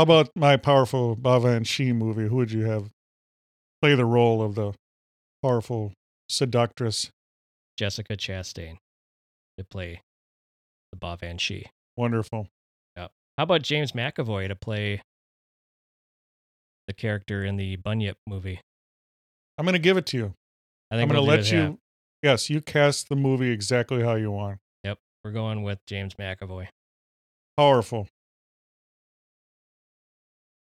How 0.00 0.04
about 0.04 0.30
my 0.34 0.56
powerful 0.56 1.14
Baobhan 1.14 1.66
Sith 1.66 1.94
movie? 1.94 2.26
Who 2.26 2.36
would 2.36 2.50
you 2.50 2.64
have 2.64 2.88
play 3.82 3.94
the 3.94 4.06
role 4.06 4.40
of 4.40 4.54
the 4.54 4.72
powerful 5.42 5.92
seductress? 6.26 7.10
Jessica 7.76 8.16
Chastain 8.16 8.78
to 9.58 9.64
play 9.64 10.00
the 10.90 10.98
Baobhan 10.98 11.38
Sith. 11.38 11.66
Wonderful. 11.98 12.48
Yep 12.96 13.12
How 13.36 13.44
about 13.44 13.60
James 13.60 13.92
McAvoy 13.92 14.48
to 14.48 14.56
play 14.56 15.02
the 16.86 16.94
character 16.94 17.44
in 17.44 17.56
the 17.56 17.76
Bunyip 17.76 18.14
movie? 18.26 18.62
I'm 19.58 19.66
going 19.66 19.74
to 19.74 19.78
give 19.78 19.98
it 19.98 20.06
to 20.06 20.16
you. 20.16 20.34
I 20.90 20.94
I'm 20.94 21.08
going 21.08 21.16
to 21.16 21.20
we'll 21.20 21.28
let 21.28 21.44
that. 21.44 21.52
you. 21.52 21.78
Yes, 22.22 22.48
you 22.48 22.62
cast 22.62 23.10
the 23.10 23.16
movie 23.16 23.50
exactly 23.50 24.02
how 24.02 24.14
you 24.14 24.30
want. 24.30 24.60
Yep, 24.82 24.96
we're 25.22 25.32
going 25.32 25.62
with 25.62 25.78
James 25.86 26.14
McAvoy. 26.14 26.68
Powerful. 27.58 28.08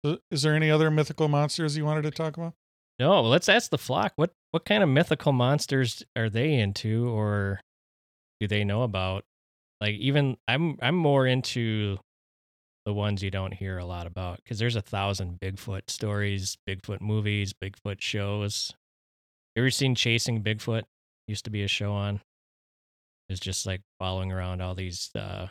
Is 0.04 0.42
there 0.42 0.56
any 0.56 0.72
other 0.72 0.90
mythical 0.90 1.28
monsters 1.28 1.78
you 1.78 1.86
wanted 1.86 2.04
to 2.04 2.12
talk 2.12 2.38
about? 2.38 2.54
No, 3.00 3.22
let's 3.22 3.50
ask 3.50 3.70
the 3.70 3.78
flock. 3.78 4.14
What 4.16 4.32
what 4.52 4.66
kind 4.66 4.84
of 4.84 4.90
mythical 4.90 5.32
monsters 5.32 6.04
are 6.16 6.30
they 6.30 6.54
into, 6.54 7.10
or 7.10 7.60
do 8.40 8.48
they 8.48 8.64
know 8.64 8.84
about? 8.84 9.24
Like 9.80 9.96
even 9.96 10.38
I'm 10.48 10.78
I'm 10.82 10.96
more 10.96 11.26
into 11.26 11.98
the 12.86 12.94
ones 12.94 13.22
you 13.22 13.30
don't 13.30 13.54
hear 13.54 13.78
a 13.78 13.86
lot 13.86 14.08
about 14.08 14.38
because 14.38 14.60
there's 14.60 14.76
a 14.76 14.82
thousand 14.82 15.40
Bigfoot 15.40 15.90
stories, 15.90 16.58
Bigfoot 16.68 17.02
movies, 17.02 17.54
Bigfoot 17.54 18.02
shows. 18.02 18.74
Ever 19.56 19.70
seen 19.70 19.96
Chasing 19.96 20.44
Bigfoot? 20.44 20.84
Used 21.28 21.46
to 21.46 21.52
be 21.52 21.64
a 21.64 21.68
show 21.68 21.92
on. 21.92 22.22
It's 23.30 23.40
just 23.40 23.66
like 23.66 23.82
following 24.00 24.32
around 24.32 24.62
all 24.62 24.76
these 24.76 25.10
uh 25.16 25.48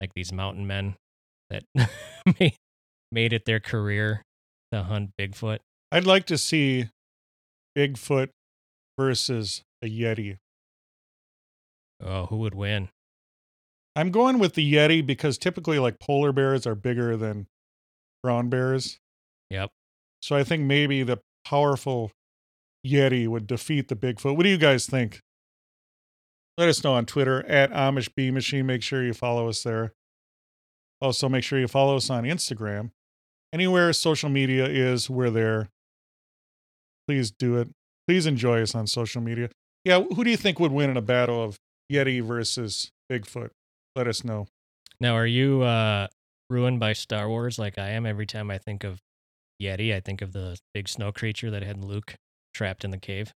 like 0.00 0.12
these 0.14 0.32
mountain 0.32 0.66
men 0.66 0.94
that 1.50 1.64
made 3.12 3.32
it 3.32 3.44
their 3.44 3.60
career 3.60 4.24
to 4.72 4.82
hunt 4.82 5.10
Bigfoot. 5.18 5.58
I'd 5.92 6.06
like 6.06 6.26
to 6.26 6.38
see 6.38 6.88
Bigfoot 7.76 8.28
versus 8.98 9.62
a 9.82 9.86
Yeti. 9.86 10.38
Oh, 12.02 12.26
who 12.26 12.36
would 12.38 12.54
win? 12.54 12.88
I'm 13.96 14.10
going 14.10 14.38
with 14.38 14.54
the 14.54 14.72
Yeti 14.72 15.04
because 15.04 15.36
typically, 15.36 15.78
like 15.78 15.98
polar 15.98 16.32
bears 16.32 16.66
are 16.66 16.74
bigger 16.74 17.16
than 17.16 17.46
brown 18.22 18.48
bears. 18.48 18.98
Yep. 19.50 19.70
So 20.22 20.36
I 20.36 20.44
think 20.44 20.62
maybe 20.62 21.02
the 21.02 21.18
powerful 21.44 22.12
Yeti 22.86 23.26
would 23.26 23.46
defeat 23.46 23.88
the 23.88 23.96
Bigfoot. 23.96 24.36
What 24.36 24.44
do 24.44 24.48
you 24.48 24.58
guys 24.58 24.86
think? 24.86 25.20
Let 26.56 26.68
us 26.68 26.84
know 26.84 26.92
on 26.92 27.06
Twitter 27.06 27.44
at 27.46 27.70
Amish 27.72 28.14
Bee 28.14 28.30
Machine. 28.30 28.66
Make 28.66 28.82
sure 28.82 29.02
you 29.02 29.14
follow 29.14 29.48
us 29.48 29.62
there. 29.62 29.92
Also, 31.00 31.28
make 31.28 31.42
sure 31.42 31.58
you 31.58 31.68
follow 31.68 31.96
us 31.96 32.10
on 32.10 32.24
Instagram. 32.24 32.90
Anywhere 33.52 33.92
social 33.92 34.28
media 34.28 34.66
is, 34.66 35.10
we're 35.10 35.30
there. 35.30 35.68
Please 37.08 37.30
do 37.30 37.58
it. 37.58 37.68
Please 38.06 38.26
enjoy 38.26 38.62
us 38.62 38.74
on 38.74 38.86
social 38.86 39.20
media. 39.20 39.50
Yeah, 39.84 40.02
who 40.02 40.24
do 40.24 40.30
you 40.30 40.36
think 40.36 40.60
would 40.60 40.72
win 40.72 40.90
in 40.90 40.96
a 40.96 41.02
battle 41.02 41.42
of 41.42 41.58
Yeti 41.92 42.22
versus 42.22 42.90
Bigfoot? 43.10 43.50
Let 43.96 44.06
us 44.06 44.22
know. 44.24 44.46
Now, 45.00 45.14
are 45.14 45.26
you 45.26 45.62
uh, 45.62 46.08
ruined 46.48 46.78
by 46.78 46.92
Star 46.92 47.28
Wars 47.28 47.58
like 47.58 47.78
I 47.78 47.90
am? 47.90 48.06
Every 48.06 48.26
time 48.26 48.50
I 48.50 48.58
think 48.58 48.84
of 48.84 49.00
Yeti, 49.60 49.94
I 49.94 50.00
think 50.00 50.22
of 50.22 50.32
the 50.32 50.58
big 50.74 50.88
snow 50.88 51.10
creature 51.10 51.50
that 51.50 51.62
had 51.62 51.82
Luke 51.82 52.14
trapped 52.54 52.84
in 52.84 52.90
the 52.90 52.98
cave. 52.98 53.32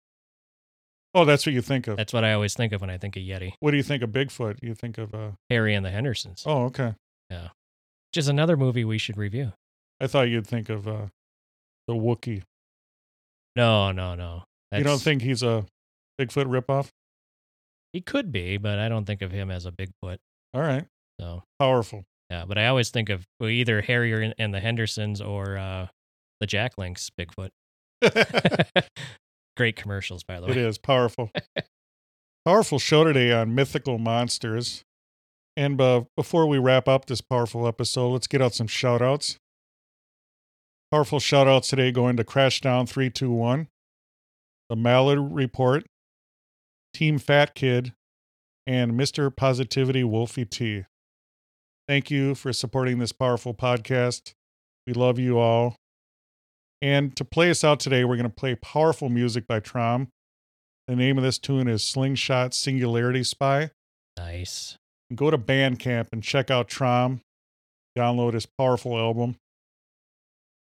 Oh, 1.13 1.25
that's 1.25 1.45
what 1.45 1.53
you 1.53 1.61
think 1.61 1.87
of. 1.87 1.97
That's 1.97 2.13
what 2.13 2.23
I 2.23 2.33
always 2.33 2.53
think 2.53 2.71
of 2.73 2.81
when 2.81 2.89
I 2.89 2.97
think 2.97 3.15
of 3.17 3.23
Yeti. 3.23 3.53
What 3.59 3.71
do 3.71 3.77
you 3.77 3.83
think 3.83 4.01
of 4.01 4.11
Bigfoot? 4.11 4.59
You 4.61 4.73
think 4.73 4.97
of 4.97 5.13
uh 5.13 5.31
Harry 5.49 5.73
and 5.73 5.85
the 5.85 5.91
Hendersons, 5.91 6.43
Oh, 6.45 6.63
okay. 6.65 6.95
Yeah, 7.29 7.49
which 8.09 8.17
is 8.17 8.27
another 8.27 8.57
movie 8.57 8.85
we 8.85 8.97
should 8.97 9.17
review. 9.17 9.53
I 10.01 10.07
thought 10.07 10.29
you'd 10.29 10.47
think 10.47 10.69
of 10.69 10.87
uh 10.87 11.05
the 11.87 11.93
Wookiee. 11.93 12.43
No, 13.55 13.91
no, 13.91 14.15
no. 14.15 14.43
you 14.75 14.83
don't 14.83 15.01
think 15.01 15.21
he's 15.21 15.43
a 15.43 15.65
Bigfoot 16.19 16.45
ripoff? 16.45 16.89
he 17.93 18.01
could 18.01 18.31
be, 18.31 18.57
but 18.57 18.79
I 18.79 18.89
don't 18.89 19.05
think 19.05 19.21
of 19.21 19.31
him 19.31 19.51
as 19.51 19.65
a 19.65 19.71
Bigfoot. 19.71 20.17
All 20.53 20.61
right. 20.61 20.85
So 21.19 21.43
Powerful. 21.59 22.03
yeah, 22.29 22.45
but 22.45 22.57
I 22.57 22.67
always 22.67 22.89
think 22.89 23.09
of 23.09 23.25
either 23.41 23.81
Harry 23.81 24.33
and 24.37 24.53
the 24.53 24.59
Hendersons 24.59 25.21
or 25.21 25.57
uh, 25.57 25.87
the 26.39 26.47
Jack 26.47 26.77
Links 26.77 27.09
Bigfoot. 27.09 27.49
Great 29.57 29.75
commercials, 29.75 30.23
by 30.23 30.39
the 30.39 30.47
way. 30.47 30.51
It 30.51 30.57
is 30.57 30.77
powerful. 30.77 31.31
powerful 32.45 32.79
show 32.79 33.03
today 33.03 33.31
on 33.31 33.53
mythical 33.53 33.97
monsters. 33.97 34.83
And 35.57 35.79
uh, 35.81 36.05
before 36.15 36.47
we 36.47 36.57
wrap 36.57 36.87
up 36.87 37.05
this 37.05 37.21
powerful 37.21 37.67
episode, 37.67 38.09
let's 38.09 38.27
get 38.27 38.41
out 38.41 38.53
some 38.53 38.67
shout 38.67 39.01
outs. 39.01 39.37
Powerful 40.91 41.21
shout 41.21 41.47
outs 41.47 41.69
today 41.69 41.89
going 41.93 42.17
to 42.17 42.25
Crashdown 42.25 42.85
321, 42.85 43.69
The 44.69 44.75
Mallard 44.75 45.19
Report, 45.31 45.85
Team 46.93 47.17
Fat 47.17 47.55
Kid, 47.55 47.93
and 48.67 48.91
Mr. 48.91 49.33
Positivity 49.33 50.03
Wolfie 50.03 50.43
T. 50.43 50.83
Thank 51.87 52.11
you 52.11 52.35
for 52.35 52.51
supporting 52.51 52.99
this 52.99 53.13
powerful 53.13 53.53
podcast. 53.53 54.33
We 54.85 54.91
love 54.91 55.17
you 55.17 55.39
all. 55.39 55.77
And 56.81 57.15
to 57.15 57.23
play 57.23 57.49
us 57.49 57.63
out 57.63 57.79
today, 57.79 58.03
we're 58.03 58.17
going 58.17 58.29
to 58.29 58.35
play 58.35 58.55
powerful 58.55 59.07
music 59.07 59.47
by 59.47 59.61
Trom. 59.61 60.09
The 60.89 60.97
name 60.97 61.17
of 61.17 61.23
this 61.23 61.37
tune 61.37 61.69
is 61.69 61.85
Slingshot 61.85 62.53
Singularity 62.53 63.23
Spy. 63.23 63.69
Nice. 64.17 64.77
Go 65.15 65.31
to 65.31 65.37
Bandcamp 65.37 66.07
and 66.11 66.21
check 66.21 66.51
out 66.51 66.67
Trom. 66.67 67.21
Download 67.97 68.33
his 68.33 68.45
powerful 68.45 68.97
album. 68.97 69.37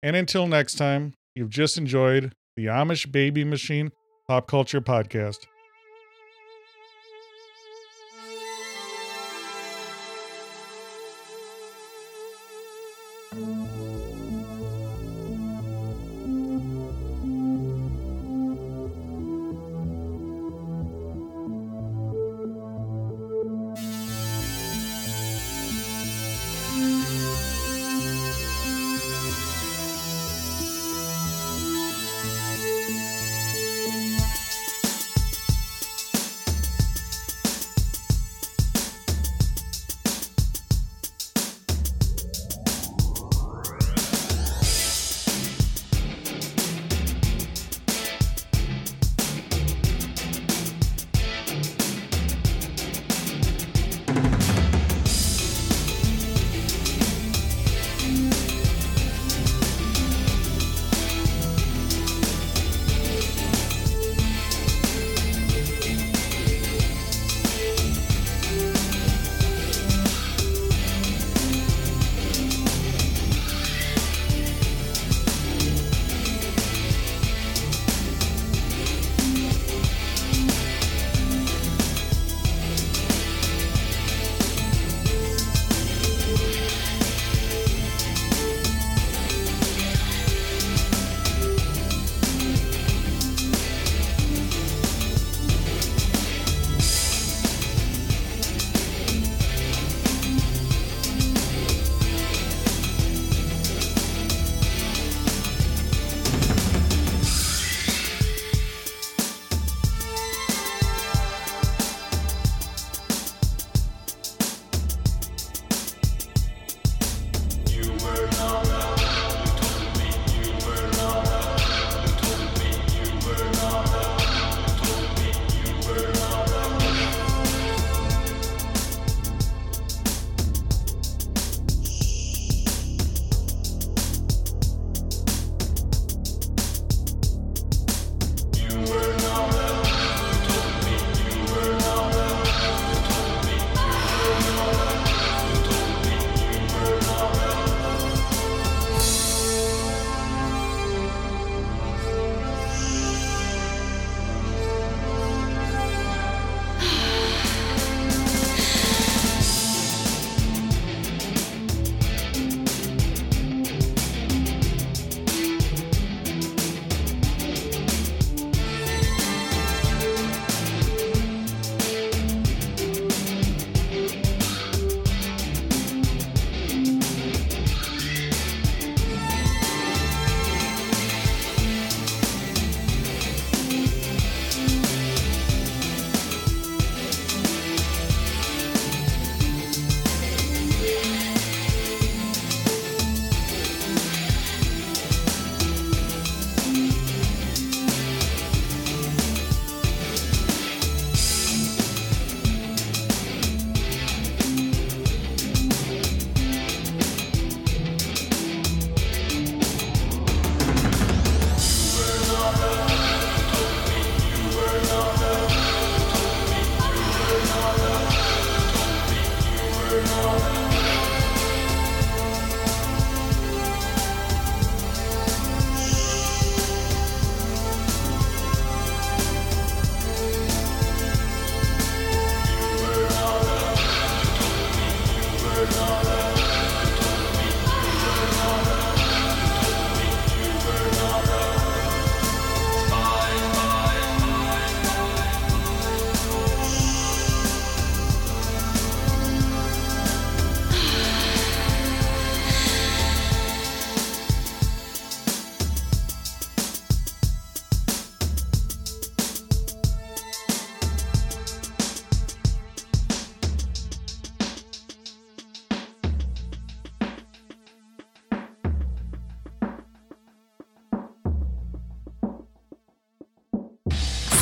And 0.06 0.16
until 0.16 0.46
next 0.46 0.76
time, 0.76 1.16
you've 1.34 1.50
just 1.50 1.80
enjoyed 1.80 2.36
the 2.56 2.68
Amish 2.68 3.12
Baby 3.12 3.44
Machine 3.44 3.92
Pop 4.28 4.48
Culture 4.48 4.80
Podcast. 4.80 5.48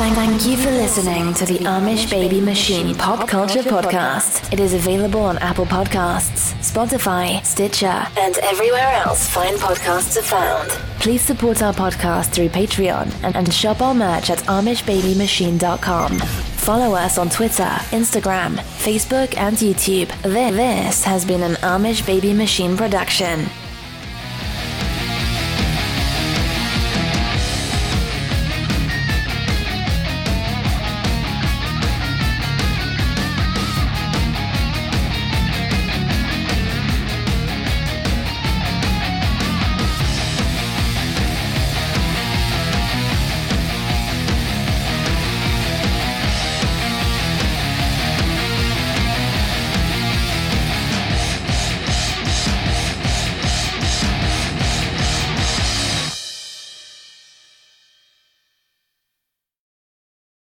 Thank, 0.03 0.15
thank 0.15 0.45
you 0.45 0.57
for 0.57 0.69
listening 0.69 1.33
to 1.35 1.45
the 1.45 1.59
Amish 1.59 2.09
Baby 2.09 2.41
Machine 2.41 2.93
Pop 2.93 3.25
Culture 3.25 3.61
Podcast. 3.61 4.51
It 4.51 4.59
is 4.59 4.73
available 4.73 5.21
on 5.21 5.37
Apple 5.37 5.65
Podcasts, 5.65 6.51
Spotify, 6.55 7.41
Stitcher, 7.45 8.05
and 8.17 8.37
everywhere 8.39 8.91
else 9.05 9.29
fine 9.29 9.53
podcasts 9.55 10.17
are 10.17 10.21
found. 10.21 10.71
Please 10.99 11.21
support 11.21 11.61
our 11.61 11.71
podcast 11.71 12.33
through 12.33 12.49
Patreon 12.49 13.13
and, 13.23 13.33
and 13.33 13.53
shop 13.53 13.81
our 13.81 13.93
merch 13.93 14.29
at 14.29 14.39
AmishBabyMachine.com. 14.39 16.19
Follow 16.19 16.95
us 16.95 17.17
on 17.17 17.29
Twitter, 17.29 17.71
Instagram, 17.91 18.57
Facebook, 18.83 19.37
and 19.37 19.55
YouTube. 19.55 20.09
This 20.23 21.05
has 21.05 21.23
been 21.23 21.43
an 21.43 21.53
Amish 21.61 22.05
Baby 22.05 22.33
Machine 22.33 22.75
production. 22.75 23.45